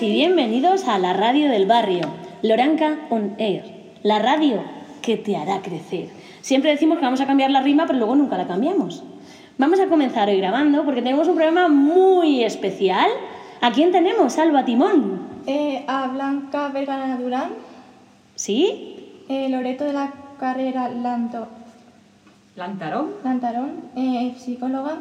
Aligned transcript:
bienvenidas 0.00 0.02
y 0.02 0.10
bienvenidos 0.12 0.88
a 0.88 0.98
la 0.98 1.12
radio 1.12 1.48
del 1.50 1.66
barrio, 1.66 2.08
Loranca 2.42 2.98
On 3.10 3.34
Air, 3.38 3.64
la 4.02 4.18
radio 4.18 4.62
que 5.02 5.16
te 5.16 5.36
hará 5.36 5.60
crecer. 5.62 6.08
Siempre 6.40 6.70
decimos 6.70 6.98
que 6.98 7.04
vamos 7.04 7.20
a 7.20 7.26
cambiar 7.26 7.50
la 7.50 7.60
rima, 7.60 7.86
pero 7.86 7.98
luego 7.98 8.16
nunca 8.16 8.36
la 8.36 8.46
cambiamos. 8.46 9.04
Vamos 9.58 9.78
a 9.80 9.86
comenzar 9.86 10.28
hoy 10.28 10.38
grabando 10.38 10.84
porque 10.84 11.02
tenemos 11.02 11.28
un 11.28 11.36
programa 11.36 11.68
muy 11.68 12.42
especial. 12.42 13.08
¿A 13.60 13.70
quién 13.70 13.92
tenemos, 13.92 14.36
Alba 14.38 14.64
Timón? 14.64 15.20
Eh, 15.46 15.84
a 15.86 16.08
Blanca 16.08 16.68
Vergara 16.68 17.16
Durán, 17.16 17.50
¿Sí? 18.34 19.22
eh, 19.28 19.48
Loreto 19.48 19.84
de 19.84 19.92
la 19.92 20.12
carrera 20.40 20.88
Lanto, 20.88 21.46
Lantarón. 22.56 23.10
Lantarón, 23.22 23.72
eh, 23.96 24.34
psicóloga, 24.38 24.98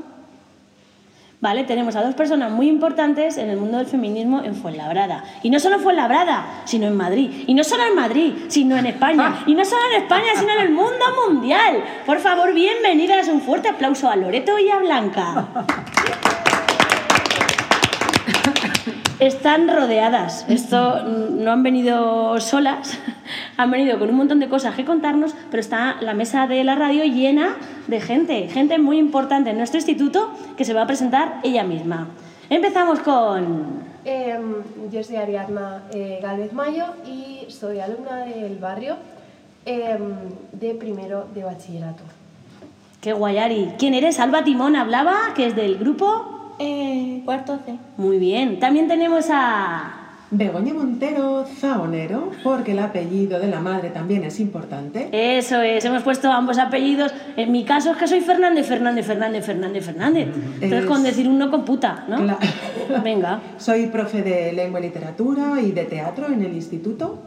Vale, 1.43 1.65
tenemos 1.65 1.93
a 1.97 2.01
dos 2.01 2.15
personas 2.15 2.49
muy 2.49 2.69
importantes 2.69 3.37
en 3.37 3.49
el 3.49 3.57
mundo 3.57 3.77
del 3.77 3.85
feminismo 3.85 4.41
en 4.45 4.55
Fuenlabrada. 4.55 5.25
Y 5.41 5.49
no 5.49 5.59
solo 5.59 5.75
en 5.75 5.81
Fuenlabrada, 5.81 6.61
sino 6.63 6.87
en 6.87 6.95
Madrid. 6.95 7.43
Y 7.45 7.53
no 7.53 7.65
solo 7.65 7.83
en 7.85 7.95
Madrid, 7.95 8.33
sino 8.47 8.77
en 8.77 8.85
España. 8.85 9.43
Y 9.45 9.53
no 9.53 9.65
solo 9.65 9.81
en 9.91 10.03
España, 10.03 10.27
sino 10.37 10.53
en 10.53 10.61
el 10.61 10.69
mundo 10.69 11.03
mundial. 11.27 11.83
Por 12.05 12.19
favor, 12.19 12.53
bienvenidas. 12.53 13.27
Un 13.27 13.41
fuerte 13.41 13.67
aplauso 13.67 14.09
a 14.09 14.15
Loreto 14.15 14.57
y 14.57 14.69
a 14.69 14.77
Blanca. 14.77 15.47
Están 19.23 19.69
rodeadas. 19.69 20.45
Esto 20.49 21.01
no 21.05 21.49
han 21.49 21.63
venido 21.63 22.37
solas, 22.41 22.99
han 23.57 23.71
venido 23.71 23.97
con 23.97 24.09
un 24.09 24.17
montón 24.17 24.41
de 24.41 24.49
cosas 24.49 24.75
que 24.75 24.83
contarnos, 24.83 25.33
pero 25.49 25.61
está 25.61 25.95
la 26.01 26.13
mesa 26.13 26.45
de 26.45 26.61
la 26.65 26.75
radio 26.75 27.05
llena 27.05 27.55
de 27.87 28.01
gente, 28.01 28.49
gente 28.49 28.77
muy 28.79 28.97
importante 28.97 29.51
en 29.51 29.57
nuestro 29.57 29.77
instituto 29.77 30.29
que 30.57 30.65
se 30.65 30.73
va 30.73 30.81
a 30.81 30.87
presentar 30.87 31.39
ella 31.43 31.63
misma. 31.63 32.09
Empezamos 32.49 32.99
con... 32.99 33.83
Em, 34.03 34.55
yo 34.91 35.01
soy 35.01 35.15
Ariadna 35.15 35.83
eh, 35.93 36.19
Gálvez 36.21 36.51
Mayo 36.51 36.87
y 37.07 37.49
soy 37.49 37.79
alumna 37.79 38.25
del 38.25 38.57
barrio 38.57 38.97
em, 39.63 40.15
de 40.51 40.73
primero 40.73 41.27
de 41.33 41.45
bachillerato. 41.45 42.03
¡Qué 42.99 43.13
guayari! 43.13 43.71
¿Quién 43.79 43.93
eres? 43.93 44.19
Alba 44.19 44.43
Timón 44.43 44.75
hablaba, 44.75 45.33
que 45.33 45.45
es 45.45 45.55
del 45.55 45.77
grupo... 45.77 46.42
eh, 46.59 47.21
cuarto 47.25 47.59
C. 47.65 47.75
Muy 47.97 48.17
bien. 48.19 48.59
También 48.59 48.87
tenemos 48.87 49.27
a... 49.31 49.99
Begoña 50.35 50.73
Montero 50.73 51.45
Zaonero, 51.59 52.31
porque 52.43 52.71
el 52.71 52.79
apellido 52.79 53.39
de 53.39 53.47
la 53.47 53.59
madre 53.59 53.91
también 53.91 54.23
es 54.23 54.39
importante. 54.39 55.07
Eso 55.11 55.61
es, 55.61 55.85
hemos 55.85 56.01
puesto 56.01 56.31
ambos 56.31 56.57
apellidos. 56.57 57.13
En 57.37 57.51
mi 57.51 57.65
caso 57.65 57.91
es 57.91 57.97
que 57.97 58.07
soy 58.07 58.21
Fernández, 58.21 58.65
Fernández, 58.67 59.05
Fernández, 59.05 59.45
Fernández, 59.45 59.85
Fernández. 59.85 60.27
Entonces 60.55 60.79
Es- 60.79 60.85
con 60.87 61.03
decir 61.03 61.27
uno 61.27 61.51
computa, 61.51 62.05
¿no? 62.07 62.17
Venga. 63.03 63.41
Soy 63.57 63.85
profe 63.87 64.23
de 64.23 64.53
lengua 64.53 64.79
y 64.79 64.83
literatura 64.83 65.61
y 65.61 65.71
de 65.71 65.83
teatro 65.85 66.25
en 66.27 66.41
el 66.41 66.53
instituto. 66.53 67.21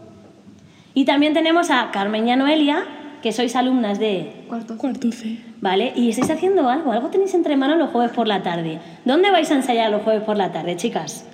Y 0.93 1.05
también 1.05 1.33
tenemos 1.33 1.71
a 1.71 1.91
Carmen 1.93 2.27
y 2.27 2.33
a 2.33 2.37
Noelia, 2.37 2.83
que 3.27 3.33
sois 3.33 3.57
alumnas 3.57 3.99
de... 3.99 4.31
Cuarto 4.47 4.79
Cuarto 4.79 5.11
C. 5.11 5.39
¿Vale? 5.61 5.93
Y 5.97 6.11
estáis 6.11 6.31
haciendo 6.31 6.71
algo, 6.71 6.93
algo 6.93 7.09
tenéis 7.09 7.35
entre 7.35 7.57
manos 7.57 7.77
los 7.77 7.91
jueves 7.91 8.13
por 8.13 8.29
la 8.29 8.45
tarde. 8.45 8.79
¿Dónde 9.05 9.33
vais 9.33 9.51
a 9.51 9.57
ensayar 9.57 9.91
los 9.91 10.03
jueves 10.03 10.23
por 10.23 10.37
la 10.37 10.53
tarde, 10.53 10.77
chicas? 10.77 11.25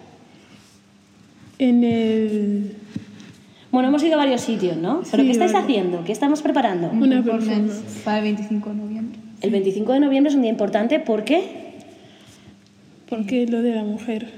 En 1.59 1.85
el... 1.85 2.75
Bueno, 3.71 3.89
hemos 3.89 4.03
ido 4.03 4.15
a 4.15 4.17
varios 4.17 4.41
sitios, 4.41 4.79
¿no? 4.79 5.03
¿Pero 5.11 5.23
qué 5.23 5.33
estáis 5.33 5.53
vale. 5.53 5.65
haciendo? 5.67 6.03
¿Qué 6.03 6.13
estamos 6.13 6.41
preparando? 6.41 6.89
Una 6.89 7.23
performance. 7.23 7.83
para 8.07 8.21
el 8.21 8.25
25 8.25 8.71
de 8.71 8.75
noviembre. 8.75 9.19
El 9.43 9.51
25 9.51 9.93
de 9.93 10.01
noviembre 10.01 10.31
es 10.31 10.35
un 10.37 10.41
día 10.41 10.51
importante, 10.51 10.99
¿por 10.99 11.25
qué? 11.25 11.75
Porque 13.07 13.47
lo 13.47 13.61
de 13.61 13.75
la 13.75 13.85
mujer. 13.85 14.31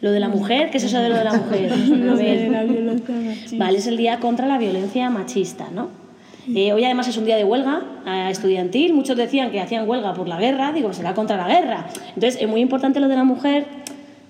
Lo 0.00 0.10
de 0.10 0.18
la 0.18 0.28
mujer, 0.28 0.70
¿qué 0.72 0.78
es 0.78 0.82
eso 0.82 0.98
de 0.98 1.10
lo 1.10 1.16
de 1.16 1.22
la 1.22 1.34
mujer? 1.34 1.72
A 1.72 1.76
Lo 1.76 2.16
de 2.16 2.24
ver. 2.24 2.50
la 2.50 2.64
violencia 2.64 3.14
machista. 3.14 3.56
Vale, 3.56 3.78
es 3.78 3.86
el 3.86 3.96
día 3.96 4.18
contra 4.18 4.48
la 4.48 4.58
violencia 4.58 5.08
machista, 5.10 5.68
¿no? 5.72 6.07
Eh, 6.54 6.72
hoy 6.72 6.84
además 6.84 7.08
es 7.08 7.16
un 7.16 7.24
día 7.24 7.36
de 7.36 7.44
huelga 7.44 7.82
eh, 8.06 8.28
estudiantil. 8.30 8.94
Muchos 8.94 9.16
decían 9.16 9.50
que 9.50 9.60
hacían 9.60 9.88
huelga 9.88 10.14
por 10.14 10.28
la 10.28 10.38
guerra. 10.38 10.72
Digo, 10.72 10.92
será 10.92 11.14
contra 11.14 11.36
la 11.36 11.48
guerra. 11.48 11.86
Entonces, 12.14 12.38
es 12.40 12.48
muy 12.48 12.60
importante 12.60 13.00
lo 13.00 13.08
de 13.08 13.16
la 13.16 13.24
mujer, 13.24 13.66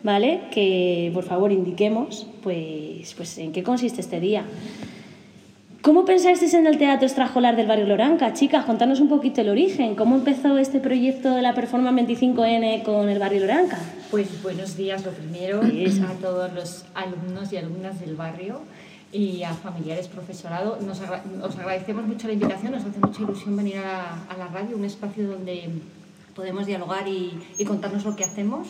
¿vale? 0.02 0.40
Que 0.50 1.10
por 1.14 1.24
favor 1.24 1.52
indiquemos, 1.52 2.26
pues, 2.42 3.14
pues 3.14 3.38
en 3.38 3.52
qué 3.52 3.62
consiste 3.62 4.00
este 4.00 4.20
día. 4.20 4.44
¿Cómo 5.80 6.04
pensasteis 6.04 6.54
en 6.54 6.66
el 6.66 6.76
teatro 6.76 7.06
extraescolar 7.06 7.54
del 7.54 7.68
barrio 7.68 7.86
Loranca? 7.86 8.32
Chicas, 8.32 8.64
contanos 8.64 8.98
un 8.98 9.08
poquito 9.08 9.40
el 9.40 9.48
origen. 9.48 9.94
¿Cómo 9.94 10.16
empezó 10.16 10.58
este 10.58 10.80
proyecto 10.80 11.30
de 11.34 11.40
la 11.40 11.54
Performance 11.54 12.02
25N 12.08 12.82
con 12.82 13.08
el 13.08 13.18
barrio 13.20 13.40
Loranca? 13.42 13.78
Pues 14.10 14.42
buenos 14.42 14.76
días, 14.76 15.04
lo 15.04 15.12
primero, 15.12 15.60
a 15.62 16.12
todos 16.20 16.52
los 16.52 16.84
alumnos 16.94 17.52
y 17.52 17.58
alumnas 17.58 18.00
del 18.00 18.16
barrio 18.16 18.60
y 19.12 19.42
a 19.42 19.54
familiares, 19.54 20.08
profesorado. 20.08 20.78
Nos 20.80 21.00
agra- 21.00 21.22
os 21.42 21.56
agradecemos 21.56 22.06
mucho 22.06 22.26
la 22.26 22.34
invitación, 22.34 22.72
nos 22.72 22.84
hace 22.84 22.98
mucha 23.00 23.22
ilusión 23.22 23.56
venir 23.56 23.78
a 23.78 24.24
a 24.28 24.36
la 24.36 24.48
radio, 24.48 24.76
un 24.76 24.84
espacio 24.84 25.26
donde 25.28 25.70
podemos 26.34 26.66
dialogar 26.66 27.08
y, 27.08 27.38
y 27.58 27.64
contarnos 27.64 28.04
lo 28.04 28.14
que 28.16 28.24
hacemos. 28.24 28.68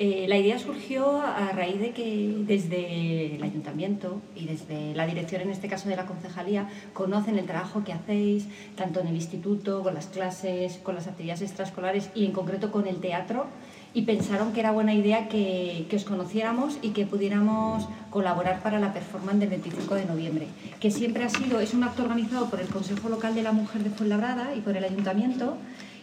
Eh, 0.00 0.26
la 0.28 0.36
idea 0.36 0.60
surgió 0.60 1.20
a 1.20 1.50
raíz 1.50 1.80
de 1.80 1.90
que 1.90 2.32
desde 2.46 3.34
el 3.34 3.42
ayuntamiento 3.42 4.20
y 4.36 4.46
desde 4.46 4.94
la 4.94 5.04
dirección, 5.06 5.40
en 5.42 5.50
este 5.50 5.66
caso 5.66 5.88
de 5.88 5.96
la 5.96 6.06
concejalía, 6.06 6.68
conocen 6.92 7.36
el 7.36 7.46
trabajo 7.46 7.82
que 7.82 7.92
hacéis, 7.92 8.46
tanto 8.76 9.00
en 9.00 9.08
el 9.08 9.16
instituto, 9.16 9.82
con 9.82 9.94
las 9.94 10.06
clases, 10.06 10.78
con 10.84 10.94
las 10.94 11.08
actividades 11.08 11.42
extraescolares 11.42 12.10
y 12.14 12.26
en 12.26 12.30
concreto 12.32 12.70
con 12.70 12.86
el 12.86 12.98
teatro, 13.00 13.46
y 13.94 14.02
pensaron 14.02 14.52
que 14.52 14.60
era 14.60 14.70
buena 14.70 14.94
idea 14.94 15.28
que, 15.28 15.86
que 15.88 15.96
os 15.96 16.04
conociéramos 16.04 16.78
y 16.82 16.90
que 16.90 17.06
pudiéramos 17.06 17.88
colaborar 18.10 18.62
para 18.62 18.78
la 18.78 18.92
performance 18.92 19.40
del 19.40 19.50
25 19.50 19.94
de 19.94 20.04
noviembre, 20.04 20.46
que 20.80 20.90
siempre 20.90 21.24
ha 21.24 21.28
sido, 21.28 21.60
es 21.60 21.74
un 21.74 21.84
acto 21.84 22.02
organizado 22.02 22.48
por 22.50 22.60
el 22.60 22.68
Consejo 22.68 23.08
Local 23.08 23.34
de 23.34 23.42
la 23.42 23.52
Mujer 23.52 23.82
de 23.82 23.90
Fuenlabrada 23.90 24.54
y 24.54 24.60
por 24.60 24.76
el 24.76 24.84
Ayuntamiento, 24.84 25.56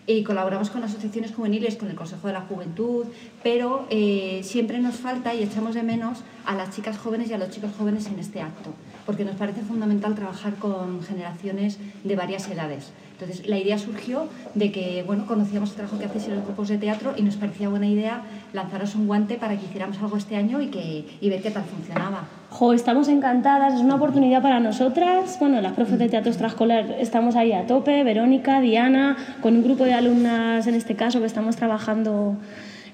y 0.08 0.24
colaboramos 0.24 0.70
con 0.70 0.84
asociaciones 0.84 1.34
juveniles, 1.34 1.78
con 1.78 1.90
el 1.90 1.96
Consejo 1.96 2.28
de 2.28 2.34
la 2.34 2.42
Juventud, 2.42 3.06
pero 3.42 3.88
eh, 3.90 4.42
siempre 4.44 4.80
nos 4.80 4.96
falta 4.96 5.34
y 5.34 5.44
echamos 5.44 5.74
de 5.74 5.84
menos 5.84 6.20
a 6.46 6.56
las 6.56 6.76
chicas 6.76 6.98
jóvenes 6.98 7.30
y 7.30 7.34
a 7.34 7.38
los 7.38 7.50
chicos 7.50 7.72
jóvenes 7.78 8.06
en 8.08 8.20
este 8.20 8.42
acto, 8.42 8.72
porque 9.06 9.26
nos 9.26 9.36
parece 9.36 9.62
fundamental 9.62 10.14
trabajar 10.14 10.56
con 10.56 11.02
generaciones 11.02 11.80
de 12.04 12.16
varias 12.16 12.48
edades. 12.50 12.92
Entonces, 13.20 13.48
la 13.48 13.58
idea 13.58 13.78
surgió 13.78 14.28
de 14.56 14.74
que, 14.74 15.04
bueno, 15.08 15.26
conocíamos 15.26 15.70
el 15.70 15.76
trabajo 15.78 15.98
que 15.98 16.06
hacéis 16.06 16.28
en 16.28 16.36
los 16.36 16.44
grupos 16.44 16.68
de 16.68 16.78
teatro 16.78 17.14
y 17.16 17.22
nos 17.22 17.38
parecía 17.38 17.70
buena 17.70 17.88
idea 17.88 18.24
lanzaros 18.52 18.94
un 18.96 19.08
guante 19.08 19.36
para 19.36 19.58
que 19.58 19.66
hiciéramos 19.66 19.98
algo 20.00 20.18
este 20.18 20.36
año 20.36 20.62
y, 20.62 20.68
que, 20.68 21.06
y 21.22 21.30
ver 21.30 21.42
qué 21.42 21.50
tal 21.50 21.64
funcionaba. 21.64 22.28
Jo, 22.50 22.74
estamos 22.74 23.08
encantadas, 23.08 23.74
es 23.74 23.80
una 23.80 23.96
oportunidad 23.96 24.42
para 24.42 24.60
nosotras. 24.60 25.38
Bueno, 25.40 25.62
las 25.62 25.72
profes 25.74 25.98
de 25.98 26.10
teatro 26.10 26.30
extraescolar 26.30 26.98
estamos 27.00 27.38
ahí 27.38 27.54
a 27.54 27.66
tope, 27.66 28.04
Verónica, 28.04 28.60
Diana, 28.60 29.16
con 29.42 29.56
un 29.56 29.64
grupo 29.64 29.86
de 29.86 29.94
alumnas 29.94 30.68
en 30.68 30.76
este 30.76 30.96
caso 30.96 31.22
que 31.22 31.26
estamos 31.26 31.56
trabajando 31.56 32.36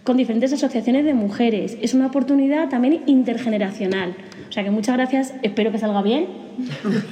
con 0.04 0.18
diferentes 0.18 0.52
asociaciones 0.54 1.06
de 1.06 1.14
mujeres. 1.14 1.78
Es 1.82 1.94
una 1.94 2.08
oportunidad 2.08 2.70
también 2.70 3.04
intergeneracional. 3.06 4.16
O 4.52 4.54
sea 4.54 4.66
que 4.66 4.70
muchas 4.70 4.98
gracias, 4.98 5.34
espero 5.44 5.72
que 5.72 5.78
salga 5.78 6.02
bien. 6.02 6.28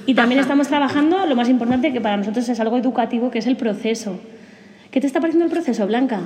Y 0.06 0.14
también 0.14 0.42
estamos 0.42 0.68
trabajando 0.68 1.26
lo 1.26 1.38
más 1.38 1.48
importante 1.48 1.94
que 1.94 2.02
para 2.02 2.18
nosotros 2.18 2.50
es 2.50 2.60
algo 2.60 2.78
educativo, 2.78 3.32
que 3.32 3.40
es 3.40 3.48
el 3.48 3.56
proceso. 3.56 4.20
¿Qué 4.92 5.00
te 5.00 5.08
está 5.08 5.22
pareciendo 5.22 5.46
el 5.46 5.52
proceso, 5.52 5.88
Blanca? 5.88 6.20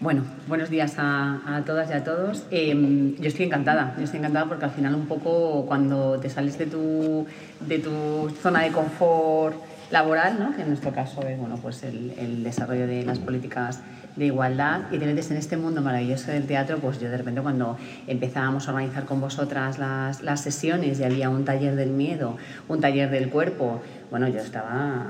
Bueno, 0.00 0.22
buenos 0.48 0.70
días 0.70 0.94
a, 0.96 1.42
a 1.46 1.62
todas 1.66 1.90
y 1.90 1.92
a 1.92 2.04
todos. 2.04 2.46
Eh, 2.50 3.14
yo 3.20 3.28
estoy 3.28 3.44
encantada, 3.44 3.96
yo 3.98 4.04
estoy 4.04 4.20
encantada 4.20 4.46
porque 4.46 4.64
al 4.64 4.70
final 4.70 4.94
un 4.94 5.04
poco 5.04 5.66
cuando 5.66 6.18
te 6.20 6.30
sales 6.30 6.56
de 6.56 6.64
tu, 6.64 7.26
de 7.60 7.78
tu 7.78 8.30
zona 8.40 8.62
de 8.62 8.70
confort 8.70 9.56
laboral, 9.90 10.38
¿no? 10.38 10.56
que 10.56 10.62
en 10.62 10.68
nuestro 10.68 10.90
caso 10.90 11.20
es 11.26 11.38
bueno, 11.38 11.58
pues 11.60 11.82
el, 11.82 12.14
el 12.18 12.42
desarrollo 12.42 12.86
de 12.86 13.04
las 13.04 13.18
políticas 13.18 13.82
de 14.16 14.26
igualdad 14.26 14.80
y 14.90 14.98
te 14.98 15.06
metes 15.06 15.30
en 15.30 15.36
este 15.36 15.56
mundo 15.56 15.82
maravilloso 15.82 16.30
del 16.30 16.46
teatro, 16.46 16.78
pues 16.78 16.98
yo 16.98 17.08
de 17.10 17.18
repente 17.18 17.40
cuando 17.42 17.76
empezábamos 18.06 18.66
a 18.66 18.72
organizar 18.72 19.04
con 19.04 19.20
vosotras 19.20 19.78
las, 19.78 20.22
las 20.22 20.40
sesiones 20.40 20.98
y 21.00 21.04
había 21.04 21.28
un 21.28 21.44
taller 21.44 21.76
del 21.76 21.90
miedo, 21.90 22.36
un 22.68 22.80
taller 22.80 23.10
del 23.10 23.28
cuerpo, 23.28 23.82
bueno, 24.10 24.26
yo 24.28 24.38
estaba 24.40 25.06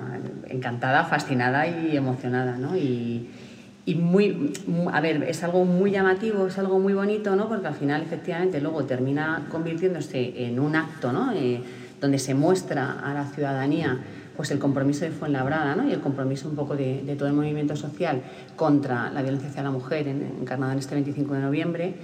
encantada, 0.48 1.04
fascinada 1.04 1.66
y 1.68 1.96
emocionada, 1.96 2.56
¿no? 2.58 2.76
Y, 2.76 3.28
y 3.84 3.94
muy, 3.94 4.52
mu- 4.66 4.90
a 4.90 5.00
ver, 5.00 5.22
es 5.22 5.44
algo 5.44 5.64
muy 5.64 5.92
llamativo, 5.92 6.48
es 6.48 6.58
algo 6.58 6.80
muy 6.80 6.92
bonito, 6.92 7.36
¿no? 7.36 7.48
Porque 7.48 7.68
al 7.68 7.74
final, 7.74 8.02
efectivamente, 8.02 8.60
luego 8.60 8.84
termina 8.84 9.46
convirtiéndose 9.52 10.46
en 10.48 10.58
un 10.58 10.74
acto, 10.74 11.12
¿no? 11.12 11.32
Eh, 11.32 11.60
donde 12.00 12.18
se 12.18 12.34
muestra 12.34 12.98
a 13.00 13.14
la 13.14 13.24
ciudadanía 13.26 13.98
pues 14.36 14.50
el 14.50 14.58
compromiso 14.58 15.04
de 15.04 15.10
Fuenlabrada 15.10 15.74
¿no? 15.76 15.88
y 15.88 15.92
el 15.92 16.00
compromiso 16.00 16.48
un 16.48 16.54
poco 16.56 16.76
de, 16.76 17.02
de 17.02 17.16
todo 17.16 17.28
el 17.28 17.34
movimiento 17.34 17.74
social 17.76 18.20
contra 18.56 19.10
la 19.10 19.22
violencia 19.22 19.48
hacia 19.48 19.62
la 19.62 19.70
mujer 19.70 20.08
en- 20.08 20.32
encarnada 20.40 20.72
en 20.72 20.78
este 20.78 20.94
25 20.94 21.34
de 21.34 21.40
noviembre. 21.40 21.94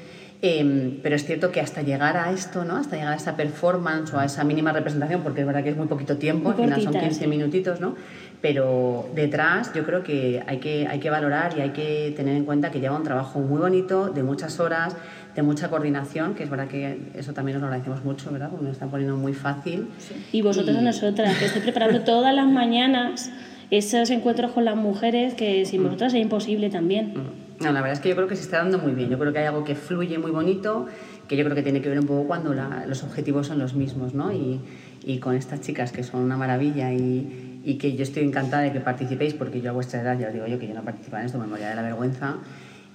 Eh, 0.45 0.99
pero 1.05 1.15
es 1.15 1.25
cierto 1.25 1.53
que 1.53 1.61
hasta 1.61 1.83
llegar 1.83 2.17
a 2.17 2.33
esto, 2.33 2.65
¿no? 2.65 2.77
hasta 2.77 2.97
llegar 2.97 3.13
a 3.13 3.17
esa 3.17 3.37
performance 3.37 4.13
o 4.13 4.19
a 4.19 4.25
esa 4.25 4.43
mínima 4.43 4.73
representación, 4.73 5.23
porque 5.23 5.43
es 5.43 5.47
verdad 5.47 5.63
que 5.63 5.71
es 5.71 5.77
muy 5.77 5.87
poquito 5.87 6.17
tiempo, 6.17 6.49
Muy 6.51 6.59
al 6.59 6.65
final 6.65 6.79
son 6.83 6.93
cortita, 6.95 7.09
15 7.11 7.21
sí. 7.21 7.27
minutitos, 7.31 7.81
¿no? 7.81 7.95
pero 8.41 9.09
detrás 9.15 9.73
yo 9.73 9.85
creo 9.85 10.03
que 10.03 10.43
hay, 10.45 10.59
que 10.59 10.89
hay 10.89 10.99
que 10.99 11.11
valorar 11.11 11.57
y 11.57 11.61
hay 11.61 11.71
que 11.71 12.13
tener 12.17 12.37
en 12.37 12.45
cuenta 12.45 12.73
que 12.73 12.81
lleva 12.81 12.97
un 12.97 13.05
trabajo 13.05 13.39
muy 13.39 13.61
bonito, 13.61 14.09
de 14.09 14.25
muchas 14.25 14.59
horas, 14.59 14.97
de 15.35 15.43
mucha 15.43 15.69
coordinación, 15.71 16.35
que 16.35 16.43
es 16.45 16.51
verdad 16.51 16.69
que 16.69 16.99
eso 17.15 17.33
también 17.33 17.55
nos 17.57 17.63
lo 17.63 17.67
agradecemos 17.69 18.05
mucho, 18.05 18.31
¿verdad? 18.31 18.51
Porque 18.51 18.65
nos 18.65 18.73
está 18.75 18.87
poniendo 18.87 19.17
muy 19.17 19.33
fácil. 19.33 19.89
Y 20.33 20.43
vosotras 20.43 20.77
a 20.77 20.81
nosotras, 20.83 21.37
que 21.39 21.47
estoy 21.47 21.63
preparando 21.63 22.01
todas 22.01 22.35
las 22.35 22.47
mañanas 22.47 23.31
esos 23.71 24.11
encuentros 24.11 24.53
con 24.53 24.67
las 24.67 24.77
mujeres 24.77 25.33
que 25.35 25.65
sin 25.65 25.83
vosotras 25.83 26.13
es 26.13 26.21
imposible 26.21 26.69
también. 26.69 27.15
Mm. 27.15 27.63
No, 27.65 27.73
la 27.73 27.81
verdad 27.81 27.93
es 27.95 28.01
que 28.01 28.09
yo 28.11 28.17
creo 28.17 28.29
que 28.29 28.37
se 28.37 28.43
está 28.43 28.59
dando 28.59 28.79
muy 28.79 28.93
bien. 28.93 29.09
Yo 29.09 29.19
creo 29.19 29.33
que 29.33 29.39
hay 29.39 29.47
algo 29.47 29.65
que 29.65 29.75
fluye 29.75 30.19
muy 30.19 30.31
bonito, 30.31 30.87
que 31.29 31.37
yo 31.37 31.45
creo 31.45 31.55
que 31.55 31.63
tiene 31.63 31.81
que 31.81 31.89
ver 31.89 31.99
un 32.01 32.07
poco 32.07 32.27
cuando 32.27 32.53
la- 32.53 32.85
los 32.87 33.03
objetivos 33.05 33.47
son 33.47 33.59
los 33.59 33.75
mismos, 33.75 34.13
¿no? 34.15 34.33
Y, 34.33 34.61
y 35.05 35.19
con 35.19 35.35
estas 35.37 35.61
chicas 35.63 35.93
que 35.93 36.03
son 36.03 36.21
una 36.23 36.37
maravilla 36.37 36.93
y, 36.93 37.61
y 37.65 37.79
que 37.79 37.95
yo 37.97 38.03
estoy 38.03 38.25
encantada 38.25 38.65
de 38.65 38.73
que 38.73 38.81
participéis, 38.81 39.33
porque 39.33 39.61
yo 39.63 39.71
a 39.71 39.73
vuestra 39.73 40.03
edad 40.03 40.19
ya 40.19 40.27
os 40.29 40.35
digo 40.35 40.47
yo 40.47 40.59
que 40.59 40.67
yo 40.69 40.75
no 40.75 40.83
participo 40.83 41.17
en 41.17 41.25
esto, 41.27 41.39
me 41.39 41.47
moría 41.47 41.71
de 41.71 41.77
la 41.77 41.83
vergüenza. 41.83 42.37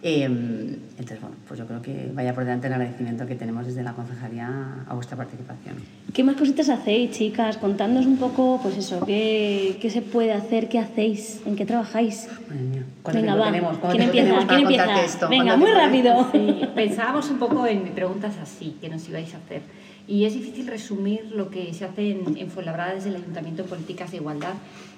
Eh, 0.09 0.23
entonces, 0.23 1.19
bueno, 1.19 1.35
pues 1.45 1.59
yo 1.59 1.67
creo 1.67 1.81
que 1.81 2.09
vaya 2.13 2.33
por 2.33 2.45
delante 2.45 2.67
el 2.67 2.73
agradecimiento 2.73 3.27
que 3.27 3.35
tenemos 3.35 3.67
desde 3.67 3.83
la 3.83 3.91
concejalía 3.91 4.85
a 4.87 4.93
vuestra 4.95 5.17
participación. 5.17 5.75
¿Qué 6.13 6.23
más 6.23 6.37
cositas 6.37 6.69
hacéis, 6.69 7.11
chicas? 7.11 7.57
Contadnos 7.57 8.05
un 8.05 8.15
poco, 8.15 8.57
pues 8.63 8.77
eso, 8.77 9.05
qué, 9.05 9.77
qué 9.81 9.89
se 9.89 10.01
puede 10.01 10.31
hacer, 10.31 10.69
qué 10.69 10.79
hacéis, 10.79 11.41
en 11.45 11.57
qué 11.57 11.65
trabajáis. 11.65 12.29
Madre 12.47 12.61
mía, 12.61 12.83
¿cuánto 13.03 13.19
Venga, 13.19 13.35
va. 13.35 13.51
¿Quién 13.91 14.03
empieza? 14.03 14.47
¿Quién 14.47 14.59
empieza? 14.61 15.03
esto? 15.03 15.27
Venga, 15.27 15.57
¿Cuánto 15.57 15.65
muy 15.65 15.75
rápido. 15.75 16.31
Sí, 16.31 16.61
pensábamos 16.73 17.29
un 17.29 17.39
poco 17.39 17.67
en 17.67 17.83
preguntas 17.89 18.37
así 18.41 18.77
que 18.79 18.87
nos 18.87 19.09
ibais 19.09 19.33
a 19.33 19.39
hacer. 19.39 19.61
Y 20.07 20.23
es 20.23 20.33
difícil 20.33 20.67
resumir 20.67 21.33
lo 21.33 21.49
que 21.49 21.73
se 21.73 21.83
hace 21.83 22.11
en, 22.11 22.37
en 22.37 22.49
Fuenlabrada 22.49 22.93
desde 22.93 23.09
el 23.09 23.17
Ayuntamiento 23.17 23.63
en 23.63 23.67
políticas 23.67 24.11
de 24.11 24.17
igualdad 24.17 24.53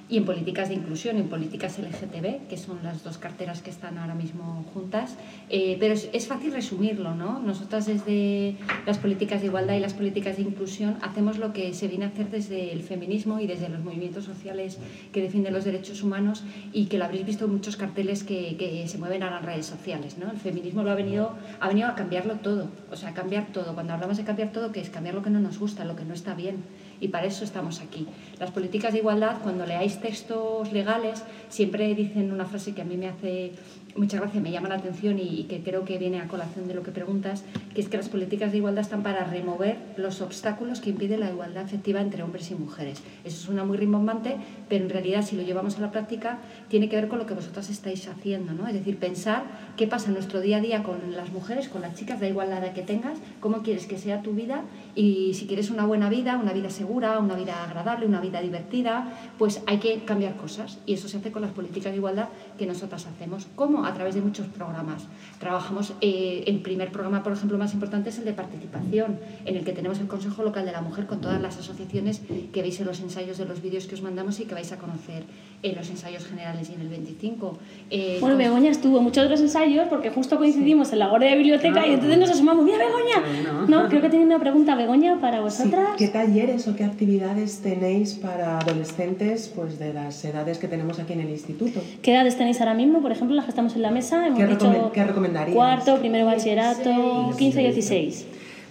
y 0.09 0.17
en 0.17 0.25
políticas 0.25 0.69
de 0.69 0.75
inclusión, 0.75 1.17
en 1.17 1.29
políticas 1.29 1.77
LGTB, 1.77 2.47
que 2.47 2.57
son 2.57 2.79
las 2.83 3.03
dos 3.03 3.19
carteras 3.19 3.61
que 3.61 3.69
están 3.69 3.99
ahora 3.99 4.15
mismo 4.15 4.65
juntas. 4.73 5.15
Eh, 5.49 5.77
pero 5.79 5.93
es, 5.93 6.27
fácil 6.27 6.51
resumirlo, 6.51 7.13
¿no? 7.13 7.39
Nosotras 7.39 7.85
desde 7.85 8.55
las 8.87 8.97
políticas 8.97 9.41
de 9.41 9.47
igualdad 9.47 9.75
y 9.75 9.79
las 9.79 9.93
políticas 9.93 10.37
de 10.37 10.43
inclusión 10.43 10.97
hacemos 11.01 11.37
lo 11.37 11.53
que 11.53 11.73
se 11.75 11.87
viene 11.87 12.05
a 12.05 12.07
hacer 12.07 12.29
desde 12.31 12.71
el 12.71 12.81
feminismo 12.81 13.39
y 13.39 13.45
desde 13.45 13.69
los 13.69 13.83
movimientos 13.83 14.25
sociales 14.25 14.79
que 15.11 15.21
defienden 15.21 15.53
los 15.53 15.63
derechos 15.63 16.01
humanos 16.01 16.43
y 16.73 16.85
que 16.85 16.97
lo 16.97 17.05
habréis 17.05 17.25
visto 17.25 17.45
en 17.45 17.51
muchos 17.51 17.77
carteles 17.77 18.23
que, 18.23 18.57
que 18.57 18.87
se 18.87 18.97
mueven 18.97 19.21
a 19.21 19.29
las 19.29 19.45
redes 19.45 19.67
sociales, 19.67 20.17
¿no? 20.17 20.31
El 20.31 20.37
feminismo 20.37 20.81
lo 20.83 20.89
ha 20.89 20.95
venido, 20.95 21.35
ha 21.59 21.67
venido 21.67 21.87
a 21.87 21.93
cambiarlo 21.93 22.35
todo, 22.35 22.69
o 22.91 22.95
sea, 22.95 23.09
a 23.09 23.13
cambiar 23.13 23.47
todo. 23.53 23.75
Cuando 23.75 23.93
hablamos 23.93 24.17
de 24.17 24.23
cambiar 24.23 24.51
todo, 24.51 24.71
que 24.71 24.81
es 24.81 24.89
cambiar 24.89 25.13
lo 25.13 25.21
que 25.21 25.29
no 25.29 25.39
nos 25.39 25.59
gusta, 25.59 25.85
lo 25.85 25.95
que 25.95 26.03
no 26.03 26.15
está 26.15 26.33
bien. 26.33 26.63
Y 26.99 27.09
para 27.09 27.27
eso 27.27 27.43
estamos 27.43 27.81
aquí. 27.81 28.07
Las 28.39 28.51
políticas 28.51 28.93
de 28.93 28.99
igualdad, 28.99 29.37
cuando 29.41 29.65
leáis 29.65 29.99
textos 29.99 30.71
legales, 30.71 31.23
siempre 31.49 31.93
dicen 31.95 32.31
una 32.31 32.45
frase 32.45 32.73
que 32.73 32.81
a 32.81 32.85
mí 32.85 32.97
me 32.97 33.07
hace 33.07 33.53
mucha 33.95 34.17
gracia, 34.17 34.39
me 34.39 34.51
llama 34.51 34.69
la 34.69 34.75
atención 34.75 35.19
y, 35.19 35.43
que 35.43 35.61
creo 35.61 35.85
que 35.85 35.97
viene 35.97 36.19
a 36.19 36.27
colación 36.27 36.67
de 36.67 36.73
lo 36.73 36.83
que 36.83 36.91
preguntas, 36.91 37.43
que 37.73 37.81
es 37.81 37.89
que 37.89 37.97
las 37.97 38.09
políticas 38.09 38.51
de 38.51 38.57
igualdad 38.57 38.81
están 38.81 39.03
para 39.03 39.23
remover 39.25 39.77
los 39.97 40.21
obstáculos 40.21 40.79
que 40.79 40.89
impiden 40.91 41.21
la 41.21 41.29
igualdad 41.29 41.65
efectiva 41.65 42.01
entre 42.01 42.23
hombres 42.23 42.51
y 42.51 42.55
mujeres. 42.55 43.01
Eso 43.23 43.37
suena 43.45 43.63
muy 43.63 43.77
rimbombante, 43.77 44.37
pero 44.67 44.85
en 44.85 44.89
realidad 44.89 45.23
si 45.23 45.35
lo 45.35 45.43
llevamos 45.43 45.77
a 45.77 45.81
la 45.81 45.91
práctica 45.91 46.39
tiene 46.69 46.89
que 46.89 46.95
ver 46.95 47.07
con 47.07 47.19
lo 47.19 47.25
que 47.25 47.33
vosotras 47.33 47.69
estáis 47.69 48.07
haciendo, 48.07 48.53
¿no? 48.53 48.67
Es 48.67 48.73
decir, 48.73 48.97
pensar 48.97 49.43
qué 49.75 49.87
pasa 49.87 50.07
en 50.07 50.13
nuestro 50.13 50.41
día 50.41 50.57
a 50.57 50.61
día 50.61 50.83
con 50.83 50.97
las 51.15 51.31
mujeres, 51.31 51.69
con 51.69 51.81
las 51.81 51.95
chicas, 51.95 52.19
da 52.19 52.27
igual 52.27 52.49
la 52.49 52.59
edad 52.59 52.73
que 52.73 52.81
tengas, 52.81 53.17
cómo 53.39 53.63
quieres 53.63 53.85
que 53.85 53.97
sea 53.97 54.21
tu 54.21 54.33
vida 54.33 54.63
y 54.99 55.33
si 55.33 55.47
quieres 55.47 55.69
una 55.69 55.85
buena 55.85 56.09
vida, 56.09 56.37
una 56.37 56.51
vida 56.51 56.69
segura, 56.69 57.19
una 57.19 57.35
vida 57.35 57.63
agradable, 57.63 58.05
una 58.05 58.19
vida 58.19 58.41
divertida, 58.41 59.13
pues 59.37 59.61
hay 59.65 59.77
que 59.77 59.99
cambiar 60.03 60.35
cosas 60.35 60.77
y 60.85 60.93
eso 60.93 61.07
se 61.07 61.17
hace 61.17 61.31
con 61.31 61.41
las 61.41 61.51
políticas 61.51 61.91
de 61.93 61.97
igualdad 61.99 62.27
que 62.57 62.65
nosotras 62.65 63.07
hacemos. 63.07 63.47
¿Cómo? 63.55 63.85
A 63.85 63.93
través 63.93 64.15
de 64.15 64.21
muchos 64.21 64.47
programas. 64.47 65.03
Trabajamos, 65.39 65.93
eh, 66.01 66.43
el 66.47 66.59
primer 66.59 66.91
programa, 66.91 67.23
por 67.23 67.31
ejemplo, 67.31 67.57
más 67.57 67.73
importante 67.73 68.09
es 68.09 68.17
el 68.19 68.25
de 68.25 68.33
participación, 68.33 69.17
en 69.45 69.55
el 69.55 69.63
que 69.63 69.71
tenemos 69.71 69.99
el 69.99 70.07
Consejo 70.07 70.43
Local 70.43 70.65
de 70.65 70.73
la 70.73 70.81
Mujer 70.81 71.05
con 71.07 71.21
todas 71.21 71.41
las 71.41 71.57
asociaciones 71.57 72.21
que 72.51 72.61
veis 72.61 72.77
en 72.81 72.85
los 72.87 72.99
ensayos 72.99 73.37
de 73.37 73.45
los 73.45 73.61
vídeos 73.61 73.87
que 73.87 73.95
os 73.95 74.01
mandamos 74.01 74.37
y 74.41 74.45
que 74.45 74.53
vais 74.53 74.71
a 74.73 74.77
conocer 74.77 75.23
en 75.63 75.75
los 75.75 75.89
ensayos 75.89 76.25
generales 76.25 76.69
y 76.69 76.73
en 76.73 76.81
el 76.81 76.89
25. 76.89 77.57
Eh, 77.89 78.17
Bueno, 78.19 78.35
con- 78.35 78.43
Begoña 78.45 78.69
estuvo 78.71 78.97
en 78.97 79.03
muchos 79.03 79.23
de 79.23 79.29
los 79.29 79.39
ensayos 79.39 79.87
porque 79.89 80.09
justo 80.09 80.37
coincidimos 80.37 80.91
en 80.91 80.99
la 80.99 81.07
guardia 81.07 81.29
de 81.31 81.37
biblioteca 81.37 81.85
y 81.87 81.93
entonces 81.93 82.17
nos 82.17 82.29
asomamos. 82.31 82.65
¡Mira, 82.65 82.77
Begoña! 82.79 83.43
Bueno. 83.43 83.67
No, 83.83 83.87
creo 83.89 84.01
que 84.01 84.09
tenía 84.09 84.25
una 84.25 84.39
pregunta, 84.39 84.75
Begoña, 84.75 84.88
para 85.21 85.37
Sí, 85.37 85.43
vosotras. 85.43 85.89
¿Qué 85.97 86.07
talleres 86.07 86.67
o 86.67 86.75
qué 86.75 86.83
actividades 86.83 87.59
tenéis 87.61 88.15
para 88.15 88.57
adolescentes 88.59 89.51
pues, 89.55 89.77
de 89.77 89.93
las 89.93 90.23
edades 90.25 90.57
que 90.57 90.67
tenemos 90.67 90.99
aquí 90.99 91.13
en 91.13 91.19
el 91.21 91.29
instituto? 91.29 91.79
¿Qué 92.01 92.11
edades 92.13 92.37
tenéis 92.37 92.59
ahora 92.59 92.73
mismo? 92.73 92.99
Por 93.01 93.11
ejemplo, 93.11 93.35
las 93.35 93.45
que 93.45 93.51
estamos 93.51 93.75
en 93.75 93.83
la 93.83 93.91
mesa. 93.91 94.25
Hemos 94.25 94.39
¿Qué 94.39 94.47
dicho 94.47 94.91
qué 94.93 95.03
recomendaríais? 95.03 95.55
Cuarto, 95.55 95.97
primero 95.99 96.25
bachillerato, 96.25 97.35
15 97.37 97.61
y 97.61 97.65
16. 97.65 98.25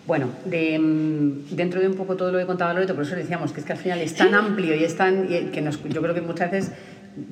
Bueno, 0.09 0.27
de, 0.45 0.79
mm, 0.79 1.55
dentro 1.55 1.81
de 1.81 1.87
un 1.89 1.95
poco 1.95 2.17
todo 2.17 2.33
lo 2.33 2.39
que 2.39 2.47
contaba 2.47 2.73
Loreto, 2.75 2.95
por 2.95 3.05
eso 3.05 3.15
decíamos 3.15 3.53
que 3.53 3.61
es 3.61 3.67
que 3.67 3.73
al 3.73 3.79
final 3.79 4.01
es 4.01 4.15
tan 4.15 4.35
amplio 4.35 4.75
y 4.75 4.83
es 4.83 4.97
tan. 4.97 5.27
y 5.31 5.51
que 5.53 5.61
nos- 5.61 5.83
yo 5.85 6.03
creo 6.03 6.15
que 6.15 6.23
muchas 6.23 6.51
veces 6.51 6.73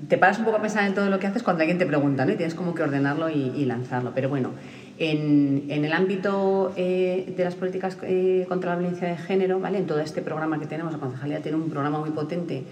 te 0.08 0.18
paras 0.18 0.38
un 0.38 0.44
poco 0.44 0.58
a 0.58 0.60
pensar 0.62 0.86
en 0.86 0.94
todo 0.94 1.08
lo 1.10 1.18
que 1.18 1.26
haces 1.26 1.42
cuando 1.42 1.62
alguien 1.62 1.78
te 1.78 1.86
pregunta, 1.86 2.24
¿no? 2.24 2.32
Y 2.32 2.36
tienes 2.36 2.54
como 2.54 2.74
que 2.74 2.82
ordenarlo 2.82 3.30
y, 3.30 3.52
y 3.56 3.64
lanzarlo. 3.64 4.12
Pero 4.14 4.28
bueno, 4.28 4.50
en, 4.98 5.64
en 5.68 5.84
el 5.84 5.92
ámbito 5.92 6.72
eh, 6.76 7.32
de 7.36 7.44
las 7.44 7.54
políticas 7.54 7.98
eh, 8.02 8.44
contra 8.48 8.72
la 8.74 8.78
violencia 8.80 9.08
de 9.08 9.16
género, 9.16 9.60
¿vale? 9.60 9.78
En 9.78 9.86
todo 9.86 10.00
este 10.00 10.22
programa 10.22 10.58
que 10.58 10.66
tenemos, 10.66 10.92
la 10.92 10.98
Concejalía 10.98 11.40
tiene 11.40 11.58
un 11.58 11.68
programa 11.70 11.98
muy 12.00 12.10
potente 12.10 12.62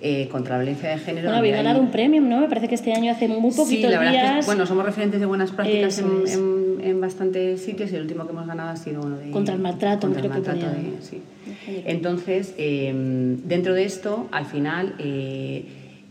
eh, 0.00 0.28
contra 0.30 0.56
la 0.56 0.62
violencia 0.64 0.90
de 0.90 0.98
género. 0.98 1.26
Bueno, 1.26 1.38
habéis 1.38 1.54
ganado 1.56 1.76
hay- 1.78 1.84
un 1.86 1.90
premio, 1.90 2.20
¿no? 2.20 2.40
Me 2.40 2.48
parece 2.48 2.68
que 2.68 2.74
este 2.74 2.92
año 2.92 3.12
hace 3.12 3.28
muy 3.28 3.50
poquitos 3.52 3.66
Sí, 3.68 3.82
la 3.82 3.98
verdad 3.98 4.12
días. 4.12 4.38
es 4.38 4.44
que, 4.44 4.46
bueno, 4.46 4.66
somos 4.66 4.84
referentes 4.84 5.20
de 5.20 5.26
buenas 5.26 5.50
prácticas 5.52 5.98
en, 5.98 6.06
en, 6.26 6.80
en 6.82 7.00
bastantes 7.00 7.60
sitios 7.62 7.92
y 7.92 7.96
el 7.96 8.02
último 8.02 8.24
que 8.26 8.32
hemos 8.32 8.46
ganado 8.46 8.70
ha 8.70 8.76
sido 8.76 9.02
uno 9.02 9.16
de... 9.18 9.30
Contra 9.30 9.54
el 9.54 9.60
maltrato, 9.60 10.06
contra 10.06 10.22
el 10.22 10.30
creo 10.30 10.42
que 10.42 10.50
maltrato 10.50 10.74
ponía. 10.74 10.90
de- 10.96 11.02
sí. 11.02 11.22
Entonces, 11.86 12.54
eh, 12.58 12.92
dentro 13.44 13.74
de 13.74 13.84
esto, 13.84 14.28
al 14.32 14.46
final, 14.46 14.94
eh, 14.98 15.64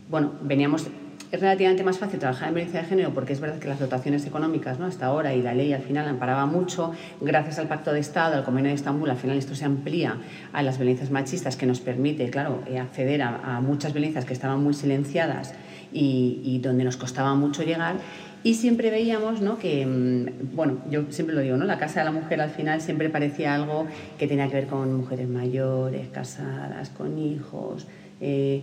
bueno, 0.08 0.32
veníamos... 0.42 0.86
Es 1.34 1.40
relativamente 1.40 1.82
más 1.82 1.98
fácil 1.98 2.20
trabajar 2.20 2.46
en 2.46 2.54
violencia 2.54 2.80
de 2.80 2.86
género 2.86 3.12
porque 3.12 3.32
es 3.32 3.40
verdad 3.40 3.58
que 3.58 3.66
las 3.66 3.80
dotaciones 3.80 4.24
económicas 4.24 4.78
¿no? 4.78 4.86
hasta 4.86 5.06
ahora 5.06 5.34
y 5.34 5.42
la 5.42 5.52
ley 5.52 5.72
al 5.72 5.82
final 5.82 6.06
amparaba 6.06 6.46
mucho. 6.46 6.92
Gracias 7.20 7.58
al 7.58 7.66
Pacto 7.66 7.92
de 7.92 7.98
Estado, 7.98 8.36
al 8.36 8.44
Convenio 8.44 8.68
de 8.68 8.76
Estambul, 8.76 9.10
al 9.10 9.16
final 9.16 9.36
esto 9.36 9.56
se 9.56 9.64
amplía 9.64 10.16
a 10.52 10.62
las 10.62 10.78
violencias 10.78 11.10
machistas 11.10 11.56
que 11.56 11.66
nos 11.66 11.80
permite, 11.80 12.30
claro, 12.30 12.62
eh, 12.68 12.78
acceder 12.78 13.20
a, 13.22 13.60
muchas 13.60 13.92
violencias 13.92 14.24
que 14.24 14.32
estaban 14.32 14.62
muy 14.62 14.74
silenciadas 14.74 15.54
y, 15.92 16.40
y 16.44 16.60
donde 16.60 16.84
nos 16.84 16.96
costaba 16.96 17.34
mucho 17.34 17.64
llegar. 17.64 17.96
Y 18.44 18.54
siempre 18.54 18.90
veíamos 18.90 19.40
¿no? 19.40 19.58
que, 19.58 19.84
mm, 19.84 20.54
bueno, 20.54 20.82
yo 20.88 21.06
siempre 21.10 21.34
lo 21.34 21.42
digo, 21.42 21.56
¿no? 21.56 21.64
la 21.64 21.78
Casa 21.78 21.98
de 21.98 22.04
la 22.04 22.12
Mujer 22.12 22.42
al 22.42 22.50
final 22.50 22.80
siempre 22.80 23.08
parecía 23.08 23.56
algo 23.56 23.88
que 24.20 24.28
tenía 24.28 24.46
que 24.46 24.54
ver 24.54 24.66
con 24.68 24.94
mujeres 24.94 25.28
mayores, 25.28 26.06
casadas, 26.12 26.90
con 26.90 27.18
hijos. 27.18 27.88
eh, 28.20 28.62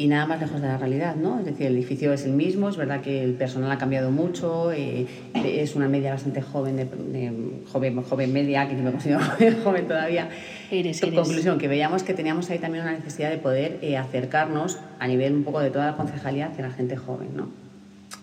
y 0.00 0.06
nada 0.08 0.24
más 0.24 0.40
lejos 0.40 0.62
de 0.62 0.66
la 0.68 0.78
realidad, 0.78 1.14
¿no? 1.14 1.38
Es 1.40 1.44
decir, 1.44 1.66
el 1.66 1.76
edificio 1.76 2.10
es 2.14 2.24
el 2.24 2.32
mismo, 2.32 2.70
es 2.70 2.78
verdad 2.78 3.02
que 3.02 3.22
el 3.22 3.34
personal 3.34 3.70
ha 3.70 3.76
cambiado 3.76 4.10
mucho, 4.10 4.72
eh, 4.72 5.06
es 5.34 5.76
una 5.76 5.88
media 5.88 6.12
bastante 6.12 6.40
joven, 6.40 6.76
de, 6.76 6.84
de- 6.86 7.62
joven, 7.70 8.02
joven 8.02 8.32
media, 8.32 8.66
que 8.66 8.76
yo 8.76 8.82
me 8.82 8.92
considero 8.92 9.20
joven 9.64 9.86
todavía. 9.86 10.30
Eres, 10.70 11.02
En 11.02 11.08
eres. 11.10 11.20
conclusión, 11.20 11.58
que 11.58 11.68
veíamos 11.68 12.02
que 12.02 12.14
teníamos 12.14 12.48
ahí 12.48 12.58
también 12.58 12.84
una 12.84 12.92
necesidad 12.94 13.28
de 13.30 13.36
poder 13.36 13.78
eh, 13.82 13.98
acercarnos 13.98 14.78
a 14.98 15.06
nivel 15.06 15.34
un 15.34 15.44
poco 15.44 15.60
de 15.60 15.68
toda 15.70 15.84
la 15.90 15.96
concejalía 15.98 16.46
hacia 16.46 16.66
la 16.66 16.72
gente 16.72 16.96
joven, 16.96 17.28
¿no? 17.36 17.48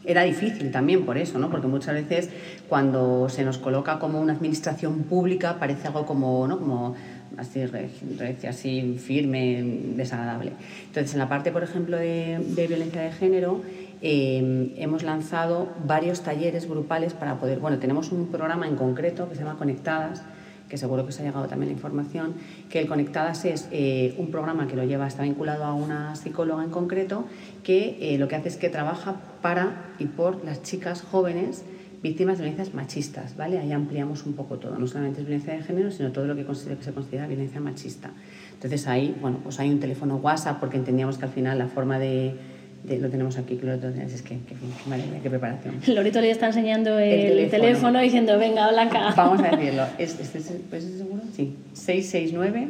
Era 0.04 0.24
difícil 0.24 0.72
también 0.72 1.06
por 1.06 1.18
eso, 1.18 1.38
¿no? 1.38 1.50
Porque 1.52 1.68
muchas 1.68 1.94
veces 1.94 2.30
cuando 2.70 3.30
se 3.30 3.44
nos 3.44 3.58
coloca 3.58 4.00
como 4.00 4.20
una 4.20 4.34
administración 4.34 5.04
pública 5.04 5.58
parece 5.60 5.88
algo 5.88 6.06
como, 6.06 6.48
¿no? 6.48 6.58
Como 6.60 6.96
así, 7.38 7.66
re- 7.66 7.90
recia, 8.18 8.52
así 8.52 8.98
firme, 8.98 9.64
desagradable. 9.96 10.52
Entonces, 10.88 11.14
en 11.14 11.20
la 11.20 11.30
parte, 11.30 11.52
por 11.52 11.64
ejemplo, 11.64 11.98
de, 11.98 12.40
de 12.40 12.68
violencia 12.68 13.02
de 13.02 13.12
género, 13.12 13.62
eh, 14.02 14.74
hemos 14.78 15.04
lanzado 15.04 15.70
varios 15.86 16.22
talleres 16.22 16.70
grupales 16.70 17.14
para 17.14 17.40
poder, 17.40 17.60
bueno, 17.60 17.80
tenemos 17.80 18.12
un 18.12 18.28
programa 18.28 18.68
en 18.68 18.76
concreto 18.76 19.28
que 19.28 19.36
se 19.36 19.42
llama 19.44 19.58
Conectadas, 19.58 20.24
que 20.70 20.78
seguro 20.78 21.04
que 21.04 21.10
os 21.10 21.20
ha 21.20 21.24
llegado 21.24 21.48
también 21.48 21.70
la 21.70 21.74
información, 21.76 22.34
que 22.70 22.80
el 22.80 22.88
Conectadas 22.88 23.46
es 23.46 23.70
eh, 23.72 24.14
un 24.18 24.32
programa 24.32 24.68
que 24.68 24.76
lo 24.76 24.84
lleva, 24.84 25.08
está 25.08 25.24
vinculado 25.24 25.64
a 25.64 25.74
una 25.74 26.16
psicóloga 26.16 26.64
en 26.64 26.70
concreto, 26.70 27.26
que 27.64 27.98
eh, 28.02 28.18
lo 28.18 28.28
que 28.28 28.36
hace 28.36 28.50
es 28.50 28.58
que 28.58 28.70
trabaja 28.70 29.16
para 29.42 29.86
y 29.98 30.06
por 30.06 30.44
las 30.44 30.62
chicas 30.64 31.02
jóvenes 31.02 31.64
víctimas 32.04 32.38
de 32.38 32.44
violencias 32.46 32.74
machistas, 32.76 33.36
¿vale? 33.36 33.58
Ahí 33.60 33.72
ampliamos 33.72 34.26
un 34.26 34.34
poco 34.34 34.58
todo, 34.58 34.78
no 34.78 34.86
solamente 34.88 35.22
es 35.22 35.28
violencia 35.28 35.54
de 35.54 35.64
género, 35.64 35.92
sino 35.92 36.12
todo 36.12 36.26
lo 36.26 36.36
que, 36.36 36.46
considera- 36.46 36.78
que 36.78 36.84
se 36.84 36.92
considera 36.94 37.28
violencia 37.28 37.60
machista. 37.60 38.12
Entonces 38.54 38.88
ahí, 38.88 39.16
bueno, 39.22 39.40
pues 39.44 39.60
hay 39.60 39.70
un 39.70 39.80
teléfono 39.80 40.18
WhatsApp 40.18 40.60
porque 40.60 40.78
entendíamos 40.78 41.18
que 41.18 41.26
al 41.26 41.32
final 41.32 41.58
la 41.58 41.68
forma 41.68 41.98
de, 42.00 42.36
de- 42.84 42.98
lo 43.00 43.10
tenemos 43.10 43.38
aquí, 43.38 43.60
lo 43.62 43.78
tenés, 43.80 44.14
es 44.14 44.22
que, 44.22 44.36
que, 44.40 44.54
que 44.56 44.90
madre 44.90 45.06
mía, 45.08 45.20
qué 45.24 45.30
preparación. 45.30 45.76
Loreto 45.88 46.22
le 46.22 46.30
está 46.32 46.48
enseñando 46.48 46.98
el, 47.00 47.12
El 47.12 47.28
teléfono. 47.50 47.50
teléfono. 47.64 48.00
diciendo, 48.00 48.38
venga, 48.38 48.70
Blanca. 48.72 49.14
Vamos 49.16 49.42
a 49.44 49.56
decirlo. 49.56 49.84
¿Es, 49.98 50.20
este 50.20 50.38
es, 50.38 50.54
pues, 50.70 50.84
¿es 50.86 50.98
seguro? 50.98 51.22
Sí. 51.36 51.56
669 51.74 52.68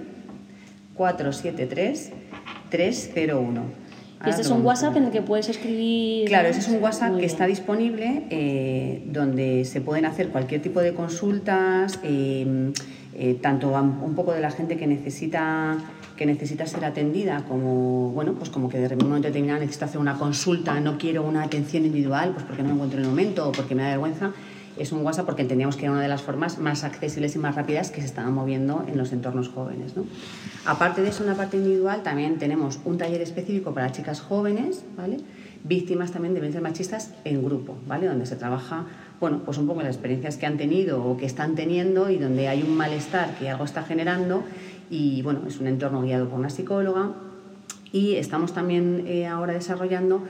473 0.95 2.11
301. 2.69 3.61
Y 4.25 4.29
este 4.29 4.41
es 4.41 4.49
un 4.49 4.65
WhatsApp 4.65 4.97
en 4.97 5.05
el 5.05 5.11
que 5.11 5.21
puedes 5.21 5.47
escribir. 5.49 6.27
Claro, 6.27 6.49
ese 6.49 6.59
es 6.59 6.67
un 6.67 6.81
WhatsApp 6.81 7.09
Muy 7.09 7.17
que 7.17 7.27
bien. 7.27 7.31
está 7.31 7.45
disponible 7.45 8.23
eh, 8.29 9.03
donde 9.05 9.63
se 9.65 9.81
pueden 9.81 10.05
hacer 10.05 10.29
cualquier 10.29 10.61
tipo 10.61 10.79
de 10.79 10.93
consultas, 10.93 11.99
eh, 12.03 12.71
eh, 13.13 13.37
tanto 13.41 13.69
un 13.69 14.15
poco 14.15 14.33
de 14.33 14.41
la 14.41 14.51
gente 14.51 14.77
que 14.77 14.87
necesita 14.87 15.77
que 16.17 16.25
necesita 16.25 16.65
ser 16.65 16.83
atendida, 16.83 17.43
como 17.47 18.09
bueno, 18.09 18.33
pues 18.33 18.49
como 18.49 18.67
que 18.69 18.79
de 18.79 18.95
un 18.95 19.07
momento 19.07 19.27
determinado 19.27 19.59
necesito 19.59 19.85
hacer 19.85 20.01
una 20.01 20.17
consulta, 20.17 20.79
no 20.79 20.97
quiero 20.97 21.21
una 21.23 21.43
atención 21.43 21.85
individual, 21.85 22.31
pues 22.33 22.43
porque 22.43 22.63
no 22.63 22.69
me 22.69 22.73
encuentro 22.73 22.97
en 22.99 23.05
el 23.05 23.09
momento 23.11 23.47
o 23.47 23.51
porque 23.51 23.75
me 23.75 23.83
da 23.83 23.89
vergüenza. 23.89 24.31
Es 24.79 24.91
un 24.91 25.05
WhatsApp 25.05 25.25
porque 25.25 25.41
entendíamos 25.41 25.75
que 25.75 25.85
era 25.85 25.91
una 25.91 26.01
de 26.01 26.07
las 26.07 26.21
formas 26.21 26.59
más 26.59 26.83
accesibles 26.83 27.35
y 27.35 27.39
más 27.39 27.55
rápidas 27.55 27.91
que 27.91 28.01
se 28.01 28.07
estaban 28.07 28.33
moviendo 28.33 28.83
en 28.87 28.97
los 28.97 29.11
entornos 29.11 29.49
jóvenes. 29.49 29.95
¿no? 29.95 30.05
Aparte 30.65 31.01
de 31.01 31.09
eso, 31.09 31.23
en 31.23 31.29
la 31.29 31.35
parte 31.35 31.57
individual 31.57 32.03
también 32.03 32.37
tenemos 32.37 32.79
un 32.85 32.97
taller 32.97 33.21
específico 33.21 33.73
para 33.73 33.91
chicas 33.91 34.21
jóvenes, 34.21 34.83
¿vale? 34.95 35.17
víctimas 35.63 36.11
también 36.11 36.33
de 36.33 36.39
violencias 36.39 36.63
machistas 36.63 37.13
en 37.25 37.43
grupo, 37.43 37.75
¿vale? 37.87 38.07
donde 38.07 38.25
se 38.25 38.35
trabaja 38.35 38.85
bueno, 39.19 39.41
pues 39.43 39.57
un 39.57 39.67
poco 39.67 39.81
las 39.81 39.95
experiencias 39.95 40.37
que 40.37 40.45
han 40.45 40.57
tenido 40.57 41.03
o 41.03 41.17
que 41.17 41.25
están 41.25 41.55
teniendo 41.55 42.09
y 42.09 42.17
donde 42.17 42.47
hay 42.47 42.61
un 42.61 42.77
malestar 42.77 43.35
que 43.39 43.49
algo 43.49 43.65
está 43.65 43.83
generando 43.83 44.43
y 44.89 45.21
bueno, 45.23 45.41
es 45.47 45.59
un 45.59 45.67
entorno 45.67 46.01
guiado 46.01 46.29
por 46.29 46.39
una 46.39 46.49
psicóloga 46.49 47.11
y 47.91 48.15
estamos 48.15 48.53
también 48.53 49.05
eh, 49.07 49.27
ahora 49.27 49.53
desarrollando 49.53 50.23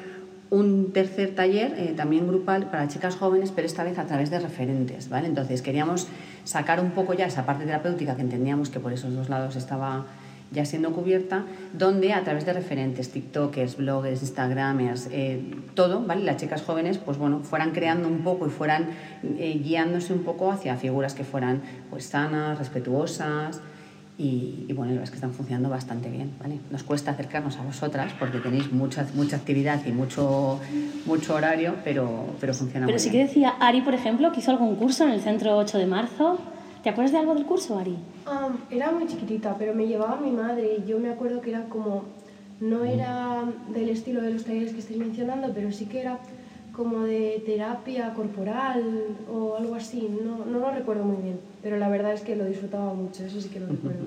un 0.49 0.91
tercer 0.93 1.35
taller, 1.35 1.75
eh, 1.77 1.93
también 1.95 2.27
grupal, 2.27 2.69
para 2.69 2.87
chicas 2.87 3.15
jóvenes, 3.15 3.51
pero 3.51 3.67
esta 3.67 3.83
vez 3.83 3.97
a 3.99 4.05
través 4.05 4.29
de 4.29 4.39
referentes, 4.39 5.09
¿vale? 5.09 5.27
Entonces 5.27 5.61
queríamos 5.61 6.07
sacar 6.43 6.79
un 6.79 6.91
poco 6.91 7.13
ya 7.13 7.25
esa 7.25 7.45
parte 7.45 7.65
terapéutica 7.65 8.15
que 8.15 8.21
entendíamos 8.21 8.69
que 8.69 8.79
por 8.79 8.93
esos 8.93 9.13
dos 9.13 9.29
lados 9.29 9.55
estaba 9.55 10.05
ya 10.51 10.63
siendo 10.63 10.93
cubierta, 10.93 11.43
donde 11.73 12.13
a 12.13 12.23
través 12.23 12.45
de 12.45 12.53
referentes, 12.53 13.11
TikTokers, 13.11 13.75
bloggers, 13.77 14.21
Instagramers, 14.21 15.09
eh, 15.11 15.41
todo, 15.73 16.01
¿vale? 16.01 16.23
Las 16.23 16.37
chicas 16.37 16.61
jóvenes, 16.61 16.97
pues 16.97 17.17
bueno, 17.17 17.41
fueran 17.41 17.71
creando 17.71 18.07
un 18.07 18.19
poco 18.19 18.47
y 18.47 18.49
fueran 18.49 18.87
eh, 19.37 19.59
guiándose 19.61 20.13
un 20.13 20.23
poco 20.23 20.51
hacia 20.51 20.77
figuras 20.77 21.13
que 21.13 21.25
fueran 21.25 21.61
pues 21.89 22.05
sanas, 22.05 22.57
respetuosas, 22.57 23.61
y, 24.17 24.65
y, 24.67 24.73
bueno, 24.73 24.85
la 24.93 24.99
verdad 24.99 25.03
es 25.03 25.09
que 25.11 25.15
están 25.17 25.33
funcionando 25.33 25.69
bastante 25.69 26.09
bien. 26.09 26.31
¿vale? 26.41 26.59
Nos 26.71 26.83
cuesta 26.83 27.11
acercarnos 27.11 27.57
a 27.57 27.61
vosotras 27.61 28.11
porque 28.19 28.39
tenéis 28.39 28.71
mucha, 28.71 29.05
mucha 29.13 29.35
actividad 29.35 29.85
y 29.85 29.91
mucho, 29.91 30.59
mucho 31.05 31.35
horario, 31.35 31.75
pero, 31.83 32.25
pero 32.39 32.53
funciona 32.53 32.87
Pero 32.87 32.95
muy 32.95 32.99
sí 33.03 33.11
que 33.11 33.17
bien. 33.17 33.27
decía 33.27 33.49
Ari, 33.59 33.81
por 33.81 33.93
ejemplo, 33.93 34.31
que 34.31 34.39
hizo 34.39 34.51
algún 34.51 34.75
curso 34.75 35.03
en 35.03 35.11
el 35.11 35.21
centro 35.21 35.55
8 35.57 35.77
de 35.77 35.85
marzo. 35.85 36.39
¿Te 36.83 36.89
acuerdas 36.89 37.11
de 37.11 37.19
algo 37.19 37.35
del 37.35 37.45
curso, 37.45 37.77
Ari? 37.77 37.97
Am, 38.25 38.57
era 38.71 38.91
muy 38.91 39.05
chiquitita, 39.07 39.55
pero 39.57 39.73
me 39.75 39.85
llevaba 39.87 40.17
mi 40.19 40.31
madre 40.31 40.77
y 40.79 40.89
yo 40.89 40.99
me 40.99 41.09
acuerdo 41.09 41.41
que 41.41 41.49
era 41.51 41.65
como, 41.65 42.03
no 42.59 42.83
era 42.85 43.43
del 43.73 43.89
estilo 43.89 44.21
de 44.21 44.31
los 44.31 44.45
talleres 44.45 44.73
que 44.73 44.79
estáis 44.79 44.97
mencionando, 44.97 45.51
pero 45.53 45.71
sí 45.71 45.85
que 45.85 46.01
era 46.01 46.19
como 46.77 47.01
de 47.01 47.41
terapia 47.43 48.13
corporal 48.13 48.83
o 49.33 49.57
algo 49.57 49.73
así, 49.73 50.07
no, 50.23 50.45
no 50.45 50.59
lo 50.59 50.71
recuerdo 50.71 51.03
muy 51.03 51.17
bien, 51.23 51.39
pero 51.63 51.77
la 51.77 51.89
verdad 51.89 52.13
es 52.13 52.21
que 52.21 52.35
lo 52.35 52.45
disfrutaba 52.45 52.93
mucho, 52.93 53.25
eso 53.25 53.41
sí 53.41 53.49
que 53.49 53.59
lo 53.59 53.67
recuerdo. 53.67 54.05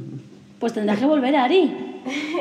Pues 0.61 0.73
tendrás 0.73 1.01
que 1.01 1.07
volver, 1.07 1.35
Ari. 1.35 1.97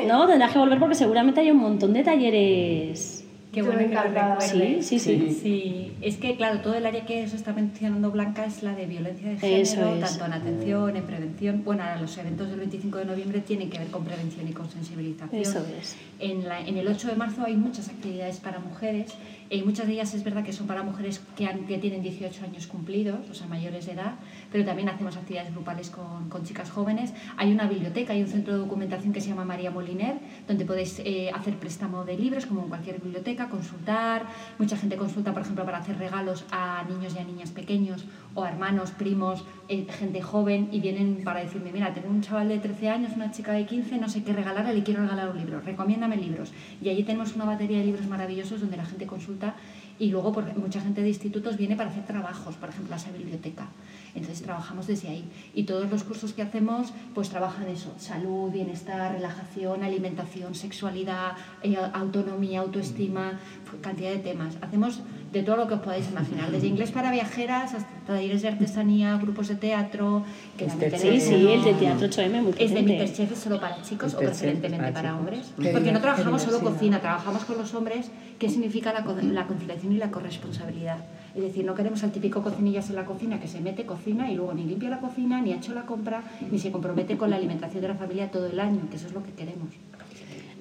No, 0.06 0.26
tendrás 0.28 0.52
que 0.52 0.58
volver 0.58 0.78
porque 0.78 0.94
seguramente 0.94 1.40
hay 1.40 1.50
un 1.50 1.58
montón 1.58 1.92
de 1.92 2.04
talleres. 2.04 3.19
Qué 3.52 3.60
Yo 3.60 3.66
bueno 3.66 3.80
que 3.88 3.94
lo 3.94 4.02
recuerdes. 4.02 4.86
Sí, 4.86 4.98
sí, 4.98 4.98
sí. 5.00 5.38
Sí, 5.42 5.92
es 6.02 6.16
que 6.18 6.36
claro, 6.36 6.60
todo 6.60 6.74
el 6.74 6.86
área 6.86 7.04
que 7.04 7.26
se 7.26 7.34
está 7.34 7.52
mencionando 7.52 8.12
Blanca 8.12 8.44
es 8.44 8.62
la 8.62 8.76
de 8.76 8.86
violencia 8.86 9.28
de 9.28 9.38
género, 9.38 9.62
Eso 9.62 9.94
es. 9.94 10.00
tanto 10.00 10.24
en 10.26 10.32
atención, 10.34 10.96
en 10.96 11.02
prevención. 11.04 11.62
Bueno, 11.64 11.82
ahora 11.82 12.00
los 12.00 12.16
eventos 12.16 12.48
del 12.48 12.60
25 12.60 12.98
de 12.98 13.04
noviembre 13.06 13.40
tienen 13.40 13.68
que 13.68 13.78
ver 13.78 13.88
con 13.88 14.04
prevención 14.04 14.46
y 14.46 14.52
con 14.52 14.70
sensibilización. 14.70 15.42
Eso 15.42 15.64
es. 15.80 15.96
En, 16.20 16.46
la- 16.48 16.60
en 16.60 16.76
el 16.76 16.86
8 16.86 17.08
de 17.08 17.16
marzo 17.16 17.42
hay 17.44 17.56
muchas 17.56 17.88
actividades 17.88 18.38
para 18.38 18.60
mujeres 18.60 19.14
y 19.48 19.62
muchas 19.62 19.88
de 19.88 19.94
ellas 19.94 20.14
es 20.14 20.22
verdad 20.22 20.44
que 20.44 20.52
son 20.52 20.68
para 20.68 20.84
mujeres 20.84 21.20
que, 21.36 21.46
han- 21.46 21.66
que 21.66 21.76
tienen 21.78 22.02
18 22.02 22.44
años 22.44 22.68
cumplidos, 22.68 23.28
o 23.30 23.34
sea, 23.34 23.48
mayores 23.48 23.84
de 23.86 23.92
edad, 23.92 24.14
pero 24.52 24.64
también 24.64 24.88
hacemos 24.88 25.16
actividades 25.16 25.50
grupales 25.52 25.90
con, 25.90 26.28
con 26.28 26.44
chicas 26.44 26.70
jóvenes. 26.70 27.12
Hay 27.36 27.50
una 27.50 27.66
biblioteca, 27.66 28.12
hay 28.12 28.22
un 28.22 28.28
centro 28.28 28.52
de 28.52 28.60
documentación 28.60 29.12
que 29.12 29.20
se 29.20 29.30
llama 29.30 29.44
María 29.44 29.72
Moliner, 29.72 30.14
donde 30.46 30.64
podéis 30.64 31.00
eh, 31.04 31.30
hacer 31.34 31.54
préstamo 31.56 32.04
de 32.04 32.16
libros, 32.16 32.46
como 32.46 32.62
en 32.62 32.68
cualquier 32.68 33.00
biblioteca, 33.00 33.39
consultar. 33.48 34.26
Mucha 34.58 34.76
gente 34.76 34.96
consulta, 34.96 35.32
por 35.32 35.42
ejemplo, 35.42 35.64
para 35.64 35.78
hacer 35.78 35.98
regalos 35.98 36.44
a 36.50 36.84
niños 36.88 37.14
y 37.14 37.18
a 37.18 37.24
niñas 37.24 37.50
pequeños, 37.50 38.04
o 38.34 38.44
a 38.44 38.50
hermanos, 38.50 38.90
primos, 38.90 39.44
eh, 39.68 39.86
gente 39.88 40.22
joven, 40.22 40.68
y 40.72 40.80
vienen 40.80 41.22
para 41.24 41.40
decirme, 41.40 41.72
mira, 41.72 41.92
tengo 41.94 42.08
un 42.08 42.20
chaval 42.20 42.48
de 42.48 42.58
13 42.58 42.90
años, 42.90 43.12
una 43.16 43.30
chica 43.30 43.52
de 43.52 43.66
15, 43.66 43.98
no 43.98 44.08
sé 44.08 44.22
qué 44.22 44.32
regalarle, 44.32 44.74
le 44.74 44.82
quiero 44.82 45.02
regalar 45.02 45.30
un 45.30 45.38
libro, 45.38 45.60
recomiéndame 45.60 46.16
libros. 46.16 46.52
Y 46.82 46.88
allí 46.88 47.02
tenemos 47.02 47.34
una 47.34 47.44
batería 47.44 47.78
de 47.78 47.84
libros 47.84 48.06
maravillosos 48.06 48.60
donde 48.60 48.76
la 48.76 48.84
gente 48.84 49.06
consulta 49.06 49.54
y 50.00 50.10
luego 50.10 50.32
mucha 50.56 50.80
gente 50.80 51.02
de 51.02 51.08
institutos 51.08 51.58
viene 51.58 51.76
para 51.76 51.90
hacer 51.90 52.06
trabajos, 52.06 52.56
por 52.56 52.70
ejemplo, 52.70 52.94
a 52.94 52.96
esa 52.96 53.10
biblioteca. 53.10 53.68
Entonces 54.14 54.42
trabajamos 54.42 54.86
desde 54.86 55.08
ahí. 55.08 55.24
Y 55.54 55.64
todos 55.64 55.90
los 55.90 56.04
cursos 56.04 56.32
que 56.32 56.42
hacemos 56.42 56.92
pues 57.14 57.28
trabajan 57.28 57.68
eso, 57.68 57.92
salud, 57.98 58.50
bienestar, 58.50 59.12
relajación, 59.12 59.82
alimentación, 59.82 60.54
sexualidad, 60.54 61.32
eh, 61.62 61.76
autonomía, 61.92 62.60
autoestima, 62.60 63.38
cantidad 63.80 64.10
de 64.10 64.18
temas. 64.18 64.56
Hacemos 64.60 65.00
de 65.32 65.42
todo 65.42 65.56
lo 65.56 65.68
que 65.68 65.74
os 65.74 65.80
podáis 65.80 66.08
imaginar, 66.10 66.50
desde 66.50 66.66
inglés 66.66 66.90
para 66.90 67.12
viajeras 67.12 67.74
hasta 67.74 67.88
talleres 68.06 68.42
de 68.42 68.48
artesanía, 68.48 69.16
grupos 69.18 69.48
de 69.48 69.54
teatro, 69.54 70.24
que 70.56 70.66
también. 70.66 70.98
Sí, 70.98 71.20
sí, 71.20 71.48
el 71.48 71.62
de 71.62 71.74
Teatro 71.74 72.08
8M, 72.08 72.42
muy 72.42 72.54
es 72.58 72.74
de. 72.74 72.82
Masterchef, 72.82 73.32
es 73.32 73.38
solo 73.38 73.60
para 73.60 73.80
chicos 73.82 74.14
o 74.14 74.18
preferentemente 74.18 74.78
para 74.78 74.92
para 74.92 75.08
chicos. 75.10 75.20
hombres. 75.20 75.52
Qué 75.60 75.68
Porque 75.70 75.92
no 75.92 76.00
trabajamos 76.00 76.42
solo 76.42 76.60
cocina, 76.60 77.00
trabajamos 77.00 77.44
con 77.44 77.58
los 77.58 77.72
hombres, 77.74 78.10
qué 78.38 78.48
significa 78.48 78.92
la, 78.92 79.00
la 79.22 79.46
conciliación 79.46 79.92
y 79.92 79.98
la 79.98 80.10
corresponsabilidad. 80.10 80.98
Es 81.34 81.42
decir, 81.42 81.64
no 81.64 81.74
queremos 81.74 82.02
al 82.02 82.12
típico 82.12 82.42
cocinillas 82.42 82.90
en 82.90 82.96
la 82.96 83.04
cocina 83.04 83.40
que 83.40 83.48
se 83.48 83.60
mete, 83.60 83.86
cocina 83.86 84.30
y 84.30 84.36
luego 84.36 84.54
ni 84.54 84.64
limpia 84.64 84.90
la 84.90 85.00
cocina, 85.00 85.40
ni 85.40 85.52
ha 85.52 85.56
hecho 85.56 85.74
la 85.74 85.86
compra, 85.86 86.22
ni 86.50 86.58
se 86.58 86.72
compromete 86.72 87.16
con 87.16 87.30
la 87.30 87.36
alimentación 87.36 87.82
de 87.82 87.88
la 87.88 87.94
familia 87.94 88.30
todo 88.30 88.46
el 88.46 88.58
año, 88.58 88.88
que 88.90 88.96
eso 88.96 89.06
es 89.06 89.12
lo 89.12 89.22
que 89.22 89.32
queremos. 89.32 89.68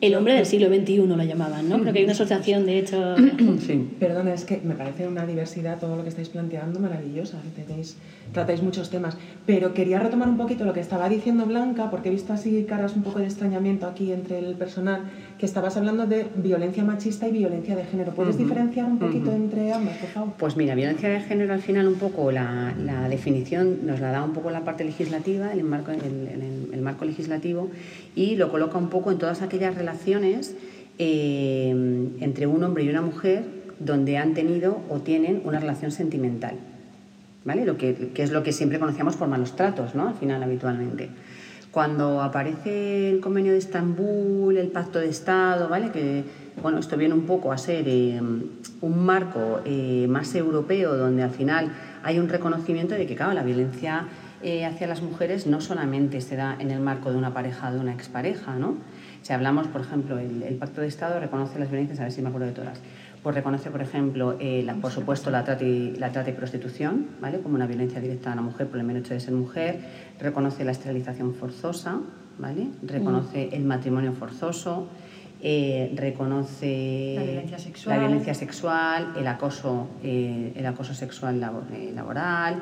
El 0.01 0.15
hombre 0.15 0.33
del 0.35 0.45
siglo 0.45 0.67
XXI 0.69 0.97
lo 1.07 1.23
llamaban, 1.23 1.67
¿no? 1.67 1.79
Creo 1.81 1.91
que 1.91 1.99
hay 1.99 2.05
una 2.05 2.13
asociación, 2.13 2.65
de 2.65 2.79
hecho. 2.79 3.15
Sí. 3.59 3.85
Perdona, 3.99 4.33
es 4.33 4.45
que 4.45 4.61
me 4.63 4.73
parece 4.75 5.05
una 5.07 5.25
diversidad 5.25 5.77
todo 5.79 5.97
lo 5.97 6.03
que 6.03 6.09
estáis 6.09 6.29
planteando 6.29 6.79
maravillosa, 6.79 7.37
tenéis, 7.55 7.97
tratáis 8.31 8.61
muchos 8.63 8.89
temas, 8.89 9.17
pero 9.45 9.73
quería 9.73 9.99
retomar 9.99 10.29
un 10.29 10.37
poquito 10.37 10.63
lo 10.63 10.71
que 10.73 10.79
estaba 10.79 11.09
diciendo 11.09 11.45
Blanca, 11.45 11.89
porque 11.91 12.07
he 12.07 12.11
visto 12.11 12.31
así 12.31 12.63
caras 12.63 12.95
un 12.95 13.03
poco 13.03 13.19
de 13.19 13.25
extrañamiento 13.25 13.85
aquí 13.87 14.11
entre 14.13 14.39
el 14.39 14.55
personal, 14.55 15.01
que 15.37 15.45
estabas 15.45 15.75
hablando 15.75 16.05
de 16.07 16.27
violencia 16.35 16.83
machista 16.85 17.27
y 17.27 17.31
violencia 17.31 17.75
de 17.75 17.83
género. 17.83 18.13
¿Puedes 18.13 18.35
Ujú, 18.35 18.43
diferenciar 18.45 18.85
un 18.85 18.99
poquito 18.99 19.25
ujú. 19.31 19.35
entre 19.35 19.73
ambas, 19.73 19.97
por 19.97 20.09
favor? 20.09 20.33
Pues 20.37 20.55
mira, 20.55 20.75
violencia 20.75 21.09
de 21.09 21.19
género 21.19 21.53
al 21.53 21.61
final 21.61 21.87
un 21.89 21.95
poco 21.95 22.31
la, 22.31 22.73
la 22.81 23.09
definición 23.09 23.85
nos 23.85 23.99
la 23.99 24.11
da 24.11 24.23
un 24.23 24.31
poco 24.33 24.49
la 24.49 24.61
parte 24.61 24.85
legislativa, 24.85 25.51
el 25.51 25.63
marco, 25.63 25.91
el, 25.91 25.99
el- 26.01 26.69
el 26.71 26.81
marco 26.81 27.03
legislativo, 27.03 27.69
y 28.15 28.35
lo 28.37 28.49
coloca 28.49 28.77
un 28.77 28.89
poco 28.89 29.11
en 29.11 29.17
todas 29.17 29.41
aquellas 29.41 29.75
relaciones 29.75 29.88
eh, 30.97 31.69
entre 32.19 32.47
un 32.47 32.63
hombre 32.63 32.83
y 32.83 32.89
una 32.89 33.01
mujer 33.01 33.43
donde 33.79 34.17
han 34.17 34.33
tenido 34.33 34.81
o 34.89 34.99
tienen 34.99 35.41
una 35.45 35.59
relación 35.59 35.91
sentimental. 35.91 36.55
¿Vale? 37.45 37.65
Lo 37.65 37.77
que, 37.77 38.11
que 38.13 38.21
es 38.21 38.31
lo 38.31 38.43
que 38.43 38.51
siempre 38.51 38.79
conocíamos 38.79 39.15
por 39.15 39.27
malos 39.27 39.55
tratos, 39.55 39.95
¿no? 39.95 40.09
Al 40.09 40.15
final, 40.15 40.43
habitualmente. 40.43 41.09
Cuando 41.71 42.21
aparece 42.21 43.11
el 43.11 43.19
convenio 43.19 43.51
de 43.51 43.59
Estambul, 43.59 44.57
el 44.57 44.69
pacto 44.69 44.99
de 44.99 45.07
Estado, 45.07 45.69
¿vale? 45.69 45.91
Que, 45.91 46.23
bueno, 46.61 46.79
esto 46.79 46.97
viene 46.97 47.13
un 47.13 47.27
poco 47.27 47.51
a 47.51 47.57
ser 47.57 47.85
eh, 47.87 48.19
un 48.81 49.05
marco 49.05 49.61
eh, 49.65 50.07
más 50.09 50.33
europeo 50.33 50.97
donde 50.97 51.21
al 51.21 51.29
final 51.29 51.71
hay 52.03 52.17
un 52.17 52.27
reconocimiento 52.27 52.95
de 52.95 53.05
que, 53.05 53.15
claro, 53.15 53.33
la 53.33 53.43
violencia 53.43 54.07
eh, 54.41 54.65
hacia 54.65 54.87
las 54.87 55.01
mujeres 55.01 55.45
no 55.45 55.61
solamente 55.61 56.21
se 56.21 56.35
da 56.35 56.55
en 56.59 56.71
el 56.71 56.79
marco 56.79 57.11
de 57.11 57.17
una 57.17 57.33
pareja, 57.33 57.71
de 57.71 57.79
una 57.79 57.93
expareja, 57.93 58.55
¿no? 58.55 58.77
Si 59.21 59.33
hablamos, 59.33 59.67
por 59.67 59.81
ejemplo, 59.81 60.17
el, 60.17 60.43
el 60.43 60.55
Pacto 60.55 60.81
de 60.81 60.87
Estado 60.87 61.19
reconoce 61.19 61.59
las 61.59 61.69
violencias, 61.69 61.99
a 61.99 62.03
ver 62.03 62.11
si 62.11 62.21
me 62.21 62.29
acuerdo 62.29 62.47
de 62.47 62.53
todas, 62.53 62.79
pues 63.21 63.35
reconoce, 63.35 63.69
por 63.69 63.81
ejemplo, 63.81 64.37
eh, 64.39 64.63
la- 64.65 64.75
por 64.75 64.91
supuesto, 64.91 65.29
la 65.29 65.43
trata, 65.43 65.63
y, 65.63 65.95
la 65.97 66.11
trata 66.11 66.29
y 66.29 66.33
prostitución, 66.33 67.05
¿vale? 67.21 67.39
Como 67.41 67.55
una 67.55 67.67
violencia 67.67 67.99
directa 67.99 68.31
a 68.31 68.35
la 68.35 68.41
mujer 68.41 68.67
por 68.67 68.79
el 68.79 68.85
mero 68.85 68.99
hecho 68.99 69.13
de 69.13 69.19
ser 69.19 69.33
mujer, 69.33 69.79
reconoce 70.19 70.63
la 70.63 70.71
esterilización 70.71 71.33
forzosa, 71.35 71.99
¿vale? 72.39 72.67
Reconoce 72.81 73.49
el 73.51 73.65
matrimonio 73.65 74.13
forzoso, 74.13 74.87
eh, 75.41 75.91
reconoce 75.95 77.13
La 77.17 77.23
violencia 77.23 77.59
sexual. 77.59 77.95
la 77.97 78.03
violencia 78.07 78.33
sexual, 78.33 79.13
el 79.17 79.27
acoso, 79.27 79.87
eh, 80.03 80.53
el 80.55 80.65
acoso 80.65 80.93
sexual 80.93 81.39
labo- 81.41 81.63
eh, 81.73 81.91
laboral, 81.93 82.55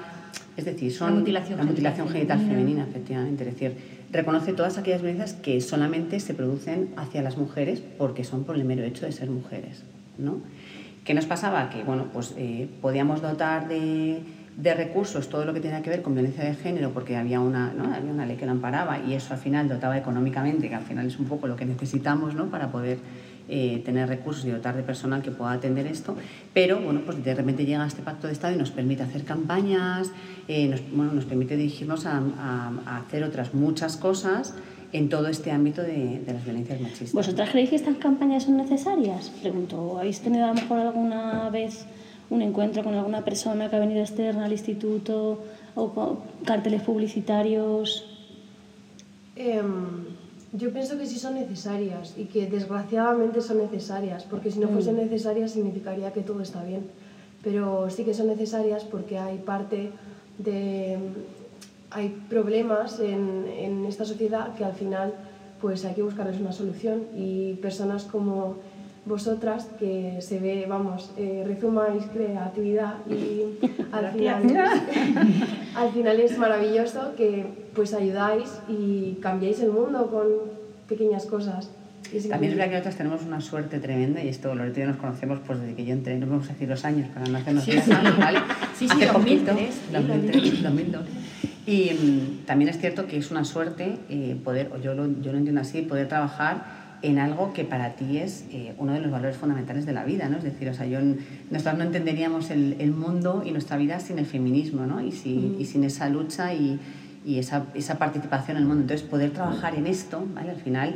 es 0.58 0.66
decir, 0.66 0.92
son 0.92 1.12
La 1.14 1.20
mutilación 1.20 1.58
la 1.60 1.66
mutilación 1.66 2.08
genital 2.10 2.38
genital 2.40 2.50
femenina. 2.50 2.84
femenina, 2.84 2.90
efectivamente, 2.90 3.44
es 3.48 3.54
decir, 3.54 3.97
reconoce 4.12 4.54
todas 4.54 4.78
aquellas 4.78 5.02
violencias 5.02 5.34
que 5.34 5.60
solamente 5.62 6.20
se 6.20 6.34
producen 6.34 6.90
hacia 6.98 7.22
las 7.22 7.38
mujeres 7.38 7.82
porque 7.98 8.24
son 8.24 8.44
por 8.44 8.56
el 8.56 8.66
mero 8.66 8.84
hecho 8.84 9.06
de 9.06 9.12
ser 9.12 9.30
mujeres, 9.30 9.84
¿no? 10.18 10.42
¿Qué 11.04 11.14
nos 11.14 11.26
pasaba? 11.26 11.70
Que, 11.70 11.84
bueno, 11.84 12.08
pues 12.12 12.34
eh, 12.38 12.68
podíamos 12.82 13.22
dotar 13.22 13.70
de, 13.70 14.22
de 14.58 14.74
recursos 14.74 15.30
todo 15.30 15.46
lo 15.46 15.54
que 15.54 15.62
tenía 15.62 15.82
que 15.82 15.90
ver 15.90 16.02
con 16.02 16.14
violencia 16.14 16.44
de 16.44 16.54
género 16.56 16.92
porque 16.92 17.16
había 17.16 17.40
una, 17.40 17.72
había 17.96 18.12
una 18.12 18.26
ley 18.26 18.36
que 18.36 18.46
la 18.46 18.52
amparaba 18.52 19.00
y 19.00 19.14
eso 19.14 19.34
al 19.34 19.40
final 19.40 19.70
dotaba 19.70 19.98
económicamente, 19.98 20.68
que 20.68 20.76
al 20.76 20.84
final 20.84 21.08
es 21.08 21.20
un 21.20 21.26
poco 21.26 21.48
lo 21.48 21.56
que 21.56 21.66
necesitamos, 21.66 22.36
¿no? 22.36 22.48
Para 22.48 22.72
poder 22.72 22.98
eh, 23.50 23.82
tener 23.86 24.08
recursos 24.10 24.44
y 24.46 24.50
dotar 24.52 24.76
de 24.76 24.84
personal 24.84 25.22
que 25.22 25.32
pueda 25.32 25.52
atender 25.54 25.88
esto, 25.88 26.16
pero 26.54 26.80
bueno, 26.82 27.02
pues 27.06 27.24
de 27.24 27.34
repente 27.34 27.66
llega 27.66 27.86
este 27.88 28.02
pacto 28.02 28.28
de 28.28 28.34
Estado 28.34 28.54
y 28.56 28.58
nos 28.58 28.72
permite 28.72 29.04
hacer 29.04 29.24
campañas, 29.24 30.12
eh, 30.48 30.68
nos, 30.68 30.82
bueno, 30.92 31.14
nos 31.14 31.26
permite 31.26 31.56
dirigirnos 31.56 32.06
a, 32.06 32.18
a- 32.18 32.72
a 32.86 32.98
hacer 32.98 33.24
otras 33.24 33.54
muchas 33.54 33.96
cosas 33.98 34.54
en 34.94 35.10
todo 35.10 35.28
este 35.28 35.52
ámbito 35.52 35.82
de, 35.82 36.20
de 36.26 36.34
las 36.34 36.44
violencias 36.46 36.80
machistas. 36.80 37.14
¿Vosotras 37.14 37.50
creéis 37.50 37.70
que 37.70 37.76
estas 37.78 37.98
campañas 37.98 38.44
son 38.44 38.58
necesarias? 38.58 39.30
Pregunto, 39.42 39.98
¿habéis 40.00 40.20
tenido 40.22 40.46
a 40.46 40.48
lo 40.50 40.54
mejor 40.54 40.80
alguna 40.80 41.50
vez 41.50 41.86
un 42.30 42.42
encuentro 42.42 42.84
con 42.84 42.94
alguna 42.94 43.24
persona 43.24 43.70
que 43.70 43.76
ha 43.76 43.80
venido 43.80 44.02
externa 44.02 44.46
al 44.46 44.52
instituto 44.52 45.44
o 45.76 46.18
carteles 46.46 46.82
publicitarios? 46.84 48.06
Em, 49.36 50.17
yo 50.58 50.72
pienso 50.74 50.98
que 50.98 51.06
sí 51.06 51.20
son 51.20 51.36
necesarias 51.36 52.14
y 52.18 52.26
que 52.26 52.48
desgraciadamente 52.48 53.42
son 53.42 53.60
necesarias, 53.60 54.24
porque 54.30 54.52
si 54.52 54.60
no 54.60 54.68
fuesen 54.70 54.98
necesarias 54.98 55.52
significaría 55.52 56.12
que 56.12 56.22
todo 56.22 56.42
está 56.42 56.64
bien. 56.64 56.86
Pero 57.44 57.90
sí 57.90 58.04
que 58.04 58.14
son 58.14 58.28
necesarias 58.28 58.84
porque 58.84 59.18
hay 59.18 59.38
parte 59.38 59.92
de... 60.38 60.98
hay 61.92 62.10
problemas 62.30 63.00
en, 63.00 63.46
en 63.48 63.86
esta 63.86 64.06
sociedad 64.06 64.56
que 64.56 64.66
al 64.66 64.74
final 64.74 65.14
pues 65.62 65.86
hay 65.86 65.96
que 65.96 66.04
buscarles 66.04 66.40
una 66.40 66.52
solución 66.52 67.04
y 67.16 67.54
personas 67.56 68.04
como 68.04 68.56
vosotras 69.08 69.68
que 69.80 70.18
se 70.20 70.40
ve, 70.40 70.66
vamos, 70.68 71.12
eh, 71.18 71.44
rezumáis 71.46 72.04
creatividad 72.06 72.96
y 73.10 73.58
al 73.92 74.12
final, 74.12 74.44
al 75.76 75.92
final 75.92 76.20
es 76.20 76.38
maravilloso 76.38 77.14
que 77.16 77.46
pues 77.74 77.94
ayudáis 77.94 78.60
y 78.68 79.18
cambiáis 79.22 79.60
el 79.62 79.72
mundo 79.72 80.08
con 80.08 80.28
pequeñas 80.88 81.26
cosas. 81.26 81.70
Y 82.14 82.22
También 82.30 82.54
es 82.54 82.58
verdad 82.58 82.70
que 82.70 82.78
nosotros 82.78 82.96
tenemos 82.96 83.22
una 83.24 83.42
suerte 83.42 83.80
tremenda 83.80 84.24
y 84.24 84.30
esto 84.30 84.56
Loreto 84.56 84.80
y 84.80 84.84
yo 84.84 84.88
nos 84.88 84.98
conocemos 84.98 85.40
pues 85.46 85.60
desde 85.60 85.76
que 85.76 85.86
yo 85.86 85.94
entré, 85.94 86.18
no 86.18 86.28
vamos 86.28 86.50
a 86.50 86.54
decir 86.54 86.70
los 86.70 86.86
años 86.86 87.10
para 87.10 87.26
no 87.28 87.38
hacernos 87.38 87.64
Sí, 87.66 87.72
sí. 87.72 87.92
¿vale? 88.18 88.40
Sí, 88.78 88.88
sí, 88.88 88.94
Hace 89.04 89.08
2003, 89.08 89.14
poquito, 89.14 89.58
sí, 89.58 89.94
2003, 89.94 90.64
2002. 90.64 91.02
Y 91.66 91.92
mm, 91.92 92.46
también 92.46 92.70
es 92.70 92.78
cierto 92.78 93.08
que 93.08 93.18
es 93.18 93.30
una 93.30 93.44
suerte 93.44 93.98
eh, 94.10 94.38
poder, 94.42 94.72
o 94.74 94.78
yo 94.78 94.94
lo, 94.94 95.06
yo 95.22 95.34
lo 95.34 95.38
entiendo 95.38 95.60
así, 95.60 95.82
poder 95.82 96.08
trabajar 96.08 96.87
en 97.02 97.20
algo 97.20 97.54
que 97.54 97.64
para 97.64 97.92
ti 97.92 98.18
es 98.18 98.46
eh, 98.52 98.74
uno 98.78 98.94
de 98.94 99.00
los 99.02 99.12
valores 99.12 99.38
fundamentales 99.38 99.86
de 99.86 99.94
la 99.94 100.04
vida, 100.04 100.30
¿no? 100.30 100.38
Es 100.38 100.44
decir, 100.44 100.68
o 100.70 100.74
sea, 100.74 100.86
yo, 100.88 101.00
nosotros 101.52 101.78
no 101.78 101.84
entenderíamos 101.84 102.50
el, 102.50 102.76
el 102.80 102.92
mundo 102.92 103.44
y 103.46 103.52
nuestra 103.52 103.78
vida 103.78 104.00
sin 104.00 104.18
el 104.20 104.26
feminismo, 104.26 104.86
¿no? 104.86 105.02
Y, 105.02 105.12
si- 105.12 105.56
y 105.60 105.66
sin 105.66 105.84
esa 105.84 106.10
lucha 106.10 106.54
y, 106.54 106.80
y 107.26 107.38
esa, 107.40 107.66
esa 107.76 107.98
participación 108.00 108.58
en 108.58 108.64
el 108.64 108.68
mundo. 108.68 108.82
Entonces, 108.82 109.06
poder 109.08 109.32
trabajar 109.32 109.76
en 109.76 109.86
esto, 109.86 110.26
¿vale? 110.34 110.50
Al 110.52 110.56
final, 110.58 110.96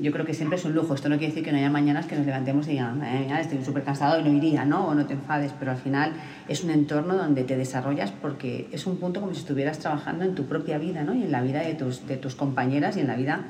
yo 0.00 0.12
creo 0.12 0.24
que 0.24 0.32
siempre 0.34 0.58
es 0.58 0.64
un 0.64 0.74
lujo. 0.74 0.94
Esto 0.94 1.08
no 1.08 1.16
quiere 1.16 1.28
decir 1.32 1.44
que 1.44 1.50
no 1.50 1.58
haya 1.58 1.70
mañanas 1.70 2.06
que 2.06 2.14
nos 2.14 2.24
levantemos 2.24 2.66
y 2.68 2.72
digan, 2.72 2.98
"Madre 2.98 3.20
mía, 3.26 3.40
estoy 3.40 3.64
súper 3.64 3.82
cansado 3.82 4.20
y 4.20 4.22
no 4.22 4.30
iría, 4.32 4.64
¿no? 4.64 4.86
O 4.86 4.94
no 4.94 5.06
te 5.06 5.14
enfades, 5.14 5.52
pero 5.58 5.72
al 5.72 5.76
final 5.76 6.12
es 6.48 6.62
un 6.62 6.70
entorno 6.70 7.16
donde 7.16 7.42
te 7.42 7.56
desarrollas 7.56 8.12
porque 8.12 8.68
es 8.70 8.86
un 8.86 8.98
punto 8.98 9.20
como 9.20 9.34
si 9.34 9.40
estuvieras 9.40 9.78
trabajando 9.80 10.24
en 10.24 10.34
tu 10.36 10.44
propia 10.44 10.78
vida, 10.78 11.02
¿no? 11.02 11.14
Y 11.14 11.22
en 11.24 11.32
la 11.32 11.42
vida 11.42 11.62
de 11.62 11.74
tus, 11.74 12.06
de 12.06 12.16
tus 12.16 12.36
compañeras 12.36 12.96
y 12.96 13.00
en 13.00 13.08
la 13.08 13.16
vida 13.16 13.40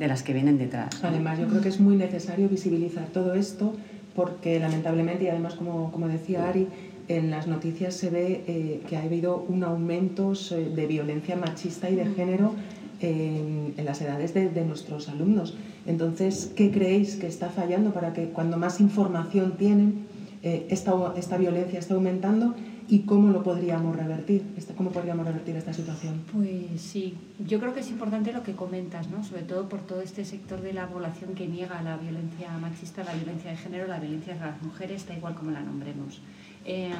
de 0.00 0.08
las 0.08 0.24
que 0.24 0.32
vienen 0.32 0.58
detrás. 0.58 1.00
¿no? 1.02 1.10
Además, 1.10 1.38
yo 1.38 1.46
creo 1.46 1.60
que 1.60 1.68
es 1.68 1.78
muy 1.78 1.94
necesario 1.94 2.48
visibilizar 2.48 3.06
todo 3.08 3.34
esto 3.34 3.74
porque 4.16 4.58
lamentablemente, 4.58 5.24
y 5.24 5.28
además 5.28 5.54
como, 5.54 5.92
como 5.92 6.08
decía 6.08 6.48
Ari, 6.48 6.66
en 7.06 7.30
las 7.30 7.46
noticias 7.46 7.94
se 7.94 8.10
ve 8.10 8.44
eh, 8.46 8.82
que 8.88 8.96
ha 8.96 9.02
habido 9.02 9.44
un 9.48 9.62
aumento 9.62 10.32
eh, 10.32 10.72
de 10.74 10.86
violencia 10.86 11.36
machista 11.36 11.88
y 11.90 11.94
de 11.94 12.06
género 12.06 12.54
en, 13.00 13.74
en 13.76 13.84
las 13.84 14.00
edades 14.00 14.34
de, 14.34 14.48
de 14.48 14.64
nuestros 14.64 15.08
alumnos. 15.08 15.56
Entonces, 15.86 16.52
¿qué 16.56 16.70
creéis 16.70 17.16
que 17.16 17.26
está 17.26 17.48
fallando 17.48 17.92
para 17.92 18.12
que 18.12 18.30
cuando 18.30 18.56
más 18.56 18.80
información 18.80 19.56
tienen, 19.56 20.06
eh, 20.42 20.66
esta, 20.70 20.92
esta 21.16 21.36
violencia 21.36 21.78
está 21.78 21.94
aumentando 21.94 22.54
y 22.88 23.00
cómo 23.00 23.30
lo 23.30 23.42
podríamos 23.42 23.96
revertir? 23.96 24.42
Este- 24.56 24.74
¿Cómo 24.74 24.90
podríamos 24.90 25.26
revertir 25.26 25.56
esta 25.56 25.72
situación? 25.72 26.22
Pues 26.32 26.80
sí, 26.80 27.14
yo 27.46 27.60
creo 27.60 27.72
que 27.74 27.80
es 27.80 27.90
importante 27.90 28.32
lo 28.32 28.42
que 28.42 28.52
comentas, 28.52 29.08
¿no? 29.10 29.22
sobre 29.24 29.42
todo 29.42 29.68
por 29.68 29.80
todo 29.80 30.00
este 30.02 30.24
sector 30.24 30.60
de 30.60 30.72
la 30.72 30.86
población 30.88 31.34
que 31.34 31.46
niega 31.46 31.82
la 31.82 31.96
violencia 31.96 32.56
machista, 32.58 33.04
la 33.04 33.14
violencia 33.14 33.50
de 33.50 33.56
género, 33.56 33.86
la 33.86 33.98
violencia 34.00 34.34
hacia 34.34 34.46
las 34.46 34.62
mujeres, 34.62 35.06
da 35.06 35.14
igual 35.16 35.34
como 35.34 35.50
la 35.50 35.60
nombremos. 35.60 36.20
Eh, 36.64 36.92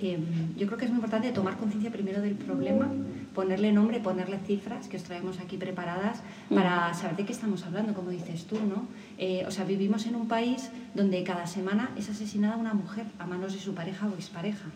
eh, 0.00 0.18
yo 0.58 0.66
creo 0.66 0.78
que 0.78 0.84
es 0.84 0.90
muy 0.90 0.98
importante 0.98 1.32
tomar 1.32 1.56
conciencia 1.56 1.90
primero 1.90 2.20
del 2.20 2.34
problema, 2.34 2.90
ponerle 3.34 3.72
nombre, 3.72 4.00
ponerle 4.00 4.38
cifras 4.38 4.88
que 4.88 4.98
os 4.98 5.02
traemos 5.02 5.40
aquí 5.40 5.56
preparadas 5.56 6.22
para 6.54 6.92
saber 6.92 7.16
de 7.16 7.24
qué 7.24 7.32
estamos 7.32 7.64
hablando, 7.64 7.94
como 7.94 8.10
dices 8.10 8.44
tú, 8.44 8.56
¿no? 8.56 8.86
Eh, 9.16 9.44
o 9.46 9.50
sea, 9.50 9.64
vivimos 9.64 10.06
en 10.06 10.16
un 10.16 10.28
país 10.28 10.70
donde 10.94 11.22
cada 11.24 11.46
semana 11.46 11.90
es 11.96 12.10
asesinada 12.10 12.56
una 12.56 12.74
mujer 12.74 13.06
a 13.18 13.26
manos 13.26 13.54
de 13.54 13.58
su 13.58 13.74
pareja 13.74 14.06
o 14.06 14.14
expareja 14.14 14.66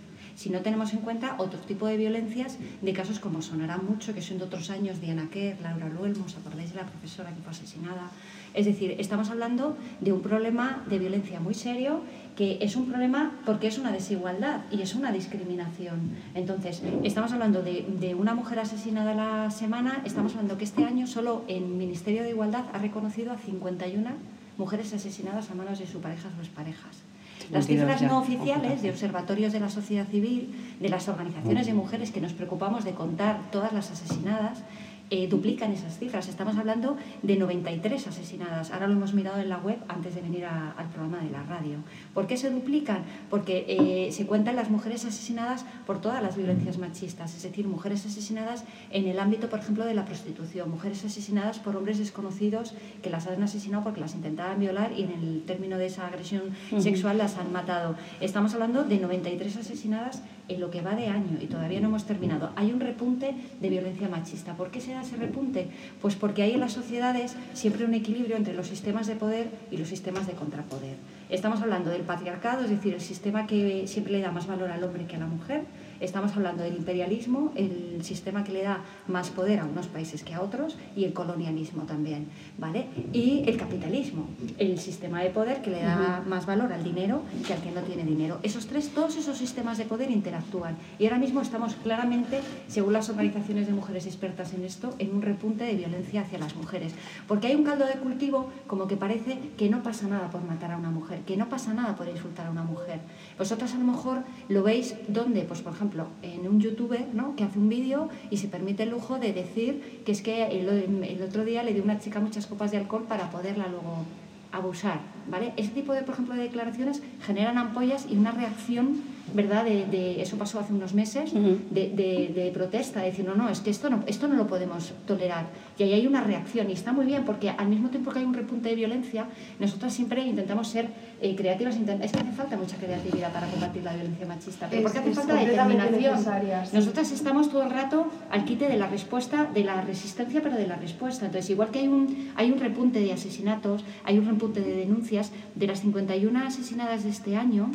si 0.40 0.48
no 0.48 0.60
tenemos 0.60 0.94
en 0.94 1.00
cuenta 1.00 1.34
otro 1.36 1.60
tipo 1.60 1.86
de 1.86 1.98
violencias 1.98 2.56
de 2.80 2.92
casos 2.94 3.20
como 3.20 3.42
sonará 3.42 3.76
mucho, 3.76 4.14
que 4.14 4.22
son 4.22 4.38
de 4.38 4.44
otros 4.44 4.70
años, 4.70 4.98
Diana 4.98 5.28
Kerr, 5.30 5.60
Laura 5.60 5.90
Luelmo, 5.90 6.24
¿os 6.24 6.34
acordáis 6.34 6.70
de 6.70 6.76
la 6.76 6.86
profesora 6.86 7.28
que 7.34 7.42
fue 7.42 7.50
asesinada? 7.50 8.10
Es 8.54 8.64
decir, 8.64 8.96
estamos 8.98 9.28
hablando 9.28 9.76
de 10.00 10.12
un 10.12 10.22
problema 10.22 10.82
de 10.88 10.98
violencia 10.98 11.40
muy 11.40 11.52
serio, 11.52 12.02
que 12.40 12.56
es 12.62 12.74
un 12.74 12.86
problema 12.86 13.32
porque 13.44 13.66
es 13.66 13.76
una 13.76 13.92
desigualdad 13.92 14.60
y 14.70 14.80
es 14.80 14.94
una 14.94 15.12
discriminación. 15.12 16.12
Entonces, 16.34 16.82
estamos 17.04 17.32
hablando 17.32 17.60
de, 17.62 17.84
de 18.00 18.14
una 18.14 18.32
mujer 18.32 18.60
asesinada 18.60 19.10
a 19.10 19.14
la 19.44 19.50
semana, 19.50 20.00
estamos 20.06 20.32
hablando 20.32 20.56
que 20.56 20.64
este 20.64 20.86
año 20.86 21.06
solo 21.06 21.44
el 21.48 21.66
Ministerio 21.66 22.22
de 22.22 22.30
Igualdad 22.30 22.64
ha 22.72 22.78
reconocido 22.78 23.30
a 23.30 23.36
51 23.36 24.08
mujeres 24.56 24.94
asesinadas 24.94 25.50
a 25.50 25.54
manos 25.54 25.80
de 25.80 25.86
sus 25.86 26.00
parejas 26.00 26.32
o 26.38 26.40
exparejas. 26.40 27.02
Las 27.50 27.66
52 27.66 27.98
cifras 27.98 28.10
no 28.10 28.18
oficiales 28.18 28.80
de 28.80 28.88
observatorios 28.88 29.52
de 29.52 29.60
la 29.60 29.68
sociedad 29.68 30.06
civil, 30.06 30.54
de 30.80 30.88
las 30.88 31.10
organizaciones 31.10 31.66
de 31.66 31.74
mujeres 31.74 32.10
que 32.10 32.22
nos 32.22 32.32
preocupamos 32.32 32.84
de 32.84 32.92
contar 32.92 33.50
todas 33.50 33.74
las 33.74 33.90
asesinadas, 33.90 34.62
eh, 35.10 35.26
duplican 35.28 35.72
esas 35.72 35.98
cifras. 35.98 36.28
Estamos 36.28 36.56
hablando 36.56 36.96
de 37.22 37.36
93 37.36 38.06
asesinadas. 38.06 38.70
Ahora 38.70 38.86
lo 38.86 38.94
hemos 38.94 39.12
mirado 39.12 39.40
en 39.40 39.48
la 39.48 39.58
web 39.58 39.78
antes 39.88 40.14
de 40.14 40.20
venir 40.20 40.44
a- 40.44 40.70
al 40.72 40.86
programa 40.88 41.18
de 41.18 41.30
la 41.30 41.42
radio. 41.42 41.78
¿Por 42.14 42.26
qué 42.26 42.36
se 42.36 42.50
duplican? 42.50 43.02
Porque 43.28 43.64
eh, 43.68 44.12
se 44.12 44.26
cuentan 44.26 44.56
las 44.56 44.70
mujeres 44.70 45.04
asesinadas 45.04 45.64
por 45.86 46.00
todas 46.00 46.22
las 46.22 46.36
violencias 46.36 46.78
machistas, 46.78 47.34
es 47.34 47.42
decir, 47.42 47.66
mujeres 47.66 48.06
asesinadas 48.06 48.64
en 48.90 49.06
el 49.08 49.18
ámbito, 49.18 49.48
por 49.48 49.58
ejemplo, 49.58 49.84
de 49.84 49.94
la 49.94 50.04
prostitución, 50.04 50.70
mujeres 50.70 51.04
asesinadas 51.04 51.58
por 51.58 51.76
hombres 51.76 51.98
desconocidos 51.98 52.74
que 53.02 53.10
las 53.10 53.26
han 53.26 53.42
asesinado 53.42 53.82
porque 53.82 54.00
las 54.00 54.14
intentaban 54.14 54.60
violar 54.60 54.92
y 54.96 55.02
en 55.02 55.10
el 55.12 55.42
término 55.46 55.76
de 55.78 55.86
esa 55.86 56.06
agresión 56.06 56.42
sexual 56.78 57.18
las 57.18 57.36
han 57.36 57.52
matado. 57.52 57.96
Estamos 58.20 58.54
hablando 58.54 58.84
de 58.84 58.98
93 58.98 59.56
asesinadas 59.56 60.22
en 60.48 60.60
lo 60.60 60.70
que 60.70 60.82
va 60.82 60.94
de 60.96 61.06
año 61.06 61.38
y 61.40 61.46
todavía 61.46 61.80
no 61.80 61.88
hemos 61.88 62.04
terminado. 62.06 62.50
Hay 62.56 62.72
un 62.72 62.80
repunte 62.80 63.34
de 63.60 63.68
violencia 63.68 64.08
machista. 64.08 64.54
¿Por 64.54 64.70
qué 64.70 64.80
se 64.80 64.92
da 64.92 64.99
ese 65.02 65.16
repunte? 65.16 65.68
Pues 66.00 66.16
porque 66.16 66.42
hay 66.42 66.52
en 66.52 66.60
las 66.60 66.72
sociedades 66.72 67.36
siempre 67.54 67.84
un 67.84 67.94
equilibrio 67.94 68.36
entre 68.36 68.54
los 68.54 68.66
sistemas 68.66 69.06
de 69.06 69.16
poder 69.16 69.48
y 69.70 69.76
los 69.76 69.88
sistemas 69.88 70.26
de 70.26 70.32
contrapoder. 70.34 70.96
Estamos 71.28 71.60
hablando 71.62 71.90
del 71.90 72.02
patriarcado, 72.02 72.64
es 72.64 72.70
decir, 72.70 72.94
el 72.94 73.00
sistema 73.00 73.46
que 73.46 73.86
siempre 73.86 74.12
le 74.12 74.20
da 74.20 74.32
más 74.32 74.46
valor 74.46 74.70
al 74.70 74.82
hombre 74.82 75.06
que 75.06 75.16
a 75.16 75.20
la 75.20 75.26
mujer. 75.26 75.62
Estamos 76.00 76.34
hablando 76.34 76.62
del 76.62 76.76
imperialismo, 76.76 77.52
el 77.54 78.02
sistema 78.02 78.42
que 78.42 78.52
le 78.52 78.62
da 78.62 78.80
más 79.06 79.28
poder 79.28 79.60
a 79.60 79.66
unos 79.66 79.86
países 79.86 80.22
que 80.22 80.32
a 80.32 80.40
otros, 80.40 80.78
y 80.96 81.04
el 81.04 81.12
colonialismo 81.12 81.82
también, 81.82 82.28
¿vale? 82.56 82.86
Y 83.12 83.44
el 83.46 83.58
capitalismo, 83.58 84.26
el 84.56 84.78
sistema 84.78 85.22
de 85.22 85.28
poder 85.28 85.60
que 85.60 85.70
le 85.70 85.82
da 85.82 86.24
más 86.26 86.46
valor 86.46 86.72
al 86.72 86.82
dinero 86.82 87.22
que 87.46 87.52
al 87.52 87.60
que 87.60 87.70
no 87.70 87.82
tiene 87.82 88.04
dinero. 88.04 88.38
Esos 88.42 88.66
tres, 88.66 88.88
todos 88.94 89.16
esos 89.16 89.36
sistemas 89.36 89.76
de 89.76 89.84
poder 89.84 90.10
interactúan. 90.10 90.76
Y 90.98 91.04
ahora 91.04 91.18
mismo 91.18 91.42
estamos 91.42 91.74
claramente, 91.74 92.40
según 92.66 92.94
las 92.94 93.10
organizaciones 93.10 93.66
de 93.66 93.74
mujeres 93.74 94.06
expertas 94.06 94.54
en 94.54 94.64
esto, 94.64 94.94
en 94.98 95.14
un 95.14 95.20
repunte 95.20 95.64
de 95.64 95.74
violencia 95.74 96.22
hacia 96.22 96.38
las 96.38 96.56
mujeres. 96.56 96.94
Porque 97.28 97.48
hay 97.48 97.54
un 97.54 97.64
caldo 97.64 97.84
de 97.84 97.94
cultivo 97.94 98.50
como 98.66 98.86
que 98.86 98.96
parece 98.96 99.38
que 99.58 99.68
no 99.68 99.82
pasa 99.82 100.08
nada 100.08 100.30
por 100.30 100.42
matar 100.44 100.72
a 100.72 100.78
una 100.78 100.90
mujer, 100.90 101.20
que 101.26 101.36
no 101.36 101.50
pasa 101.50 101.74
nada 101.74 101.94
por 101.94 102.08
insultar 102.08 102.46
a 102.46 102.50
una 102.50 102.62
mujer. 102.62 103.00
Vosotras 103.36 103.74
a 103.74 103.78
lo 103.78 103.84
mejor 103.84 104.22
lo 104.48 104.62
veis 104.62 104.94
donde, 105.08 105.42
pues 105.42 105.60
por 105.60 105.74
ejemplo, 105.74 105.89
en 106.22 106.48
un 106.48 106.60
youtuber 106.60 107.06
¿no? 107.12 107.36
que 107.36 107.44
hace 107.44 107.58
un 107.58 107.68
vídeo 107.68 108.08
y 108.30 108.36
se 108.36 108.48
permite 108.48 108.84
el 108.84 108.90
lujo 108.90 109.18
de 109.18 109.32
decir 109.32 110.02
que 110.04 110.12
es 110.12 110.22
que 110.22 110.46
el, 110.46 111.04
el 111.04 111.22
otro 111.22 111.44
día 111.44 111.62
le 111.62 111.72
dio 111.72 111.82
una 111.82 111.98
chica 111.98 112.20
muchas 112.20 112.46
copas 112.46 112.70
de 112.70 112.78
alcohol 112.78 113.04
para 113.08 113.30
poderla 113.30 113.68
luego 113.68 114.04
abusar, 114.52 115.00
¿vale? 115.30 115.52
Ese 115.56 115.70
tipo 115.70 115.92
de, 115.92 116.02
por 116.02 116.14
ejemplo, 116.14 116.34
de 116.34 116.42
declaraciones 116.42 117.02
generan 117.24 117.58
ampollas 117.58 118.06
y 118.10 118.16
una 118.16 118.32
reacción 118.32 119.02
¿verdad? 119.34 119.64
De, 119.64 119.86
de- 119.86 120.22
eso 120.22 120.36
pasó 120.36 120.58
hace 120.60 120.72
unos 120.72 120.94
meses, 120.94 121.32
Ujú. 121.32 121.58
de, 121.70 121.90
de- 121.90 122.32
de 122.34 122.50
protesta, 122.52 123.00
de 123.00 123.06
decir, 123.06 123.24
no, 123.24 123.34
no, 123.34 123.48
es 123.48 123.60
que 123.60 123.70
esto 123.70 123.88
no, 123.90 124.02
esto 124.06 124.28
no 124.28 124.34
lo 124.36 124.46
podemos 124.46 124.92
tolerar. 125.06 125.46
Y 125.78 125.82
ahí 125.84 125.92
hay 125.94 126.06
una 126.06 126.20
reacción, 126.22 126.68
y 126.68 126.72
está 126.72 126.92
muy 126.92 127.06
bien, 127.06 127.24
porque 127.24 127.50
al 127.50 127.68
mismo 127.68 127.88
tiempo 127.88 128.10
que 128.12 128.18
hay 128.20 128.24
un 128.24 128.34
repunte 128.34 128.68
de 128.68 128.74
violencia, 128.74 129.26
nosotros 129.58 129.92
siempre 129.92 130.24
intentamos 130.26 130.68
ser 130.68 130.88
eh, 131.22 131.34
creativas, 131.36 131.76
intent- 131.78 132.02
es 132.02 132.12
que 132.12 132.20
hace 132.20 132.32
falta 132.32 132.56
mucha 132.56 132.76
creatividad 132.76 133.32
para 133.32 133.46
combatir 133.48 133.82
la 133.82 133.94
violencia 133.94 134.26
machista, 134.26 134.66
pero 134.68 134.78
Es- 134.80 134.82
porque 134.84 134.98
hace 134.98 135.12
falta 135.14 135.34
determinación. 135.68 136.18
sí. 136.66 136.76
Nosotras 136.76 137.12
estamos 137.12 137.50
todo 137.50 137.62
el 137.62 137.70
rato 137.70 138.06
al 138.30 138.44
quite 138.44 138.68
de 138.68 138.76
la 138.76 138.86
respuesta, 138.86 139.46
de 139.52 139.64
la 139.64 139.80
resistencia, 139.82 140.40
pero 140.42 140.56
de 140.56 140.66
la 140.66 140.76
respuesta. 140.76 141.26
Entonces, 141.26 141.50
igual 141.50 141.70
que 141.70 141.80
hay 141.80 141.88
un, 141.88 142.30
hay 142.36 142.50
un 142.50 142.58
repunte 142.58 143.00
de 143.00 143.12
asesinatos, 143.12 143.84
hay 144.04 144.18
un 144.18 144.26
repunte 144.26 144.60
de 144.60 144.74
denuncias, 144.76 145.30
de 145.54 145.66
las 145.66 145.80
51 145.80 146.46
asesinadas 146.46 147.04
de 147.04 147.10
este 147.10 147.36
año, 147.36 147.70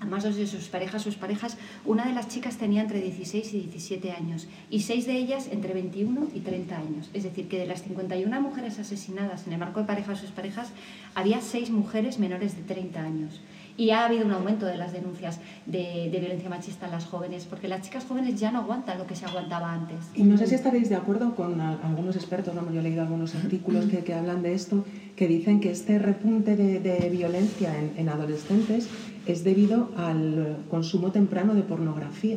además 0.00 0.24
dos 0.24 0.36
de 0.36 0.46
sus 0.46 0.68
parejas, 0.68 1.02
sus 1.02 1.16
parejas, 1.16 1.56
una 1.84 2.06
de 2.06 2.12
las 2.12 2.28
chicas 2.28 2.56
tenía 2.56 2.82
entre 2.82 3.00
16 3.00 3.54
y 3.54 3.60
17 3.60 4.12
años 4.12 4.48
y 4.70 4.80
seis 4.80 5.06
de 5.06 5.12
ellas 5.12 5.48
entre 5.52 5.74
21 5.74 6.28
y 6.34 6.40
30 6.40 6.76
años. 6.76 7.10
Es 7.12 7.24
decir, 7.24 7.48
que 7.48 7.58
de 7.58 7.66
las 7.66 7.82
51 7.82 8.40
mujeres 8.40 8.78
asesinadas 8.78 9.46
en 9.46 9.52
el 9.52 9.58
marco 9.58 9.80
de 9.80 9.86
parejas, 9.86 10.18
sus 10.18 10.30
parejas, 10.30 10.72
había 11.14 11.40
seis 11.40 11.70
mujeres 11.70 12.18
menores 12.18 12.56
de 12.56 12.62
30 12.62 13.00
años. 13.00 13.40
Y 13.76 13.90
ha 13.90 14.04
habido 14.04 14.26
un 14.26 14.32
aumento 14.32 14.66
de 14.66 14.76
las 14.76 14.92
denuncias 14.92 15.40
de, 15.64 16.08
violencia 16.10 16.50
machista 16.50 16.86
en 16.86 16.92
las 16.92 17.06
jóvenes, 17.06 17.46
porque 17.48 17.66
las 17.66 17.80
chicas 17.82 18.04
jóvenes 18.04 18.38
ya 18.38 18.50
no 18.50 18.58
aguantan 18.58 18.98
lo 18.98 19.06
que 19.06 19.16
se 19.16 19.24
aguantaba 19.24 19.72
antes. 19.72 19.98
Y 20.14 20.22
no 20.22 20.36
sé 20.36 20.46
si 20.48 20.54
estaréis 20.54 20.90
de 20.90 20.96
acuerdo 20.96 21.34
con 21.34 21.60
algunos 21.60 22.16
expertos, 22.16 22.54
¿no? 22.54 22.70
yo 22.72 22.80
he 22.80 22.82
leído 22.82 23.02
algunos 23.02 23.34
artículos 23.34 23.86
que, 23.86 24.04
que 24.04 24.12
hablan 24.12 24.42
de 24.42 24.52
esto, 24.54 24.84
que 25.16 25.28
dicen 25.28 25.60
que 25.60 25.70
este 25.70 25.98
repunte 25.98 26.56
de, 26.56 27.10
violencia 27.10 27.74
en, 27.78 27.92
en 27.96 28.08
adolescentes 28.08 28.88
es 29.26 29.44
debido 29.44 29.90
al 29.96 30.58
consumo 30.70 31.10
temprano 31.12 31.54
de 31.54 31.62
pornografía. 31.62 32.36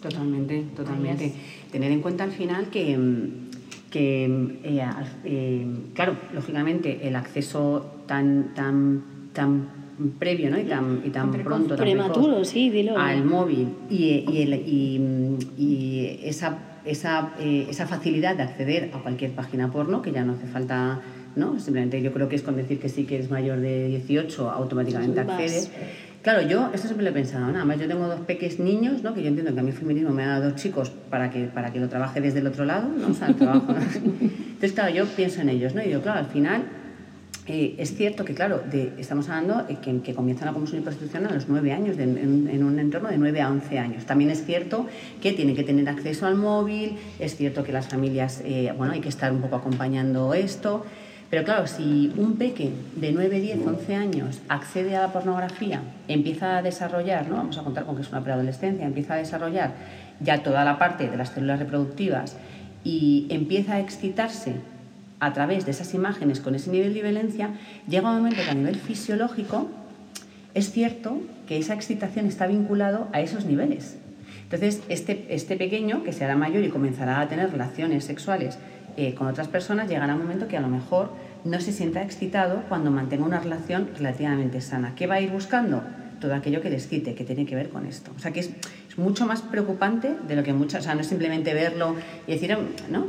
Totalmente, 0.00 0.64
totalmente. 0.74 1.32
Tener 1.70 1.92
en 1.92 2.00
cuenta 2.00 2.24
al 2.24 2.32
final 2.32 2.66
que, 2.70 2.96
mm, 2.98 3.28
que 3.90 4.28
mm, 4.28 4.50
eh, 4.64 4.84
eh, 5.24 5.66
claro, 5.94 6.16
lógicamente 6.34 7.06
el 7.06 7.14
acceso 7.14 7.86
tan, 8.06 8.52
tan, 8.54 9.02
tan 9.32 9.68
previo 10.18 10.50
¿no? 10.50 10.58
y 10.58 10.64
tan, 10.64 11.02
y 11.04 11.10
tan 11.10 11.30
pronto, 11.30 11.76
tan 11.76 11.84
Prematuro, 11.84 12.26
precoz 12.32 12.48
sí, 12.48 12.70
dilo. 12.70 12.98
al 12.98 13.24
móvil 13.24 13.68
y, 13.88 14.24
y, 14.28 14.42
el- 14.42 14.54
y, 14.66 15.00
y 15.56 16.18
esa, 16.24 16.58
esa, 16.84 17.34
eh, 17.38 17.66
esa 17.70 17.86
facilidad 17.86 18.34
de 18.36 18.42
acceder 18.42 18.90
a 18.94 18.98
cualquier 18.98 19.30
página 19.32 19.70
porno, 19.70 20.02
que 20.02 20.10
ya 20.10 20.24
no 20.24 20.32
hace 20.32 20.46
falta, 20.48 21.00
¿no? 21.36 21.58
Simplemente 21.60 22.00
yo 22.02 22.12
creo 22.12 22.28
que 22.28 22.36
es 22.36 22.42
con 22.42 22.56
decir 22.56 22.78
que 22.78 22.88
sí 22.88 23.04
que 23.04 23.16
eres 23.16 23.30
mayor 23.30 23.60
de 23.60 23.86
18, 23.88 24.50
automáticamente 24.50 25.20
accedes. 25.44 25.70
Claro, 26.22 26.42
yo 26.48 26.70
esto 26.72 26.86
siempre 26.86 27.02
lo 27.04 27.10
he 27.10 27.12
pensado, 27.12 27.46
nada 27.50 27.64
más 27.64 27.80
yo 27.80 27.88
tengo 27.88 28.06
dos 28.06 28.20
peques 28.20 28.60
niños, 28.60 29.02
¿no? 29.02 29.12
que 29.12 29.22
yo 29.22 29.28
entiendo 29.28 29.52
que 29.54 29.58
a 29.58 29.62
mí 29.64 29.70
el 29.70 29.76
feminismo 29.76 30.10
me 30.10 30.22
ha 30.22 30.28
dado 30.28 30.50
dos 30.50 30.54
chicos 30.54 30.90
para 31.10 31.30
que, 31.30 31.46
para 31.46 31.72
que 31.72 31.80
lo 31.80 31.88
trabaje 31.88 32.20
desde 32.20 32.38
el 32.38 32.46
otro 32.46 32.64
lado, 32.64 32.88
¿no? 32.96 33.08
o 33.08 33.14
sea, 33.14 33.26
el 33.28 33.34
trabajo. 33.36 33.72
¿no? 33.72 33.78
Entonces, 33.80 34.72
claro, 34.72 34.94
yo 34.94 35.04
pienso 35.06 35.40
en 35.40 35.48
ellos, 35.48 35.74
¿no? 35.74 35.82
Y 35.82 35.88
digo, 35.88 36.00
claro, 36.00 36.20
al 36.20 36.26
final 36.26 36.62
eh, 37.48 37.74
es 37.78 37.96
cierto 37.96 38.24
que, 38.24 38.34
claro, 38.34 38.62
de- 38.70 38.92
estamos 38.98 39.28
hablando 39.28 39.66
eh, 39.68 39.78
que, 39.82 39.98
que 40.00 40.14
comienzan 40.14 40.46
a 40.46 40.52
consumir 40.52 40.84
prostitución 40.84 41.26
a 41.26 41.34
los 41.34 41.48
9 41.48 41.72
años, 41.72 41.96
de- 41.96 42.04
en, 42.04 42.48
en 42.48 42.62
un 42.62 42.78
entorno 42.78 43.08
de 43.08 43.18
9 43.18 43.40
a 43.40 43.50
11 43.50 43.78
años. 43.80 44.04
También 44.06 44.30
es 44.30 44.44
cierto 44.44 44.86
que 45.20 45.32
tienen 45.32 45.56
que 45.56 45.64
tener 45.64 45.88
acceso 45.88 46.26
al 46.26 46.36
móvil, 46.36 46.98
es 47.18 47.34
cierto 47.34 47.64
que 47.64 47.72
las 47.72 47.88
familias, 47.88 48.42
eh, 48.44 48.72
bueno, 48.78 48.92
hay 48.92 49.00
que 49.00 49.08
estar 49.08 49.32
un 49.32 49.40
poco 49.40 49.56
acompañando 49.56 50.34
esto. 50.34 50.86
Pero 51.32 51.44
claro, 51.44 51.66
si 51.66 52.12
un 52.18 52.36
peque 52.36 52.72
de 52.94 53.10
9, 53.10 53.40
10, 53.40 53.66
11 53.66 53.94
años 53.94 54.42
accede 54.50 54.94
a 54.98 55.00
la 55.00 55.12
pornografía, 55.14 55.80
empieza 56.06 56.58
a 56.58 56.62
desarrollar, 56.62 57.26
¿no? 57.26 57.36
vamos 57.36 57.56
a 57.56 57.62
contar 57.62 57.86
con 57.86 57.96
que 57.96 58.02
es 58.02 58.10
una 58.10 58.22
preadolescencia, 58.22 58.84
empieza 58.84 59.14
a 59.14 59.16
desarrollar 59.16 59.72
ya 60.20 60.42
toda 60.42 60.62
la 60.62 60.78
parte 60.78 61.08
de 61.08 61.16
las 61.16 61.30
células 61.30 61.58
reproductivas 61.58 62.36
y 62.84 63.28
empieza 63.30 63.76
a 63.76 63.80
excitarse 63.80 64.56
a 65.20 65.32
través 65.32 65.64
de 65.64 65.70
esas 65.70 65.94
imágenes 65.94 66.38
con 66.38 66.54
ese 66.54 66.70
nivel 66.70 66.92
de 66.92 67.00
violencia, 67.00 67.48
llega 67.88 68.10
un 68.10 68.16
momento 68.18 68.42
que 68.44 68.50
a 68.50 68.54
nivel 68.54 68.76
fisiológico 68.76 69.70
es 70.52 70.70
cierto 70.70 71.18
que 71.48 71.56
esa 71.56 71.72
excitación 71.72 72.26
está 72.26 72.46
vinculado 72.46 73.08
a 73.14 73.22
esos 73.22 73.46
niveles. 73.46 73.96
Entonces, 74.44 74.82
este, 74.90 75.24
este 75.30 75.56
pequeño, 75.56 76.04
que 76.04 76.12
se 76.12 76.26
hará 76.26 76.36
mayor 76.36 76.62
y 76.62 76.68
comenzará 76.68 77.22
a 77.22 77.28
tener 77.28 77.50
relaciones 77.50 78.04
sexuales 78.04 78.58
eh, 78.96 79.14
con 79.14 79.26
otras 79.26 79.48
personas, 79.48 79.88
llegará 79.88 80.14
un 80.14 80.22
momento 80.22 80.48
que 80.48 80.56
a 80.56 80.60
lo 80.60 80.68
mejor 80.68 81.10
no 81.44 81.60
se 81.60 81.72
sienta 81.72 82.02
excitado 82.02 82.62
cuando 82.68 82.90
mantenga 82.90 83.24
una 83.24 83.40
relación 83.40 83.88
relativamente 83.96 84.60
sana. 84.60 84.94
¿Qué 84.94 85.06
va 85.06 85.14
a 85.16 85.20
ir 85.20 85.30
buscando? 85.30 85.82
Todo 86.20 86.34
aquello 86.34 86.60
que 86.60 86.70
le 86.70 86.76
excite, 86.76 87.14
que 87.14 87.24
tiene 87.24 87.46
que 87.46 87.56
ver 87.56 87.68
con 87.70 87.84
esto. 87.86 88.12
O 88.16 88.18
sea, 88.20 88.32
que 88.32 88.40
es, 88.40 88.50
es 88.88 88.96
mucho 88.98 89.26
más 89.26 89.42
preocupante 89.42 90.14
de 90.28 90.36
lo 90.36 90.42
que 90.44 90.52
muchas... 90.52 90.82
O 90.82 90.84
sea, 90.84 90.94
no 90.94 91.00
es 91.00 91.08
simplemente 91.08 91.52
verlo 91.52 91.96
y 92.26 92.32
decir, 92.32 92.56
¿no? 92.90 93.06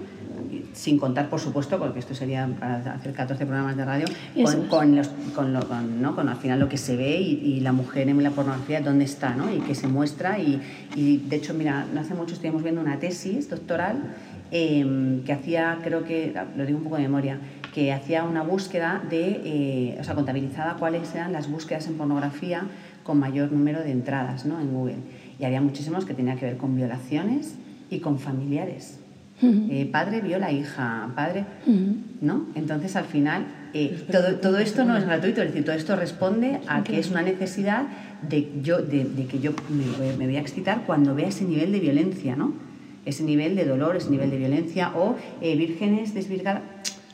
sin 0.74 0.98
contar, 0.98 1.30
por 1.30 1.40
supuesto, 1.40 1.78
porque 1.78 2.00
esto 2.00 2.16
sería 2.16 2.48
para 2.60 2.78
hacer 2.96 3.14
14 3.14 3.46
programas 3.46 3.78
de 3.78 3.86
radio, 3.86 4.06
con, 4.44 4.68
con, 4.68 4.96
los, 4.96 5.08
con, 5.36 5.54
lo- 5.54 5.68
con, 5.68 6.02
¿no? 6.02 6.16
con 6.16 6.28
al 6.30 6.38
final 6.38 6.60
lo 6.60 6.68
que 6.70 6.78
se 6.78 6.96
ve 6.96 7.20
y, 7.22 7.34
y 7.44 7.60
la 7.60 7.72
mujer 7.74 8.10
en 8.10 8.22
la 8.24 8.32
pornografía 8.32 8.82
dónde 8.82 9.06
está, 9.06 9.36
¿no? 9.36 9.54
y 9.54 9.60
que 9.60 9.76
se 9.76 9.88
muestra. 9.88 10.40
Y, 10.40 10.60
y, 10.96 11.18
de 11.18 11.36
hecho, 11.36 11.54
mira, 11.54 11.86
no 11.94 12.02
hace 12.02 12.16
mucho 12.16 12.34
estuvimos 12.34 12.64
viendo 12.64 12.82
una 12.82 12.98
tesis 13.00 13.50
doctoral 13.50 13.98
eh, 14.56 15.22
que 15.26 15.34
hacía, 15.34 15.80
creo 15.84 16.04
que, 16.04 16.32
lo 16.56 16.66
digo 16.66 16.78
un 16.78 16.84
poco 16.84 16.98
de 16.98 17.02
memoria, 17.02 17.40
que 17.74 17.92
hacía 17.92 18.24
una 18.24 18.44
búsqueda 18.44 19.02
de, 19.10 19.42
eh, 19.44 19.98
o 20.00 20.04
sea, 20.04 20.14
contabilizaba 20.14 20.78
cuáles 20.78 21.14
eran 21.16 21.34
las 21.34 21.50
búsquedas 21.50 21.88
en 21.88 21.96
pornografía 21.96 22.68
con 23.04 23.20
mayor 23.20 23.52
número 23.52 23.80
de 23.80 23.92
entradas 23.92 24.46
¿no? 24.46 24.62
en 24.62 24.72
Google. 24.72 24.98
Y 25.40 25.46
había 25.46 25.60
muchísimos 25.60 26.06
que 26.06 26.14
tenían 26.14 26.38
que 26.38 26.46
ver 26.46 26.58
con 26.58 26.76
violaciones 26.76 27.56
y 27.90 28.00
con 28.00 28.20
familiares. 28.20 29.00
Eh, 29.42 29.90
padre 29.92 30.22
viola 30.22 30.54
hija, 30.54 31.12
padre, 31.16 31.44
¿no? 32.22 32.46
Entonces 32.56 32.96
al 32.96 33.04
final 33.04 33.46
eh, 33.74 34.06
todo, 34.10 34.36
todo 34.36 34.60
esto 34.60 34.86
no 34.86 34.96
es 34.96 35.06
gratuito, 35.06 35.42
es 35.42 35.50
decir, 35.50 35.66
todo 35.66 35.76
esto 35.76 35.98
responde 35.98 36.62
a 36.68 36.84
que 36.84 36.98
es 36.98 37.10
una 37.10 37.24
necesidad 37.24 37.84
de, 38.22 38.50
yo, 38.62 38.78
de, 38.78 39.04
de 39.04 39.26
que 39.26 39.40
yo 39.40 39.52
me 40.18 40.26
voy 40.28 40.38
a 40.38 40.40
excitar 40.40 40.84
cuando 40.86 41.14
vea 41.14 41.28
ese 41.28 41.44
nivel 41.44 41.74
de 41.74 41.80
violencia, 41.82 42.38
¿no? 42.38 42.54
Ese 43.06 43.24
nivel 43.24 43.56
de 43.56 43.66
dolor, 43.66 43.96
ese 43.96 44.10
nivel 44.10 44.30
de 44.32 44.38
violencia 44.38 44.94
o 44.96 45.16
eh, 45.42 45.56
vírgenes 45.56 46.14
desvirgadas. 46.14 46.64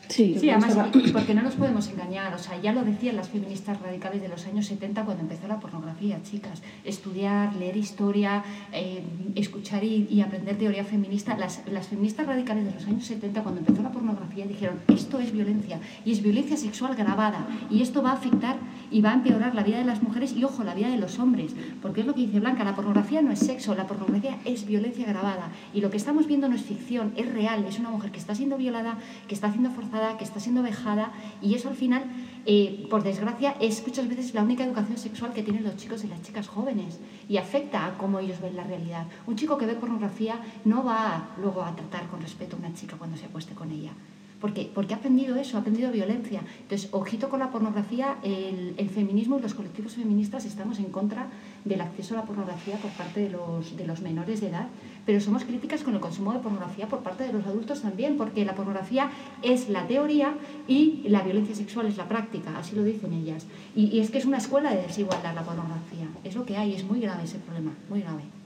Sí. 0.10 0.36
Sí, 0.40 0.50
además, 0.50 0.76
y 0.96 1.12
porque 1.12 1.36
no 1.36 1.44
nos 1.44 1.54
podemos 1.54 1.88
engañar, 1.88 2.34
o 2.34 2.40
sea, 2.40 2.60
ya 2.60 2.74
lo 2.74 2.84
decían 2.84 3.16
las 3.16 3.30
feministas 3.30 3.80
radicales 3.80 4.24
de 4.24 4.28
los 4.28 4.44
años 4.48 4.66
70 4.66 5.06
cuando 5.06 5.22
empezó 5.22 5.48
la 5.48 5.60
pornografía, 5.60 6.20
chicas. 6.24 6.64
Estudiar, 6.84 7.56
leer 7.56 7.78
historia, 7.78 8.44
eh, 8.74 9.04
escuchar 9.36 9.84
y, 9.84 10.08
y 10.10 10.22
aprender 10.22 10.58
teoría 10.58 10.84
feminista. 10.84 11.38
Las, 11.38 11.62
las 11.72 11.90
feministas 11.90 12.26
radicales 12.26 12.66
de 12.66 12.72
los 12.72 12.88
años 12.88 13.06
70 13.06 13.44
cuando 13.44 13.60
empezó 13.60 13.84
la 13.84 13.92
pornografía 13.92 14.48
dijeron, 14.48 14.80
esto 14.88 15.20
es 15.20 15.32
violencia, 15.32 15.80
y 16.04 16.12
es 16.12 16.24
violencia 16.24 16.58
sexual 16.58 16.96
grabada, 16.96 17.48
y 17.70 17.84
esto 17.84 18.02
va 18.02 18.10
a 18.10 18.14
afectar 18.14 18.58
y 18.92 19.02
va 19.02 19.12
a 19.12 19.14
empeorar 19.16 19.56
la 19.56 19.64
vida 19.64 19.78
de 19.78 19.86
las 19.86 20.02
mujeres 20.02 20.34
y, 20.34 20.44
ojo, 20.44 20.64
la 20.64 20.74
vida 20.74 20.90
de 20.90 20.98
los 20.98 21.20
hombres, 21.20 21.56
porque 21.82 22.02
es 22.02 22.08
lo 22.08 22.14
que 22.14 22.22
dice 22.22 22.40
Blanca, 22.40 22.64
la 22.64 22.76
pornografía 22.76 23.22
no 23.22 23.32
es 23.32 23.40
sexo, 23.40 23.76
la 23.76 23.88
pornografía 23.88 24.38
es 24.46 24.66
violencia 24.66 25.06
grabada, 25.06 25.50
y 25.74 25.82
lo 25.82 25.90
que 25.90 25.98
estamos 25.98 26.28
viendo 26.28 26.50
no 26.50 26.56
es 26.56 26.64
ficción, 26.64 27.14
es 27.16 27.32
real, 27.32 27.66
es 27.66 27.80
una 27.80 27.90
mujer 27.90 28.12
que 28.12 28.20
está 28.20 28.36
siendo 28.36 28.58
violada, 28.58 28.98
que 29.28 29.36
está 29.36 29.52
siendo 29.52 29.72
forzada, 29.72 30.18
que 30.18 30.24
está 30.24 30.40
siendo 30.40 30.64
vejada, 30.64 31.12
y 31.42 31.54
eso 31.56 31.70
al 31.70 31.76
final, 31.76 32.04
eh, 32.46 32.88
por 32.90 33.04
desgracia, 33.04 33.56
es 33.60 33.86
muchas 33.86 34.08
veces 34.08 34.34
la 34.34 34.44
única 34.44 34.64
educación 34.64 34.98
sexual 34.98 35.34
que 35.34 35.44
tienen 35.44 35.64
los 35.64 35.76
chicos 35.78 36.04
y 36.04 36.08
las 36.08 36.22
chicas 36.22 36.48
jóvenes, 36.48 37.00
y 37.28 37.38
afecta 37.38 37.86
a 37.86 37.98
cómo 37.98 38.20
ellos 38.20 38.42
ven 38.42 38.56
la 38.56 38.64
realidad. 38.64 39.06
Un 39.28 39.36
chico 39.36 39.58
que 39.58 39.66
ve 39.66 39.76
pornografía 39.76 40.40
no 40.66 40.84
va 40.84 41.30
luego 41.42 41.64
a 41.64 41.76
tratar 41.76 42.08
con 42.08 42.22
respeto 42.22 42.56
a 42.56 42.60
una 42.60 42.74
chica 42.74 42.98
cuando 42.98 43.18
se 43.18 43.26
acueste 43.26 43.54
con 43.54 43.72
ella. 43.72 43.92
Porque, 44.40 44.70
porque 44.74 44.94
ha 44.94 44.98
aprendido 44.98 45.36
eso, 45.36 45.58
ha 45.58 45.62
aprendido 45.62 45.92
violencia. 45.92 46.42
Entonces, 46.62 46.90
ojito 46.92 47.30
con 47.30 47.40
la 47.40 47.52
pornografía, 47.52 48.18
el, 48.24 48.90
feminismo 48.90 49.38
y 49.38 49.42
los 49.42 49.54
colectivos 49.54 49.94
feministas 49.94 50.46
estamos 50.46 50.80
en 50.80 50.86
contra 50.86 51.28
del 51.66 51.82
acceso 51.82 52.14
a 52.16 52.18
la 52.18 52.24
pornografía 52.24 52.78
por 52.78 52.92
parte 52.92 53.20
de 53.20 53.30
los, 53.30 53.76
de 53.76 53.86
los 53.86 54.02
menores 54.02 54.42
de 54.42 54.48
edad, 54.48 54.68
pero 55.06 55.20
somos 55.20 55.44
críticas 55.44 55.84
con 55.84 55.94
el 55.94 56.00
consumo 56.00 56.34
de 56.34 56.40
pornografía 56.40 56.88
por 56.88 57.00
parte 57.00 57.26
de 57.26 57.34
los 57.34 57.46
adultos 57.46 57.82
también, 57.82 58.18
porque 58.18 58.46
la 58.46 58.56
pornografía 58.56 59.10
es 59.44 59.70
la 59.70 59.88
teoría 59.88 60.34
y 60.68 61.04
la 61.08 61.22
violencia 61.22 61.56
sexual 61.56 61.88
es 61.88 61.98
la 61.98 62.08
práctica, 62.08 62.58
así 62.58 62.76
lo 62.76 62.84
dicen 62.84 63.14
ellas. 63.14 63.46
Y 63.76 64.00
es 64.00 64.10
que 64.10 64.18
es 64.18 64.26
una 64.26 64.38
escuela 64.38 64.74
de 64.74 64.84
desigualdad 64.84 65.36
la 65.36 65.44
pornografía, 65.44 66.08
es 66.24 66.36
lo 66.36 66.46
que 66.46 66.58
hay, 66.58 66.74
es 66.74 66.84
muy 66.84 67.00
grave 67.00 67.24
ese 67.24 67.40
problema, 67.40 67.74
muy 67.90 68.02
grave. 68.02 68.39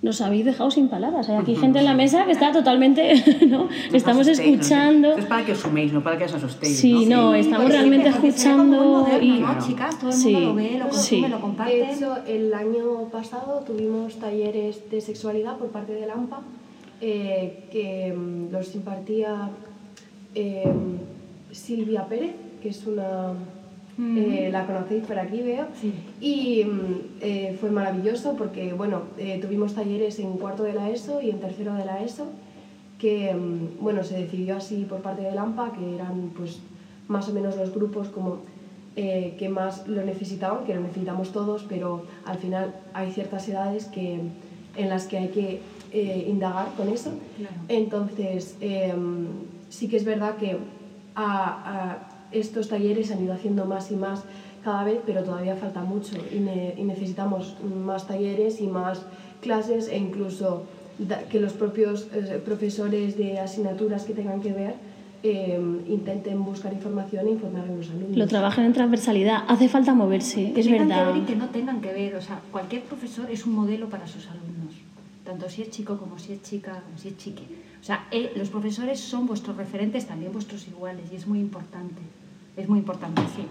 Nos 0.00 0.20
habéis 0.20 0.44
dejado 0.44 0.70
sin 0.70 0.88
palabras. 0.88 1.28
Hay 1.28 1.36
aquí 1.36 1.56
gente 1.56 1.80
en 1.80 1.84
la 1.84 1.94
mesa 2.02 2.24
que 2.24 2.30
está 2.32 2.52
totalmente, 2.52 3.14
¿no? 3.48 3.58
No 3.58 3.64
os 3.64 3.94
Estamos 3.94 4.26
asustéis, 4.28 4.38
no 4.38 4.62
sé. 4.62 4.74
escuchando. 4.74 5.08
Esto 5.08 5.20
es 5.22 5.26
para 5.26 5.44
que 5.44 5.52
os 5.52 5.58
suméis, 5.58 5.92
no 5.92 6.02
para 6.04 6.16
que 6.18 6.24
os 6.24 6.34
asustéis. 6.34 6.78
Sí, 6.78 7.06
no, 7.06 7.34
estamos 7.34 7.68
realmente 7.68 8.08
escuchando 8.08 8.80
moderno, 8.84 9.36
y- 9.36 9.40
¿no, 9.40 9.58
chicas? 9.58 9.98
Todo 9.98 10.10
el 10.10 10.16
Sí, 10.16 10.32
mundo 10.32 10.48
lo 10.48 10.54
ve, 10.54 10.78
lo 10.78 10.88
consume, 10.88 11.26
sí. 11.26 11.28
lo 11.28 11.40
comparte. 11.40 11.76
De 11.76 11.92
hecho, 11.92 12.16
el 12.28 12.54
año 12.54 13.08
pasado 13.10 13.64
tuvimos 13.66 14.14
talleres 14.16 14.88
de 14.90 15.00
sexualidad 15.00 15.56
por 15.56 15.68
parte 15.68 15.92
del 15.94 16.10
AMPA 16.10 16.40
eh, 17.00 17.64
que 17.72 18.12
mm, 18.16 18.52
los 18.52 18.74
impartía 18.76 19.50
eh, 20.34 20.64
Silvia 21.50 22.06
Pérez, 22.06 22.34
que 22.62 22.68
es 22.68 22.86
una 22.86 23.32
Eh, 24.00 24.48
la 24.52 24.64
conocéis 24.64 25.04
por 25.04 25.18
aquí, 25.18 25.42
veo. 25.42 25.66
Sí. 25.80 25.92
Y 26.20 26.64
mm, 26.64 27.00
eh, 27.20 27.56
fue 27.60 27.70
maravilloso 27.70 28.34
porque, 28.36 28.72
bueno, 28.72 29.02
eh, 29.18 29.38
tuvimos 29.42 29.74
talleres 29.74 30.18
en 30.20 30.36
cuarto 30.36 30.62
de 30.62 30.72
la 30.74 30.88
ESO 30.90 31.20
y 31.20 31.30
en 31.30 31.40
tercero 31.40 31.74
de 31.74 31.84
la 31.84 32.00
ESO, 32.02 32.26
que, 32.98 33.34
mm, 33.34 33.82
bueno, 33.82 34.04
se 34.04 34.16
decidió 34.18 34.56
así 34.56 34.84
por 34.88 35.00
parte 35.00 35.22
del 35.22 35.36
AMPA, 35.38 35.72
que 35.72 35.94
eran, 35.96 36.30
pues, 36.36 36.60
más 37.08 37.28
o 37.28 37.32
menos 37.32 37.56
los 37.56 37.74
grupos 37.74 38.08
como 38.08 38.38
eh, 39.00 39.34
que 39.38 39.48
más 39.48 39.86
lo 39.86 40.02
necesitaban, 40.04 40.64
que 40.64 40.74
lo 40.74 40.80
necesitamos 40.80 41.30
todos, 41.32 41.64
pero 41.68 42.02
al 42.24 42.38
final 42.38 42.74
hay 42.94 43.12
ciertas 43.12 43.48
edades 43.48 43.84
que, 43.86 44.18
en 44.76 44.88
las 44.88 45.06
que 45.06 45.18
hay 45.18 45.28
que 45.28 45.60
eh, 45.92 46.26
indagar 46.28 46.68
con 46.76 46.88
eso. 46.88 47.10
Claro. 47.36 47.54
Entonces, 47.68 48.56
em, 48.60 49.26
sí 49.70 49.88
que 49.88 49.96
es 49.96 50.04
verdad 50.04 50.36
que 50.36 50.56
a- 51.14 51.62
a 51.64 52.08
estos 52.32 52.68
talleres 52.68 53.08
se 53.08 53.14
han 53.14 53.24
ido 53.24 53.32
haciendo 53.32 53.64
más 53.64 53.90
y 53.90 53.96
más 53.96 54.22
cada 54.64 54.84
vez, 54.84 55.00
pero 55.06 55.22
todavía 55.22 55.56
falta 55.56 55.82
mucho 55.82 56.16
y, 56.34 56.40
ne- 56.40 56.74
y 56.76 56.82
necesitamos 56.84 57.56
más 57.84 58.06
talleres 58.06 58.60
y 58.60 58.66
más 58.66 59.02
clases 59.40 59.88
e 59.88 59.96
incluso 59.96 60.64
que 61.30 61.38
los 61.40 61.52
propios 61.52 62.08
eh, 62.12 62.40
profesores 62.44 63.16
de 63.16 63.38
asignaturas 63.38 64.04
que 64.04 64.14
tengan 64.14 64.40
que 64.40 64.52
ver 64.52 64.74
em, 65.22 65.80
intenten 65.88 66.44
buscar 66.44 66.72
información 66.72 67.26
e 67.28 67.30
informar 67.30 67.64
a 67.64 67.72
los 67.72 67.88
alumnos. 67.90 68.16
Lo 68.16 68.26
trabajan 68.26 68.64
en 68.66 68.72
transversalidad. 68.72 69.44
Hace 69.48 69.68
falta 69.68 69.94
moverse, 69.94 70.52
Que 70.52 70.60
es 70.60 70.66
tengan 70.66 70.88
verdad. 70.88 71.06
que 71.06 71.12
ver 71.12 71.22
y 71.22 71.26
que 71.26 71.36
no 71.36 71.48
tengan 71.50 71.80
que 71.80 71.92
ver. 71.92 72.14
O 72.16 72.20
sea, 72.20 72.40
cualquier 72.50 72.82
profesor 72.82 73.30
es 73.30 73.46
un 73.46 73.54
modelo 73.54 73.88
para 73.88 74.06
sus 74.06 74.26
alumnos. 74.28 74.74
Tanto 75.24 75.48
si 75.48 75.62
es 75.62 75.70
chico 75.70 75.96
como 75.98 76.18
si 76.18 76.32
es 76.32 76.42
chica, 76.42 76.82
como 76.84 76.98
si 76.98 77.08
es 77.08 77.16
chique. 77.16 77.42
O 77.80 77.84
sea, 77.84 78.06
eh, 78.10 78.32
los 78.36 78.48
profesores 78.48 79.00
son 79.00 79.26
vuestros 79.26 79.56
referentes, 79.56 80.06
también 80.06 80.32
vuestros 80.32 80.66
iguales. 80.68 81.04
Y 81.12 81.16
es 81.16 81.26
muy 81.26 81.38
importante. 81.38 82.02
Es 82.56 82.68
muy 82.68 82.80
importante, 82.80 83.22
sí. 83.36 83.42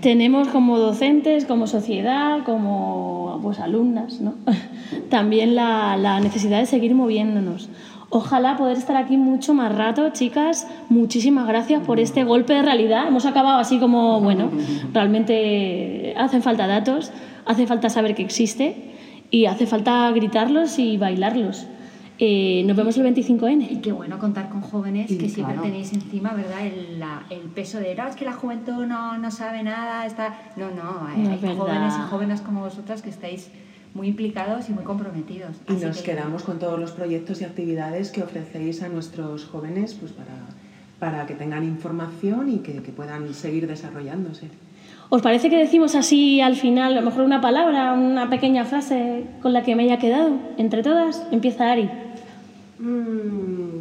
Tenemos 0.00 0.48
como 0.48 0.78
docentes, 0.78 1.44
como 1.44 1.66
sociedad, 1.66 2.44
como 2.44 3.38
pues, 3.42 3.60
alumnas, 3.60 4.20
¿no? 4.20 4.34
también 5.10 5.54
la, 5.54 5.96
la 5.96 6.20
necesidad 6.20 6.58
de 6.58 6.66
seguir 6.66 6.94
moviéndonos. 6.94 7.68
Ojalá 8.14 8.58
poder 8.58 8.76
estar 8.76 8.96
aquí 8.96 9.16
mucho 9.16 9.54
más 9.54 9.74
rato, 9.74 10.10
chicas. 10.10 10.66
Muchísimas 10.90 11.48
gracias 11.48 11.82
por 11.82 11.98
este 11.98 12.24
golpe 12.24 12.52
de 12.52 12.60
realidad. 12.60 13.08
Hemos 13.08 13.24
acabado 13.24 13.58
así 13.58 13.78
como, 13.78 14.20
bueno, 14.20 14.50
realmente 14.92 16.12
hacen 16.18 16.42
falta 16.42 16.66
datos, 16.66 17.10
hace 17.46 17.66
falta 17.66 17.88
saber 17.88 18.14
que 18.14 18.22
existe 18.22 18.92
y 19.30 19.46
hace 19.46 19.66
falta 19.66 20.10
gritarlos 20.10 20.78
y 20.78 20.98
bailarlos. 20.98 21.66
Eh, 22.24 22.62
nos 22.66 22.76
vemos 22.76 22.96
el 22.98 23.04
25N. 23.12 23.66
Y 23.68 23.76
qué 23.78 23.90
bueno 23.90 24.16
contar 24.16 24.48
con 24.48 24.60
jóvenes 24.60 25.10
Y 25.10 25.18
que 25.18 25.28
siempre 25.28 25.56
tenéis 25.60 25.92
encima, 25.92 26.32
¿verdad? 26.34 26.64
El, 26.64 27.00
la- 27.00 27.24
el 27.30 27.40
peso 27.48 27.80
de, 27.80 27.96
no, 27.96 28.06
es 28.06 28.14
que 28.14 28.24
la 28.24 28.32
juventud 28.34 28.86
no, 28.86 29.18
no 29.18 29.30
sabe 29.32 29.64
nada, 29.64 30.06
está... 30.06 30.32
No, 30.56 30.70
no, 30.70 31.04
hay, 31.08 31.20
No 31.20 31.56
jóvenes 31.56 31.94
y 31.98 32.08
jóvenes 32.08 32.40
como 32.40 32.60
vosotras 32.60 33.02
que 33.02 33.10
estáis 33.10 33.50
muy 33.92 34.06
implicados 34.06 34.68
y 34.68 34.72
muy 34.72 34.84
comprometidos. 34.84 35.56
Y 35.68 35.72
Así 35.72 35.84
nos 35.84 35.96
que- 35.98 36.12
quedamos 36.12 36.44
con 36.44 36.60
todos 36.60 36.78
los 36.78 36.92
proyectos 36.92 37.40
y 37.40 37.44
actividades 37.44 38.12
que 38.12 38.22
ofrecéis 38.22 38.84
a 38.84 38.88
nuestros 38.88 39.44
jóvenes 39.46 39.94
pues 39.94 40.12
para, 40.12 40.30
para 41.00 41.26
que 41.26 41.34
tengan 41.34 41.64
información 41.64 42.50
y 42.50 42.58
que, 42.58 42.74
que 42.84 42.92
puedan 42.92 43.34
seguir 43.34 43.66
desarrollándose. 43.66 44.46
¿Os 45.08 45.20
parece 45.22 45.50
que 45.50 45.58
decimos 45.58 45.94
así 45.96 46.40
al 46.40 46.54
final, 46.54 46.92
a 46.96 47.00
lo 47.00 47.04
mejor 47.04 47.24
una 47.24 47.40
palabra, 47.40 47.92
una 47.94 48.30
pequeña 48.30 48.64
frase 48.64 49.24
con 49.42 49.52
la 49.52 49.62
que 49.62 49.74
me 49.74 49.82
haya 49.82 49.98
quedado? 49.98 50.30
Entre 50.56 50.82
todas, 50.84 51.26
empieza 51.32 51.70
Ari. 51.72 51.90
Mm, 52.82 53.78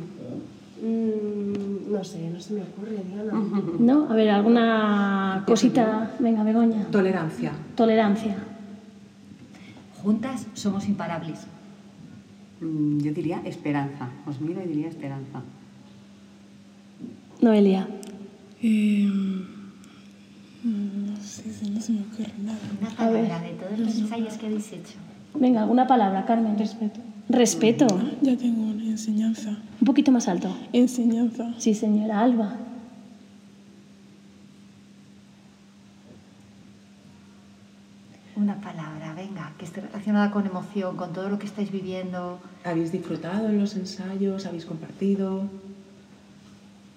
mm, 0.86 1.92
no 1.92 2.04
sé, 2.04 2.30
no 2.30 2.40
se 2.40 2.54
me 2.54 2.62
ocurre, 2.62 2.98
Diana. 3.04 3.34
¿No? 3.80 4.08
A 4.12 4.14
ver, 4.16 4.30
alguna 4.30 5.44
cosita. 5.48 6.12
Venga, 6.20 6.44
Begoña. 6.44 6.86
Tolerancia. 6.92 7.52
Tolerancia. 7.76 8.36
Juntas 10.04 10.46
somos 10.54 10.88
imparables. 10.88 11.48
Mm, 12.62 13.00
Yo 13.00 13.12
diría 13.12 13.42
esperanza. 13.46 14.10
Os 14.28 14.40
miro 14.40 14.62
y 14.64 14.68
diría 14.68 14.88
esperanza. 14.90 15.42
Noelia. 17.42 17.88
Eh, 18.62 19.10
no 20.64 21.16
sé, 21.20 21.44
no 21.72 21.82
se 21.82 21.92
me 21.94 22.02
ocurre 22.02 22.32
nada. 22.44 22.60
Una 22.80 22.90
A 23.08 23.10
ver. 23.10 23.28
palabra 23.28 23.48
de 23.48 23.54
todos 23.56 23.80
los 23.80 23.98
ensayos 23.98 24.36
que 24.36 24.46
habéis 24.46 24.72
hecho. 24.74 24.94
Venga, 25.34 25.62
alguna 25.64 25.88
palabra, 25.88 26.24
Carmen. 26.28 26.56
Respeto. 26.60 27.00
Respeto. 27.32 27.88
Ya 28.22 28.36
tengo 28.36 28.62
una 28.63 28.84
enseñanza. 28.84 29.52
Un 29.80 29.86
poquito 29.86 30.12
más 30.12 30.28
alto. 30.28 30.54
Enseñanza. 30.74 31.54
Sí, 31.58 31.74
señora 31.74 32.20
Alba. 32.20 32.58
Una 38.36 38.60
palabra, 38.60 39.13
venga, 39.13 39.54
que 39.58 39.63
esté 39.63 39.80
relacionada 39.80 40.32
con 40.32 40.46
emoción, 40.46 40.98
con 40.98 41.13
todo 41.13 41.30
lo 41.30 41.39
que 41.39 41.46
estáis 41.46 41.72
viviendo. 41.72 42.39
¿Habéis 42.65 42.91
disfrutado 42.91 43.48
en 43.48 43.60
los 43.60 43.76
ensayos? 43.78 44.46
¿Habéis 44.46 44.65
compartido? 44.65 45.44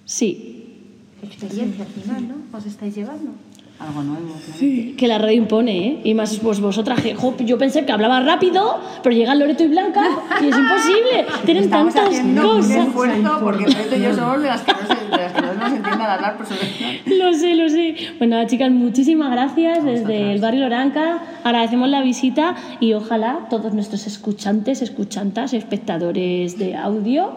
Sí. 0.05 0.81
Experiencia 1.23 1.85
al 1.85 1.91
final, 1.91 2.29
¿no? 2.29 2.59
Os 2.59 2.67
estáis 2.67 2.97
llevando. 2.97 3.31
Algo 3.79 4.03
nuevo. 4.03 4.27
claro. 4.29 4.59
Sí. 4.59 4.95
Que 4.97 5.09
la 5.09 5.19
radio 5.19 5.37
impone, 5.37 5.87
¿eh? 5.87 6.01
Y 6.05 6.15
más 6.15 6.39
pues 6.39 6.61
vosotras, 6.61 7.01
que 7.03 7.15
jo, 7.15 7.35
yo 7.39 7.59
pensé 7.59 7.85
que 7.85 7.93
hablaba 7.93 8.21
rápido, 8.21 8.81
pero 9.03 9.15
llegan 9.15 9.39
Loreto 9.39 9.65
y 9.65 9.69
Blanca 9.69 10.03
y 10.41 10.49
es 10.49 10.57
imposible. 10.57 11.27
Tienen 11.45 11.65
Estamos 11.65 11.93
tantas 11.93 12.21
un 12.21 12.37
cosas. 12.37 12.71
esfuerzo 12.87 13.39
porque 13.43 13.65
Loreto 13.65 13.97
y 13.97 14.03
yo 14.03 14.15
somos 14.15 14.41
de 14.43 14.47
las 14.49 14.61
que 14.63 14.73
no, 14.73 14.79
se, 14.79 15.11
de 15.11 15.17
las 15.23 15.33
que 15.33 15.41
no 15.43 15.55
nos 15.55 15.73
entiendan 15.73 16.01
hablar 16.03 16.37
por 16.37 16.47
su 16.47 16.55
Lo 16.55 17.35
sé, 17.35 17.55
lo 17.57 17.69
sé. 17.69 17.97
Bueno, 18.19 18.47
chicas, 18.47 18.71
muchísimas 18.71 19.33
gracias 19.33 19.85
desde 19.85 20.33
el 20.33 20.41
barrio 20.41 20.61
Loranca. 20.61 21.19
Agradecemos 21.43 21.89
la 21.89 22.01
visita 22.01 22.55
y 22.79 22.93
ojalá 22.93 23.41
todos 23.51 23.75
nuestros 23.75 24.07
escuchantes, 24.07 24.83
escuchantas, 24.83 25.53
espectadores 25.53 26.59
de 26.59 26.77
audio. 26.77 27.33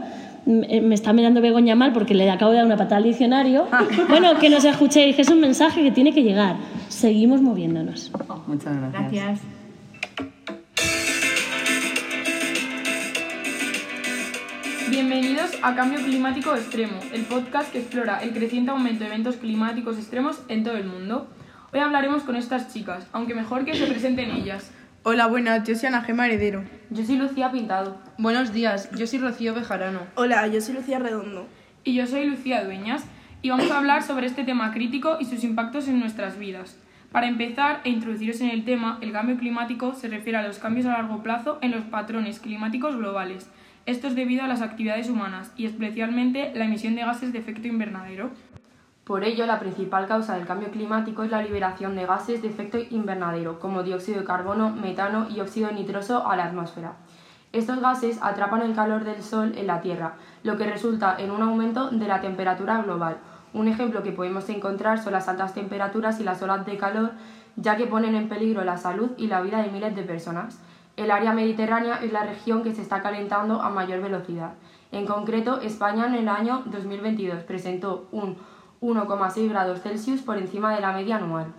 Me 0.48 0.80
me 0.80 0.96
está 0.96 1.12
mirando 1.12 1.42
Begoña 1.42 1.76
mal 1.76 1.92
porque 1.92 2.14
le 2.14 2.32
acabo 2.32 2.52
de 2.52 2.58
dar 2.58 2.66
una 2.66 2.78
patada 2.78 2.98
al 2.98 3.04
diccionario. 3.04 3.68
Bueno, 4.08 4.40
que 4.40 4.50
nos 4.50 4.64
escuchéis, 4.64 5.14
que 5.14 5.24
es 5.24 5.30
un 5.30 5.42
mensaje 5.42 5.84
que 5.84 5.92
tiene 5.92 6.14
que 6.14 6.24
llegar. 6.24 6.56
Seguimos 6.88 7.42
moviéndonos. 7.42 8.14
Muchas 8.48 8.78
gracias. 8.78 9.12
Gracias. 9.12 9.42
Bienvenidos 14.90 15.52
a 15.62 15.76
Cambio 15.76 16.00
Climático 16.00 16.56
Extremo, 16.56 16.98
el 17.14 17.24
podcast 17.24 17.70
que 17.74 17.80
explora 17.80 18.24
el 18.24 18.32
creciente 18.32 18.72
aumento 18.72 19.02
de 19.02 19.08
eventos 19.08 19.36
climáticos 19.36 19.98
extremos 19.98 20.40
en 20.48 20.64
todo 20.64 20.78
el 20.78 20.86
mundo. 20.86 21.28
Hoy 21.74 21.82
hablaremos 21.82 22.24
con 22.24 22.38
estas 22.38 22.74
chicas, 22.74 23.06
aunque 23.12 23.36
mejor 23.36 23.66
que 23.66 23.76
se 23.76 23.86
presenten 23.86 24.32
ellas. 24.32 24.72
Hola, 25.04 25.28
buenas, 25.28 25.66
yo 25.66 25.76
soy 25.76 25.88
Ana 25.88 26.02
Gema 26.02 26.26
Heredero. 26.26 26.64
Yo 26.90 27.06
soy 27.06 27.16
Lucía 27.16 27.50
Pintado. 27.52 27.98
Buenos 28.18 28.52
días, 28.52 28.90
yo 28.92 29.08
soy 29.08 29.20
Rocío 29.20 29.54
Bejarano. 29.54 30.02
Hola, 30.16 30.46
yo 30.48 30.60
soy 30.60 30.76
Lucía 30.76 31.00
Redondo. 31.00 31.48
Y 31.86 31.94
yo 31.94 32.06
soy 32.08 32.26
Lucía 32.26 32.66
Dueñas 32.66 33.06
y 33.42 33.50
vamos 33.50 33.72
a 33.72 33.78
hablar 33.78 34.04
sobre 34.04 34.28
este 34.28 34.44
tema 34.44 34.74
crítico 34.74 35.18
y 35.20 35.26
sus 35.26 35.46
impactos 35.46 35.88
en 35.88 36.00
nuestras 36.00 36.38
vidas. 36.38 36.78
Para 37.12 37.28
empezar 37.28 37.80
e 37.86 37.90
introduciros 37.90 38.42
en 38.42 38.50
el 38.50 38.66
tema, 38.66 38.98
el 39.02 39.14
cambio 39.14 39.38
climático 39.38 39.94
se 39.94 40.10
refiere 40.10 40.40
a 40.40 40.46
los 40.46 40.60
cambios 40.60 40.86
a 40.88 40.92
largo 40.92 41.24
plazo 41.24 41.58
en 41.62 41.72
los 41.72 41.86
patrones 41.86 42.42
climáticos 42.42 42.98
globales. 42.98 43.50
Esto 43.86 44.08
es 44.08 44.16
debido 44.16 44.44
a 44.44 44.48
las 44.48 44.62
actividades 44.62 45.10
humanas 45.10 45.54
y 45.56 45.66
especialmente 45.66 46.52
la 46.54 46.66
emisión 46.66 46.96
de 46.96 47.04
gases 47.04 47.32
de 47.32 47.40
efecto 47.40 47.70
invernadero. 47.70 48.32
Por 49.08 49.24
ello, 49.24 49.46
la 49.46 49.58
principal 49.58 50.06
causa 50.06 50.36
del 50.36 50.46
cambio 50.46 50.70
climático 50.70 51.24
es 51.24 51.32
la 51.32 51.42
liberación 51.42 51.96
de 51.96 52.06
gases 52.06 52.42
de 52.42 52.50
efecto 52.50 52.78
invernadero, 52.78 53.58
como 53.58 53.82
dióxido 53.82 54.20
de 54.20 54.26
carbono, 54.26 54.70
metano 54.70 55.28
y 55.30 55.40
óxido 55.40 55.72
nitroso 55.72 56.28
a 56.28 56.36
la 56.36 56.44
atmósfera. 56.44 56.96
Estos 57.54 57.80
gases 57.80 58.20
atrapan 58.22 58.64
el 58.64 58.76
calor 58.76 59.06
del 59.06 59.24
Sol 59.24 59.54
en 59.56 59.68
la 59.68 59.80
Tierra, 59.80 60.16
lo 60.44 60.58
que 60.58 60.70
resulta 60.70 61.16
en 61.18 61.32
un 61.32 61.42
aumento 61.42 61.90
de 61.90 62.06
la 62.06 62.20
temperatura 62.20 62.82
global. 62.82 63.16
Un 63.54 63.70
ejemplo 63.70 64.04
que 64.04 64.12
podemos 64.12 64.50
encontrar 64.50 65.02
son 65.02 65.14
las 65.14 65.30
altas 65.30 65.54
temperaturas 65.54 66.20
y 66.20 66.26
las 66.26 66.42
olas 66.42 66.66
de 66.66 66.76
calor, 66.76 67.12
ya 67.56 67.78
que 67.78 67.88
ponen 67.88 68.14
en 68.14 68.28
peligro 68.28 68.66
la 68.66 68.76
salud 68.76 69.12
y 69.16 69.28
la 69.28 69.40
vida 69.40 69.64
de 69.64 69.72
miles 69.72 69.96
de 69.96 70.04
personas. 70.04 70.60
El 70.98 71.12
área 71.12 71.32
mediterránea 71.32 72.02
es 72.04 72.12
la 72.12 72.26
región 72.26 72.62
que 72.62 72.76
se 72.76 72.82
está 72.82 73.02
calentando 73.02 73.62
a 73.62 73.70
mayor 73.70 74.02
velocidad. 74.02 74.56
En 74.92 75.06
concreto, 75.06 75.62
España 75.62 76.08
en 76.08 76.16
el 76.16 76.28
año 76.28 76.64
2022 76.66 77.44
presentó 77.44 78.10
un 78.12 78.36
1,6 78.82 79.50
grados 79.50 79.82
Celsius 79.82 80.22
por 80.22 80.38
encima 80.38 80.76
de 80.76 80.82
la 80.82 80.94
media 80.94 81.18
anual. 81.18 81.54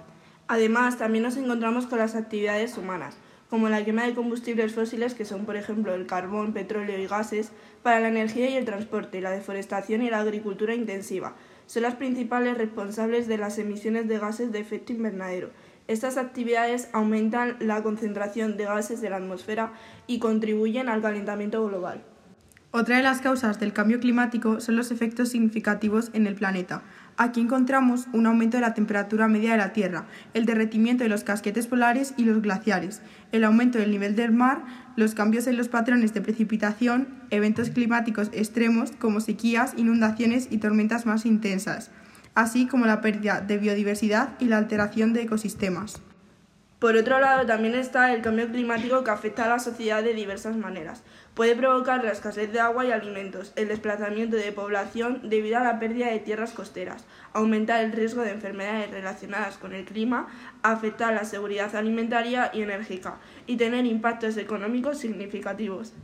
Además, 0.46 0.98
también 0.98 1.24
nos 1.24 1.36
encontramos 1.36 1.86
con 1.86 1.98
las 1.98 2.14
actividades 2.14 2.78
humanas, 2.78 3.16
como 3.50 3.68
la 3.68 3.84
quema 3.84 4.04
de 4.04 4.14
combustibles 4.14 4.74
fósiles, 4.74 5.14
que 5.14 5.24
son, 5.24 5.44
por 5.44 5.56
ejemplo, 5.56 5.94
el 5.94 6.06
carbón, 6.06 6.52
petróleo 6.52 6.98
y 6.98 7.06
gases, 7.06 7.52
para 7.82 8.00
la 8.00 8.08
energía 8.08 8.48
y 8.50 8.56
el 8.56 8.64
transporte, 8.64 9.20
la 9.20 9.30
deforestación 9.30 10.02
y 10.02 10.10
la 10.10 10.20
agricultura 10.20 10.74
intensiva. 10.74 11.34
Son 11.66 11.82
las 11.82 11.96
principales 11.96 12.56
responsables 12.56 13.26
de 13.26 13.38
las 13.38 13.58
emisiones 13.58 14.08
de 14.08 14.18
gases 14.18 14.52
de 14.52 14.60
efecto 14.60 14.92
invernadero. 14.92 15.50
Estas 15.86 16.18
actividades 16.18 16.88
aumentan 16.92 17.56
la 17.60 17.82
concentración 17.82 18.56
de 18.56 18.64
gases 18.64 19.00
de 19.00 19.10
la 19.10 19.16
atmósfera 19.16 19.72
y 20.06 20.18
contribuyen 20.18 20.88
al 20.88 21.02
calentamiento 21.02 21.66
global. 21.66 22.04
Otra 22.70 22.98
de 22.98 23.02
las 23.02 23.22
causas 23.22 23.58
del 23.58 23.72
cambio 23.72 23.98
climático 23.98 24.60
son 24.60 24.76
los 24.76 24.90
efectos 24.90 25.30
significativos 25.30 26.10
en 26.12 26.26
el 26.26 26.34
planeta. 26.34 26.82
Aquí 27.20 27.40
encontramos 27.40 28.06
un 28.12 28.26
aumento 28.26 28.58
de 28.58 28.60
la 28.60 28.74
temperatura 28.74 29.26
media 29.26 29.50
de 29.50 29.56
la 29.56 29.72
Tierra, 29.72 30.06
el 30.34 30.46
derretimiento 30.46 31.02
de 31.02 31.10
los 31.10 31.24
casquetes 31.24 31.66
polares 31.66 32.14
y 32.16 32.24
los 32.24 32.40
glaciares, 32.40 33.02
el 33.32 33.42
aumento 33.42 33.76
del 33.76 33.90
nivel 33.90 34.14
del 34.14 34.30
mar, 34.30 34.62
los 34.94 35.16
cambios 35.16 35.48
en 35.48 35.56
los 35.56 35.68
patrones 35.68 36.14
de 36.14 36.20
precipitación, 36.20 37.08
eventos 37.30 37.70
climáticos 37.70 38.30
extremos 38.32 38.92
como 38.92 39.20
sequías, 39.20 39.74
inundaciones 39.76 40.46
y 40.52 40.58
tormentas 40.58 41.06
más 41.06 41.26
intensas, 41.26 41.90
así 42.36 42.66
como 42.66 42.86
la 42.86 43.00
pérdida 43.00 43.40
de 43.40 43.58
biodiversidad 43.58 44.34
y 44.38 44.44
la 44.44 44.58
alteración 44.58 45.12
de 45.12 45.22
ecosistemas. 45.22 46.00
Por 46.78 46.96
otro 46.96 47.18
lado, 47.18 47.44
también 47.44 47.74
está 47.74 48.14
el 48.14 48.22
cambio 48.22 48.48
climático 48.48 49.02
que 49.02 49.10
afecta 49.10 49.44
a 49.44 49.48
la 49.48 49.58
sociedad 49.58 50.00
de 50.00 50.14
diversas 50.14 50.56
maneras. 50.56 51.02
Puede 51.34 51.56
provocar 51.56 52.04
la 52.04 52.12
escasez 52.12 52.52
de 52.52 52.60
agua 52.60 52.86
y 52.86 52.92
alimentos, 52.92 53.52
el 53.56 53.66
desplazamiento 53.66 54.36
de 54.36 54.52
población 54.52 55.22
debido 55.24 55.58
a 55.58 55.64
la 55.64 55.80
pérdida 55.80 56.06
de 56.06 56.20
tierras 56.20 56.52
costeras, 56.52 57.04
aumentar 57.32 57.82
el 57.82 57.90
riesgo 57.90 58.22
de 58.22 58.30
enfermedades 58.30 58.92
relacionadas 58.92 59.58
con 59.58 59.74
el 59.74 59.86
clima, 59.86 60.28
afectar 60.62 61.12
la 61.12 61.24
seguridad 61.24 61.74
alimentaria 61.74 62.52
y 62.54 62.62
enérgica 62.62 63.16
y 63.48 63.56
tener 63.56 63.84
impactos 63.84 64.36
económicos 64.36 64.98
significativos. 64.98 65.94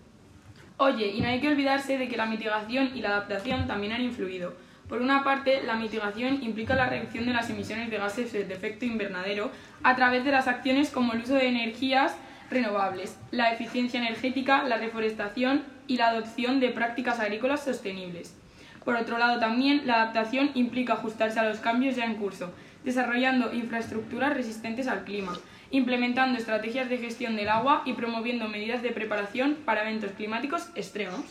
Oye, 0.79 1.07
y 1.07 1.21
no 1.21 1.29
hay 1.29 1.41
que 1.41 1.49
olvidarse 1.49 1.99
de 1.99 2.09
que 2.09 2.17
la 2.17 2.27
mitigación 2.27 2.91
y 2.97 3.01
la 3.01 3.11
adaptación 3.11 3.69
también 3.69 3.93
han 3.93 4.03
influido. 4.03 4.55
Por 4.89 5.01
una 5.01 5.25
parte, 5.25 5.63
la 5.63 5.77
mitigación 5.77 6.43
implica 6.43 6.75
la 6.75 6.87
reducción 6.87 7.25
de 7.25 7.33
las 7.33 7.49
emisiones 7.49 7.91
de 7.91 7.99
gases 7.99 8.33
de 8.33 8.43
efecto 8.43 8.85
invernadero 8.85 9.51
a 9.83 9.97
través 9.97 10.25
de 10.25 10.33
las 10.33 10.47
acciones 10.47 10.91
como 10.91 11.15
el 11.15 11.23
uso 11.23 11.35
de 11.35 11.49
energías 11.49 12.15
renovables, 12.51 13.19
la 13.31 13.53
eficiencia 13.53 13.99
energética, 13.99 14.63
la 14.65 14.77
reforestación 14.77 15.63
y 15.87 15.97
la 15.97 16.09
adopción 16.09 16.61
de 16.61 16.69
prácticas 16.69 17.19
agrícolas 17.19 17.65
sostenibles. 17.65 18.37
Por 18.85 18.97
otro 18.97 19.17
lado, 19.17 19.41
también 19.41 19.87
la 19.87 20.03
adaptación 20.03 20.51
implica 20.55 20.95
ajustarse 20.95 21.41
a 21.41 21.49
los 21.49 21.59
cambios 21.59 21.97
ya 21.97 22.05
en 22.05 22.17
curso, 22.17 22.53
desarrollando 22.85 23.55
infraestructuras 23.55 24.35
resistentes 24.35 24.89
al 24.89 25.05
clima, 25.05 25.33
implementando 25.71 26.39
estrategias 26.39 26.91
de 26.91 26.99
gestión 26.99 27.35
del 27.37 27.49
agua 27.49 27.83
y 27.87 27.95
promoviendo 27.95 28.49
medidas 28.49 28.83
de 28.83 28.91
preparación 28.91 29.57
para 29.65 29.83
eventos 29.83 30.13
climáticos 30.13 30.69
extremos. 30.75 31.25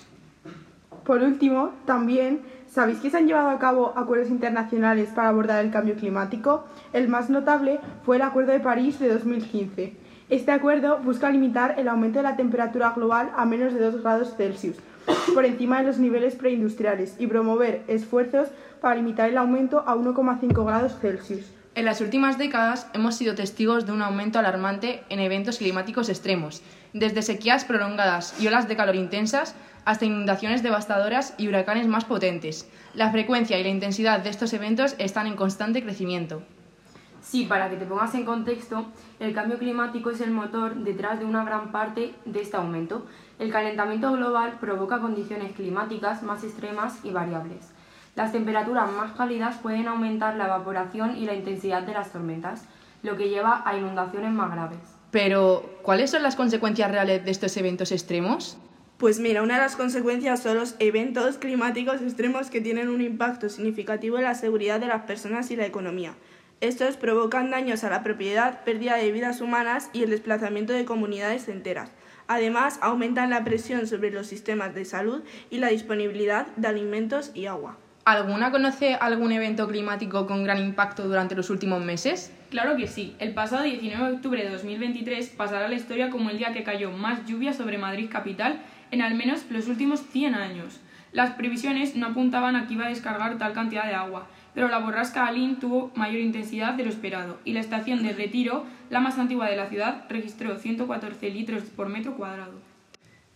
Por 1.06 1.22
último, 1.22 1.74
también 1.86 2.42
¿Sabéis 2.74 3.02
que 3.02 3.12
se 3.12 3.18
han 3.18 3.28
llevado 3.28 3.52
a 3.52 3.60
cabo 3.60 3.94
acuerdos 3.96 4.32
internacionales 4.32 5.10
para 5.14 5.30
abordar 5.30 5.64
el 5.64 5.70
cambio 5.70 5.94
climático? 5.94 6.64
El 6.92 7.08
más 7.08 7.30
notable 7.30 7.80
fue 8.04 8.16
el 8.16 8.24
Acuerdo 8.24 8.52
de 8.52 8.62
París 8.62 8.98
de 8.98 9.14
2015. 9.14 9.94
Este 10.30 10.52
acuerdo 10.52 10.98
busca 10.98 11.30
limitar 11.30 11.76
el 11.78 11.88
aumento 11.88 12.18
de 12.18 12.24
la 12.24 12.36
temperatura 12.36 12.94
global 12.96 13.30
a 13.36 13.46
menos 13.46 13.76
de 13.76 13.80
2 13.80 14.02
grados 14.02 14.34
Celsius, 14.36 14.78
por 15.36 15.46
encima 15.46 15.82
de 15.82 15.86
los 15.86 16.00
niveles 16.00 16.34
preindustriales, 16.34 17.16
y 17.20 17.28
promover 17.28 17.84
esfuerzos 17.88 18.48
para 18.82 18.96
limitar 18.96 19.30
el 19.30 19.38
aumento 19.38 19.84
a 19.86 19.96
1,5 19.96 20.66
grados 20.66 20.98
Celsius. 21.00 21.54
En 21.76 21.86
las 21.86 22.02
últimas 22.02 22.38
décadas 22.38 22.86
hemos 22.94 23.16
sido 23.16 23.34
testigos 23.34 23.88
de 23.88 23.94
un 23.94 24.04
aumento 24.04 24.38
alarmante 24.38 25.04
en 25.10 25.20
eventos 25.20 25.58
climáticos 25.58 26.08
extremos, 26.08 26.62
desde 26.94 27.24
sequías 27.24 27.66
prolongadas 27.66 28.40
y 28.40 28.48
olas 28.48 28.68
de 28.68 28.76
calor 28.76 28.96
intensas 28.96 29.56
hasta 29.84 30.06
inundaciones 30.06 30.62
devastadoras 30.62 31.34
y 31.40 31.48
huracanes 31.48 31.88
más 31.88 32.06
potentes. 32.06 32.70
La 32.94 33.12
frecuencia 33.12 33.58
y 33.58 33.64
la 33.64 33.70
intensidad 33.70 34.20
de 34.20 34.30
estos 34.30 34.54
eventos 34.54 34.94
están 35.00 35.26
en 35.26 35.36
constante 35.36 35.82
crecimiento. 35.82 36.44
Sí, 37.24 37.46
para 37.46 37.72
que 37.72 37.78
te 37.78 37.86
pongas 37.86 38.14
en 38.14 38.26
contexto, 38.26 38.86
el 39.20 39.34
cambio 39.34 39.58
climático 39.58 40.12
es 40.12 40.22
el 40.22 40.30
motor 40.30 40.76
detrás 40.76 41.18
de 41.18 41.26
una 41.26 41.44
gran 41.44 41.72
parte 41.72 42.14
de 42.26 42.42
este 42.42 42.56
aumento. 42.56 43.08
El 43.40 43.52
calentamiento 43.52 44.12
global 44.12 44.60
provoca 44.60 45.00
condiciones 45.00 45.54
climáticas 45.54 46.22
más 46.22 46.44
extremas 46.44 47.00
y 47.04 47.10
variables. 47.10 47.73
Las 48.16 48.32
temperaturas 48.32 48.92
más 48.92 49.14
cálidas 49.14 49.58
pueden 49.58 49.88
aumentar 49.88 50.36
la 50.36 50.46
evaporación 50.46 51.18
y 51.18 51.26
la 51.26 51.34
intensidad 51.34 51.82
de 51.82 51.94
las 51.94 52.12
tormentas, 52.12 52.66
lo 53.02 53.18
que 53.18 53.30
lleva 53.30 53.64
a 53.66 53.76
inundaciones 53.76 54.32
más 54.32 54.52
graves. 54.52 54.78
Pero, 55.10 55.78
¿cuáles 55.82 56.12
son 56.12 56.22
las 56.22 56.36
consecuencias 56.36 56.92
reales 56.92 57.26
de 57.26 57.32
estos 57.32 57.58
eventos 57.58 57.92
extremos? 57.92 58.58
Pues 58.98 59.20
mira, 59.20 59.42
una 59.42 59.56
de 59.56 59.62
las 59.62 59.76
consecuencias 59.76 60.42
son 60.44 60.58
los 60.58 60.76
eventos 60.78 61.38
climáticos 61.40 62.02
extremos 62.02 62.52
que 62.52 62.62
tienen 62.62 62.90
un 62.90 63.02
impacto 63.02 63.50
significativo 63.50 64.18
en 64.18 64.24
la 64.24 64.36
seguridad 64.36 64.80
de 64.80 64.88
las 64.88 65.04
personas 65.04 65.50
y 65.50 65.56
la 65.56 65.66
economía. 65.66 66.14
Estos 66.62 66.98
provocan 66.98 67.50
daños 67.50 67.84
a 67.84 67.90
la 67.90 68.04
propiedad, 68.04 68.64
pérdida 68.64 68.96
de 68.96 69.12
vidas 69.12 69.42
humanas 69.42 69.90
y 69.92 70.04
el 70.04 70.12
desplazamiento 70.12 70.72
de 70.72 70.86
comunidades 70.86 71.50
enteras. 71.50 71.92
Además, 72.28 72.78
aumentan 72.82 73.32
la 73.32 73.44
presión 73.44 73.88
sobre 73.88 74.12
los 74.12 74.28
sistemas 74.28 74.74
de 74.76 74.86
salud 74.86 75.24
y 75.50 75.58
la 75.58 75.70
disponibilidad 75.70 76.48
de 76.56 76.68
alimentos 76.68 77.32
y 77.34 77.48
agua. 77.48 77.78
¿Alguna 78.06 78.52
conoce 78.52 78.96
algún 78.96 79.32
evento 79.32 79.66
climático 79.66 80.28
con 80.28 80.44
gran 80.44 80.58
impacto 80.58 81.08
durante 81.08 81.36
los 81.36 81.50
últimos 81.50 81.82
meses? 81.82 82.34
Claro 82.50 82.76
que 82.76 82.86
sí. 82.86 83.16
El 83.18 83.34
pasado 83.34 83.64
19 83.64 84.06
de 84.06 84.16
octubre 84.18 84.44
de 84.44 84.50
2023 84.50 85.30
pasará 85.30 85.68
a 85.68 85.70
la 85.70 85.76
historia 85.76 86.10
como 86.10 86.30
el 86.30 86.38
día 86.38 86.52
que 86.52 86.64
cayó 86.64 86.92
más 86.92 87.26
lluvia 87.26 87.54
sobre 87.54 87.78
Madrid 87.78 88.10
capital 88.12 88.60
en 88.92 89.02
al 89.02 89.16
menos 89.16 89.46
los 89.50 89.70
últimos 89.70 90.02
100 90.12 90.36
años. 90.36 90.82
Las 91.14 91.32
previsiones 91.36 91.96
no 91.96 92.08
apuntaban 92.08 92.58
a 92.58 92.68
que 92.68 92.74
iba 92.74 92.88
a 92.88 92.90
descargar 92.90 93.38
tal 93.38 93.54
cantidad 93.54 93.86
de 93.86 93.96
agua, 93.96 94.28
pero 94.54 94.68
la 94.68 94.80
borrasca 94.80 95.26
Alin 95.26 95.56
tuvo 95.62 95.94
mayor 95.96 96.20
intensidad 96.20 96.74
de 96.74 96.84
lo 96.84 96.90
esperado 96.90 97.40
y 97.46 97.54
la 97.54 97.62
estación 97.62 98.04
de 98.04 98.12
Retiro, 98.12 98.66
la 98.90 99.00
más 99.00 99.18
antigua 99.18 99.48
de 99.48 99.56
la 99.56 99.68
ciudad, 99.68 100.04
registró 100.10 100.58
114 100.58 101.30
litros 101.30 101.64
por 101.64 101.88
metro 101.88 102.18
cuadrado. 102.18 102.63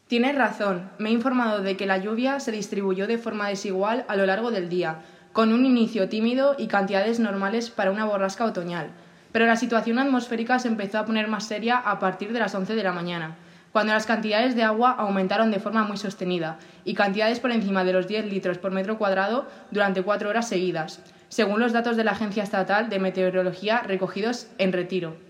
Tienes 0.08 0.36
razón, 0.36 0.90
me 1.00 1.10
he 1.10 1.12
informado 1.12 1.62
de 1.62 1.76
que 1.76 1.86
la 1.86 1.98
lluvia 1.98 2.40
se 2.40 2.52
distribuyó 2.52 3.08
de 3.08 3.18
forma 3.18 3.50
desigual 3.50 4.06
a 4.08 4.16
lo 4.16 4.26
largo 4.26 4.52
del 4.52 4.70
día, 4.70 5.02
con 5.34 5.52
un 5.52 5.66
inicio 5.66 6.08
tímido 6.08 6.56
y 6.58 6.68
cantidades 6.68 7.20
normales 7.20 7.70
para 7.70 7.92
una 7.92 8.06
borrasca 8.06 8.46
otoñal, 8.46 8.90
pero 9.32 9.46
la 9.46 9.58
situación 9.58 10.00
atmosférica 10.00 10.60
se 10.60 10.70
empezó 10.70 11.00
a 11.00 11.06
poner 11.06 11.28
más 11.28 11.46
seria 11.46 11.78
a 11.78 12.00
partir 12.00 12.32
de 12.32 12.40
las 12.40 12.56
11 12.56 12.76
de 12.76 12.84
la 12.84 12.94
mañana 12.94 13.36
cuando 13.78 13.94
las 13.94 14.08
cantidades 14.08 14.56
de 14.56 14.64
agua 14.64 14.96
aumentaron 14.98 15.52
de 15.52 15.60
forma 15.60 15.84
muy 15.84 15.98
sostenida 15.98 16.58
y 16.84 16.96
cantidades 16.96 17.40
por 17.40 17.52
encima 17.52 17.84
de 17.84 17.94
los 17.94 18.08
10 18.08 18.26
litros 18.26 18.58
por 18.58 18.72
metro 18.72 18.98
cuadrado 18.98 19.46
durante 19.70 20.02
cuatro 20.02 20.30
horas 20.30 20.50
seguidas, 20.50 21.00
según 21.30 21.60
los 21.60 21.74
datos 21.74 21.96
de 21.96 22.04
la 22.04 22.14
Agencia 22.14 22.42
Estatal 22.42 22.90
de 22.90 22.98
Meteorología 22.98 23.84
recogidos 23.84 24.48
en 24.58 24.74
retiro. 24.74 25.27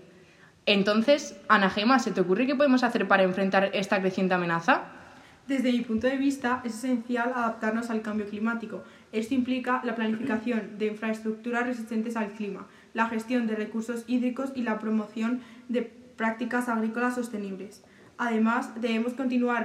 Entonces, 0.70 1.34
Ana 1.48 1.70
Gema, 1.70 1.98
¿se 1.98 2.10
te 2.10 2.20
ocurre 2.20 2.46
qué 2.46 2.54
podemos 2.54 2.84
hacer 2.84 3.08
para 3.08 3.22
enfrentar 3.22 3.70
esta 3.72 4.02
creciente 4.02 4.34
amenaza? 4.34 4.82
Desde 5.46 5.72
mi 5.72 5.80
punto 5.80 6.06
de 6.06 6.18
vista, 6.18 6.60
es 6.62 6.74
esencial 6.74 7.32
adaptarnos 7.34 7.88
al 7.88 8.02
cambio 8.02 8.26
climático. 8.28 8.84
Esto 9.10 9.34
implica 9.34 9.80
la 9.82 9.96
planificación 9.96 10.76
de 10.76 10.88
infraestructuras 10.88 11.66
resistentes 11.66 12.16
al 12.16 12.32
clima, 12.32 12.66
la 12.92 13.08
gestión 13.08 13.46
de 13.46 13.56
recursos 13.56 14.04
hídricos 14.06 14.52
y 14.54 14.60
la 14.60 14.78
promoción 14.78 15.40
de 15.70 15.90
prácticas 16.18 16.68
agrícolas 16.68 17.14
sostenibles. 17.14 17.82
Además, 18.18 18.78
debemos 18.78 19.14
continuar 19.14 19.64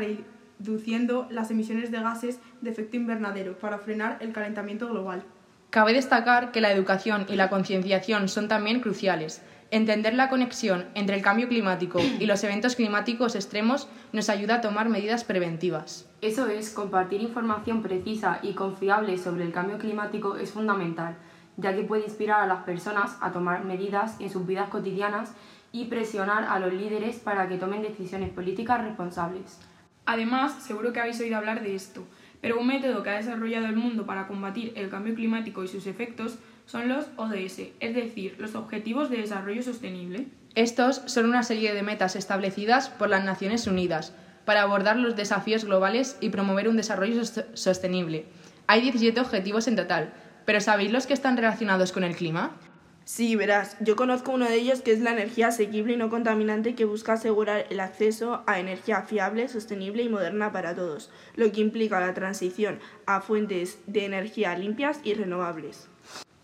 reduciendo 0.57 1.27
las 1.29 1.51
emisiones 1.51 1.91
de 1.91 1.99
gases 1.99 2.39
de 2.61 2.69
efecto 2.69 2.95
invernadero 2.95 3.57
para 3.57 3.77
frenar 3.77 4.19
el 4.21 4.31
calentamiento 4.31 4.87
global. 4.87 5.25
Cabe 5.69 5.91
destacar 5.91 6.53
que 6.53 6.61
la 6.61 6.71
educación 6.71 7.25
y 7.27 7.35
la 7.35 7.49
concienciación 7.49 8.29
son 8.29 8.47
también 8.47 8.79
cruciales. 8.79 9.41
Entender 9.73 10.13
la 10.13 10.29
conexión 10.29 10.85
entre 10.93 11.15
el 11.15 11.23
cambio 11.23 11.47
climático 11.47 11.99
y 12.19 12.27
los 12.27 12.43
eventos 12.43 12.75
climáticos 12.75 13.33
extremos 13.33 13.87
nos 14.11 14.29
ayuda 14.29 14.57
a 14.57 14.61
tomar 14.61 14.87
medidas 14.87 15.23
preventivas. 15.23 16.07
Eso 16.21 16.45
es, 16.45 16.69
compartir 16.69 17.23
información 17.23 17.81
precisa 17.81 18.37
y 18.43 18.53
confiable 18.53 19.17
sobre 19.17 19.45
el 19.45 19.51
cambio 19.51 19.79
climático 19.79 20.37
es 20.37 20.51
fundamental, 20.51 21.15
ya 21.57 21.75
que 21.75 21.81
puede 21.81 22.03
inspirar 22.03 22.41
a 22.41 22.45
las 22.45 22.65
personas 22.65 23.17
a 23.19 23.31
tomar 23.31 23.65
medidas 23.65 24.15
en 24.19 24.29
sus 24.29 24.45
vidas 24.45 24.69
cotidianas 24.69 25.33
y 25.71 25.85
presionar 25.85 26.43
a 26.43 26.59
los 26.59 26.71
líderes 26.71 27.15
para 27.15 27.49
que 27.49 27.57
tomen 27.57 27.81
decisiones 27.81 28.29
políticas 28.29 28.79
responsables. 28.79 29.59
Además, 30.05 30.53
seguro 30.61 30.93
que 30.93 30.99
habéis 30.99 31.19
oído 31.19 31.37
hablar 31.37 31.63
de 31.63 31.73
esto, 31.73 32.03
pero 32.41 32.59
un 32.59 32.67
método 32.67 33.01
que 33.01 33.09
ha 33.09 33.15
desarrollado 33.15 33.65
el 33.65 33.75
mundo 33.75 34.05
para 34.05 34.27
combatir 34.27 34.73
el 34.75 34.91
cambio 34.91 35.15
climático 35.15 35.63
y 35.63 35.67
sus 35.67 35.87
efectos 35.87 36.37
son 36.65 36.89
los 36.89 37.05
ODS, 37.17 37.59
es 37.79 37.95
decir, 37.95 38.35
los 38.39 38.55
Objetivos 38.55 39.09
de 39.09 39.17
Desarrollo 39.17 39.63
Sostenible. 39.63 40.27
Estos 40.55 41.01
son 41.05 41.25
una 41.25 41.43
serie 41.43 41.73
de 41.73 41.83
metas 41.83 42.15
establecidas 42.15 42.89
por 42.89 43.09
las 43.09 43.23
Naciones 43.23 43.67
Unidas 43.67 44.13
para 44.45 44.61
abordar 44.61 44.97
los 44.97 45.15
desafíos 45.15 45.65
globales 45.65 46.17
y 46.21 46.29
promover 46.29 46.67
un 46.67 46.77
desarrollo 46.77 47.21
sostenible. 47.53 48.25
Hay 48.67 48.81
17 48.81 49.19
objetivos 49.19 49.67
en 49.67 49.75
total, 49.75 50.13
pero 50.45 50.61
¿sabéis 50.61 50.91
los 50.91 51.07
que 51.07 51.13
están 51.13 51.37
relacionados 51.37 51.91
con 51.91 52.03
el 52.03 52.15
clima? 52.15 52.57
Sí, 53.05 53.35
verás, 53.35 53.75
yo 53.81 53.97
conozco 53.97 54.31
uno 54.31 54.45
de 54.45 54.55
ellos 54.55 54.81
que 54.81 54.93
es 54.93 55.01
la 55.01 55.11
energía 55.11 55.47
asequible 55.47 55.93
y 55.93 55.97
no 55.97 56.09
contaminante 56.09 56.73
que 56.73 56.85
busca 56.85 57.13
asegurar 57.13 57.65
el 57.69 57.81
acceso 57.81 58.43
a 58.47 58.59
energía 58.59 59.01
fiable, 59.01 59.49
sostenible 59.49 60.03
y 60.03 60.09
moderna 60.09 60.53
para 60.53 60.73
todos, 60.73 61.11
lo 61.35 61.51
que 61.51 61.59
implica 61.59 61.99
la 61.99 62.13
transición 62.13 62.79
a 63.05 63.19
fuentes 63.19 63.79
de 63.87 64.05
energía 64.05 64.57
limpias 64.57 65.01
y 65.03 65.15
renovables. 65.15 65.89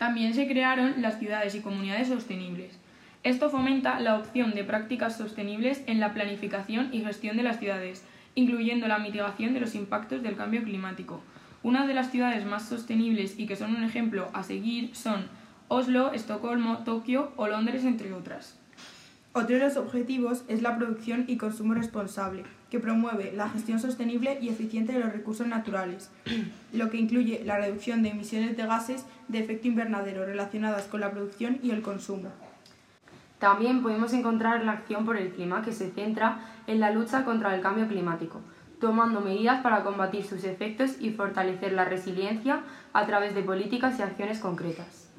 También 0.00 0.32
se 0.32 0.48
crearon 0.48 1.02
las 1.02 1.18
ciudades 1.18 1.54
y 1.54 1.60
comunidades 1.60 2.08
sostenibles. 2.08 2.72
Esto 3.22 3.50
fomenta 3.50 4.00
la 4.00 4.16
opción 4.16 4.54
de 4.54 4.64
prácticas 4.64 5.18
sostenibles 5.18 5.82
en 5.86 6.00
la 6.00 6.14
planificación 6.14 6.88
y 6.90 7.02
gestión 7.02 7.36
de 7.36 7.42
las 7.42 7.58
ciudades, 7.58 8.02
incluyendo 8.34 8.88
la 8.88 8.98
mitigación 8.98 9.52
de 9.52 9.60
los 9.60 9.74
impactos 9.74 10.22
del 10.22 10.36
cambio 10.36 10.62
climático. 10.62 11.20
Una 11.62 11.86
de 11.86 11.92
las 11.92 12.10
ciudades 12.10 12.46
más 12.46 12.66
sostenibles 12.66 13.38
y 13.38 13.46
que 13.46 13.56
son 13.56 13.76
un 13.76 13.84
ejemplo 13.84 14.30
a 14.32 14.42
seguir 14.42 14.96
son 14.96 15.26
Oslo, 15.68 16.14
Estocolmo, 16.14 16.78
Tokio 16.78 17.32
o 17.36 17.46
Londres, 17.46 17.84
entre 17.84 18.14
otras. 18.14 18.58
Otro 19.34 19.58
de 19.58 19.64
los 19.66 19.76
objetivos 19.76 20.44
es 20.48 20.62
la 20.62 20.78
producción 20.78 21.26
y 21.28 21.36
consumo 21.36 21.74
responsable, 21.74 22.44
que 22.70 22.80
promueve 22.80 23.32
la 23.34 23.48
gestión 23.48 23.80
sostenible 23.80 24.38
y 24.40 24.48
eficiente 24.48 24.92
de 24.92 25.00
los 25.00 25.12
recursos 25.12 25.46
naturales, 25.46 26.10
lo 26.72 26.88
que 26.88 26.98
incluye 26.98 27.42
la 27.44 27.58
reducción 27.58 28.02
de 28.02 28.10
emisiones 28.10 28.56
de 28.56 28.66
gases 28.66 29.04
de 29.28 29.40
efecto 29.40 29.68
invernadero 29.68 30.24
relacionadas 30.24 30.84
con 30.84 31.00
la 31.00 31.10
producción 31.10 31.58
y 31.62 31.70
el 31.70 31.82
consumo. 31.82 32.30
También 33.38 33.82
podemos 33.82 34.12
encontrar 34.12 34.64
la 34.64 34.72
acción 34.72 35.04
por 35.04 35.16
el 35.16 35.30
clima 35.30 35.62
que 35.62 35.72
se 35.72 35.90
centra 35.90 36.40
en 36.66 36.78
la 36.78 36.90
lucha 36.90 37.24
contra 37.24 37.54
el 37.54 37.62
cambio 37.62 37.88
climático, 37.88 38.40
tomando 38.80 39.20
medidas 39.20 39.62
para 39.62 39.82
combatir 39.82 40.24
sus 40.24 40.44
efectos 40.44 41.00
y 41.00 41.10
fortalecer 41.10 41.72
la 41.72 41.84
resiliencia 41.84 42.60
a 42.92 43.06
través 43.06 43.34
de 43.34 43.42
políticas 43.42 43.98
y 43.98 44.02
acciones 44.02 44.38
concretas. 44.38 45.09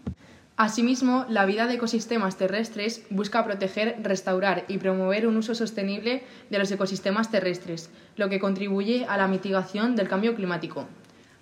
Asimismo, 0.57 1.25
la 1.29 1.45
vida 1.45 1.65
de 1.65 1.75
ecosistemas 1.75 2.37
terrestres 2.37 3.03
busca 3.09 3.43
proteger, 3.43 3.97
restaurar 4.03 4.65
y 4.67 4.77
promover 4.77 5.25
un 5.25 5.37
uso 5.37 5.55
sostenible 5.55 6.23
de 6.49 6.59
los 6.59 6.69
ecosistemas 6.71 7.31
terrestres, 7.31 7.89
lo 8.15 8.29
que 8.29 8.39
contribuye 8.39 9.05
a 9.09 9.17
la 9.17 9.27
mitigación 9.27 9.95
del 9.95 10.07
cambio 10.07 10.35
climático. 10.35 10.87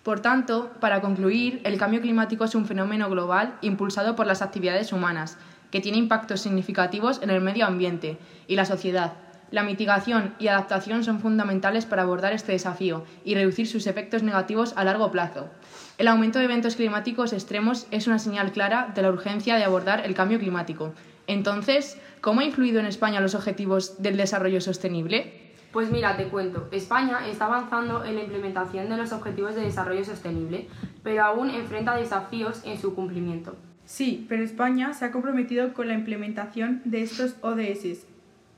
Por 0.03 0.21
tanto, 0.21 0.71
para 0.79 1.01
concluir, 1.01 1.59
el 1.65 1.77
cambio 1.77 2.01
climático 2.01 2.45
es 2.45 2.55
un 2.55 2.65
fenómeno 2.65 3.09
global 3.09 3.57
impulsado 3.61 4.15
por 4.15 4.25
las 4.25 4.41
actividades 4.41 4.93
humanas, 4.93 5.37
que 5.71 5.81
tiene 5.81 5.97
impactos 5.97 6.41
significativos 6.41 7.21
en 7.21 7.29
el 7.29 7.41
medio 7.41 7.65
ambiente 7.65 8.17
y 8.47 8.55
la 8.55 8.65
sociedad. 8.65 9.13
La 9.51 9.63
mitigación 9.63 10.35
y 10.37 10.47
adaptación 10.47 11.03
son 11.03 11.19
fundamentales 11.19 11.85
para 11.85 12.03
abordar 12.03 12.33
este 12.33 12.51
desafío 12.51 13.03
y 13.25 13.33
reducir 13.33 13.67
sus 13.67 13.87
efectos 13.87 14.21
negativos 14.21 14.73
a 14.75 14.83
largo 14.83 15.11
plazo. 15.11 15.49
El 15.97 16.07
aumento 16.07 16.39
de 16.39 16.45
eventos 16.45 16.75
climáticos 16.75 17.33
extremos 17.33 17.87
es 17.91 18.07
una 18.07 18.19
señal 18.19 18.51
clara 18.51 18.91
de 18.93 19.01
la 19.01 19.09
urgencia 19.09 19.55
de 19.55 19.63
abordar 19.63 20.05
el 20.05 20.13
cambio 20.13 20.39
climático. 20.39 20.93
Entonces, 21.27 21.97
¿cómo 22.21 22.41
ha 22.41 22.45
influido 22.45 22.79
en 22.79 22.85
España 22.85 23.21
los 23.21 23.35
objetivos 23.35 24.01
del 24.01 24.17
desarrollo 24.17 24.61
sostenible? 24.61 25.49
Pues 25.71 25.91
mira, 25.91 26.17
te 26.17 26.27
cuento, 26.27 26.67
España 26.71 27.27
está 27.27 27.45
avanzando 27.45 28.03
en 28.03 28.15
la 28.15 28.23
implementación 28.23 28.89
de 28.89 28.97
los 28.97 29.11
Objetivos 29.11 29.53
de 29.53 29.61
Desarrollo 29.61 30.03
Sostenible, 30.03 30.67
pero 31.03 31.23
aún 31.23 31.51
enfrenta 31.51 31.95
desafíos 31.95 32.61
en 32.65 32.79
su 32.79 32.95
cumplimiento. 32.95 33.55
Sí, 33.85 34.25
pero 34.27 34.43
España 34.43 34.93
se 34.93 35.05
ha 35.05 35.11
comprometido 35.11 35.73
con 35.73 35.87
la 35.87 35.93
implementación 35.93 36.81
de 36.85 37.03
estos 37.03 37.35
ODS, 37.41 38.05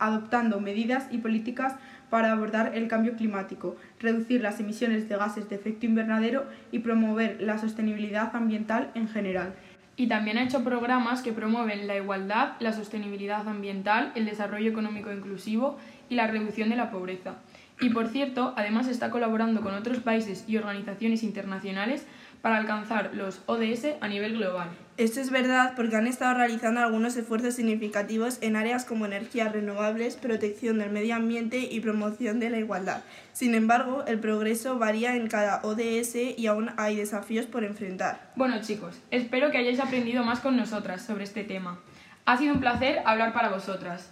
adoptando 0.01 0.59
medidas 0.59 1.07
y 1.11 1.19
políticas 1.19 1.75
para 2.09 2.33
abordar 2.33 2.75
el 2.75 2.89
cambio 2.89 3.15
climático, 3.15 3.77
reducir 3.99 4.41
las 4.41 4.59
emisiones 4.59 5.07
de 5.07 5.15
gases 5.15 5.47
de 5.47 5.55
efecto 5.55 5.85
invernadero 5.85 6.45
y 6.71 6.79
promover 6.79 7.37
la 7.39 7.57
sostenibilidad 7.57 8.35
ambiental 8.35 8.91
en 8.95 9.07
general. 9.07 9.53
Y 9.95 10.07
también 10.07 10.37
ha 10.37 10.43
hecho 10.43 10.63
programas 10.63 11.21
que 11.21 11.31
promueven 11.31 11.87
la 11.87 11.95
igualdad, 11.95 12.53
la 12.59 12.73
sostenibilidad 12.73 13.47
ambiental, 13.47 14.11
el 14.15 14.25
desarrollo 14.25 14.69
económico 14.69 15.11
inclusivo 15.13 15.77
y 16.09 16.15
la 16.15 16.27
reducción 16.27 16.69
de 16.69 16.75
la 16.75 16.91
pobreza. 16.91 17.35
Y 17.79 17.89
por 17.89 18.07
cierto, 18.07 18.53
además 18.57 18.87
está 18.87 19.09
colaborando 19.09 19.61
con 19.61 19.73
otros 19.73 19.99
países 19.99 20.45
y 20.47 20.57
organizaciones 20.57 21.23
internacionales 21.23 22.05
para 22.41 22.57
alcanzar 22.57 23.11
los 23.13 23.41
ODS 23.45 23.95
a 24.01 24.07
nivel 24.07 24.37
global. 24.37 24.69
Esto 24.97 25.21
es 25.21 25.31
verdad 25.31 25.73
porque 25.75 25.95
han 25.95 26.05
estado 26.05 26.33
realizando 26.33 26.81
algunos 26.81 27.15
esfuerzos 27.15 27.55
significativos 27.55 28.37
en 28.41 28.55
áreas 28.55 28.85
como 28.85 29.05
energías 29.05 29.51
renovables, 29.51 30.15
protección 30.15 30.79
del 30.79 30.91
medio 30.91 31.15
ambiente 31.15 31.59
y 31.59 31.79
promoción 31.79 32.39
de 32.39 32.49
la 32.49 32.57
igualdad. 32.57 33.01
Sin 33.31 33.55
embargo, 33.55 34.03
el 34.05 34.19
progreso 34.19 34.77
varía 34.77 35.15
en 35.15 35.27
cada 35.27 35.61
ODS 35.63 36.15
y 36.37 36.45
aún 36.47 36.71
hay 36.77 36.97
desafíos 36.97 37.45
por 37.45 37.63
enfrentar. 37.63 38.31
Bueno 38.35 38.61
chicos, 38.61 38.95
espero 39.11 39.49
que 39.49 39.57
hayáis 39.59 39.79
aprendido 39.79 40.23
más 40.23 40.39
con 40.41 40.57
nosotras 40.57 41.01
sobre 41.01 41.23
este 41.23 41.43
tema. 41.43 41.79
Ha 42.25 42.37
sido 42.37 42.53
un 42.53 42.59
placer 42.59 43.01
hablar 43.05 43.33
para 43.33 43.49
vosotras. 43.49 44.11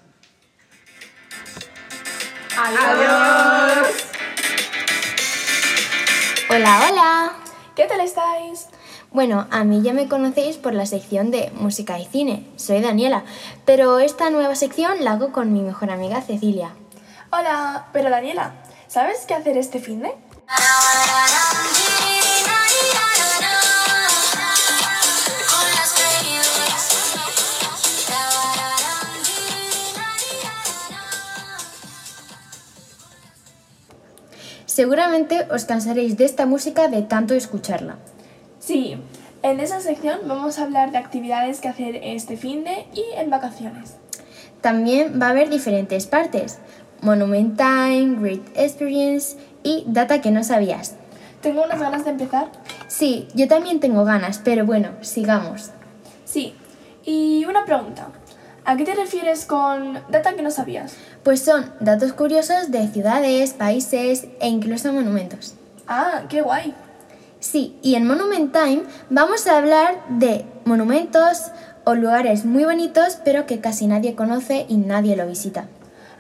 Adiós. 2.57 3.88
Hola, 6.49 6.89
hola. 6.89 7.32
¿Qué 7.75 7.86
tal 7.86 8.01
estáis? 8.01 8.67
Bueno, 9.12 9.47
a 9.49 9.64
mí 9.64 9.82
ya 9.82 9.91
me 9.91 10.07
conocéis 10.07 10.57
por 10.57 10.76
la 10.76 10.86
sección 10.86 11.32
de 11.32 11.51
música 11.55 11.97
y 11.97 12.05
cine. 12.05 12.45
Soy 12.57 12.80
Daniela, 12.80 13.24
pero 13.66 13.97
esta 13.97 14.30
nueva 14.30 14.53
sección 14.53 15.03
la 15.03 15.14
hago 15.14 15.32
con 15.32 15.51
mi 15.51 15.62
mejor 15.62 15.89
amiga 15.89 16.22
Cecilia. 16.22 16.76
Hola, 17.32 17.88
pero 17.91 18.12
Daniela, 18.12 18.53
¿sabes 18.88 19.26
qué 19.28 19.34
hacer 19.34 19.57
este 19.57 19.80
fin 19.80 20.01
de? 20.01 20.14
Seguramente 34.68 35.47
os 35.49 35.66
cansaréis 35.66 36.16
de 36.16 36.26
esta 36.26 36.45
música 36.45 36.89
de 36.89 37.01
tanto 37.01 37.34
escucharla. 37.34 37.97
Sí, 38.70 38.95
en 39.41 39.59
esa 39.61 39.80
sección 39.80 40.20
vamos 40.28 40.59
a 40.59 40.63
hablar 40.65 40.91
de 40.91 40.99
actividades 40.99 41.59
que 41.59 41.70
hacer 41.70 41.95
este 42.03 42.38
fin 42.38 42.63
de 42.63 42.86
y 42.93 43.03
en 43.17 43.32
vacaciones. 43.32 43.95
También 44.61 45.20
va 45.20 45.26
a 45.26 45.30
haber 45.32 45.49
diferentes 45.49 46.05
partes. 46.05 46.59
Monument 47.01 47.57
Time, 47.57 48.17
Great 48.20 48.43
Experience 48.53 49.38
y 49.63 49.86
Data 49.88 50.22
que 50.22 50.30
no 50.30 50.43
sabías. 50.43 50.93
Tengo 51.41 51.63
unas 51.63 51.80
ganas 51.80 52.05
de 52.05 52.11
empezar. 52.11 52.51
Sí, 52.88 53.28
yo 53.34 53.47
también 53.47 53.80
tengo 53.80 54.05
ganas, 54.05 54.39
pero 54.45 54.67
bueno, 54.67 54.89
sigamos. 55.01 55.72
Sí, 56.26 56.53
y 57.03 57.45
una 57.45 57.65
pregunta. 57.65 58.09
¿A 58.65 58.78
qué 58.78 58.86
te 58.86 58.93
refieres 58.93 59.47
con 59.47 59.95
data 60.09 60.36
que 60.36 60.43
no 60.43 60.51
sabías? 60.51 60.95
Pues 61.24 61.41
son 61.41 61.74
datos 61.80 62.13
curiosos 62.13 62.70
de 62.70 62.88
ciudades, 62.88 63.53
países 63.55 64.28
e 64.39 64.47
incluso 64.47 64.93
monumentos. 64.93 65.55
Ah, 65.88 66.26
qué 66.30 66.43
guay. 66.43 66.76
Sí, 67.39 67.77
y 67.81 67.95
en 67.95 68.05
Monument 68.05 68.51
Time 68.51 68.83
vamos 69.09 69.47
a 69.47 69.57
hablar 69.57 70.03
de 70.09 70.45
monumentos 70.65 71.51
o 71.85 71.95
lugares 71.95 72.43
muy 72.45 72.65
bonitos 72.65 73.17
pero 73.23 73.45
que 73.45 73.61
casi 73.61 73.87
nadie 73.87 74.15
conoce 74.15 74.65
y 74.67 74.77
nadie 74.77 75.15
lo 75.15 75.25
visita. 75.25 75.67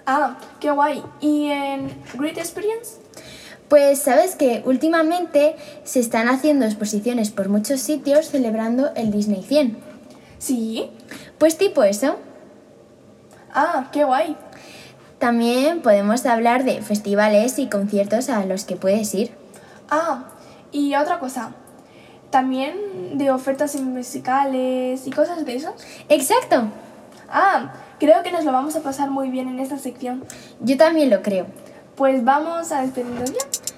Ah, 0.05 0.37
qué 0.59 0.71
guay. 0.71 1.03
¿Y 1.19 1.47
en 1.47 1.91
Great 2.15 2.37
Experience? 2.37 2.97
Pues 3.67 3.99
sabes 3.99 4.35
que 4.35 4.63
últimamente 4.65 5.55
se 5.83 5.99
están 5.99 6.29
haciendo 6.29 6.65
exposiciones 6.65 7.29
por 7.29 7.49
muchos 7.49 7.81
sitios 7.81 8.27
celebrando 8.29 8.91
el 8.95 9.11
Disney 9.11 9.43
100. 9.43 9.77
Sí. 10.39 10.89
Pues 11.37 11.57
tipo 11.57 11.83
eso. 11.83 12.15
Ah, 13.53 13.89
qué 13.91 14.03
guay. 14.05 14.35
También 15.19 15.81
podemos 15.81 16.25
hablar 16.25 16.63
de 16.63 16.81
festivales 16.81 17.59
y 17.59 17.67
conciertos 17.67 18.29
a 18.29 18.45
los 18.45 18.63
que 18.63 18.77
puedes 18.77 19.13
ir. 19.13 19.31
Ah, 19.91 20.23
y 20.71 20.95
otra 20.95 21.19
cosa. 21.19 21.51
También 22.29 23.17
de 23.17 23.31
ofertas 23.31 23.75
musicales 23.81 25.07
y 25.07 25.11
cosas 25.11 25.45
de 25.45 25.55
esas. 25.55 25.73
Exacto. 26.09 26.69
Ah, 27.27 27.73
creo 27.99 28.23
que 28.23 28.31
nos 28.31 28.45
lo 28.45 28.51
vamos 28.51 28.75
a 28.75 28.81
pasar 28.81 29.09
muy 29.09 29.29
bien 29.29 29.47
en 29.47 29.59
esta 29.59 29.77
sección. 29.77 30.23
Yo 30.59 30.77
también 30.77 31.09
lo 31.09 31.21
creo. 31.21 31.47
Pues 31.95 32.23
vamos 32.23 32.71
a 32.71 32.81
despedirnos 32.81 33.31
ya. 33.31 33.68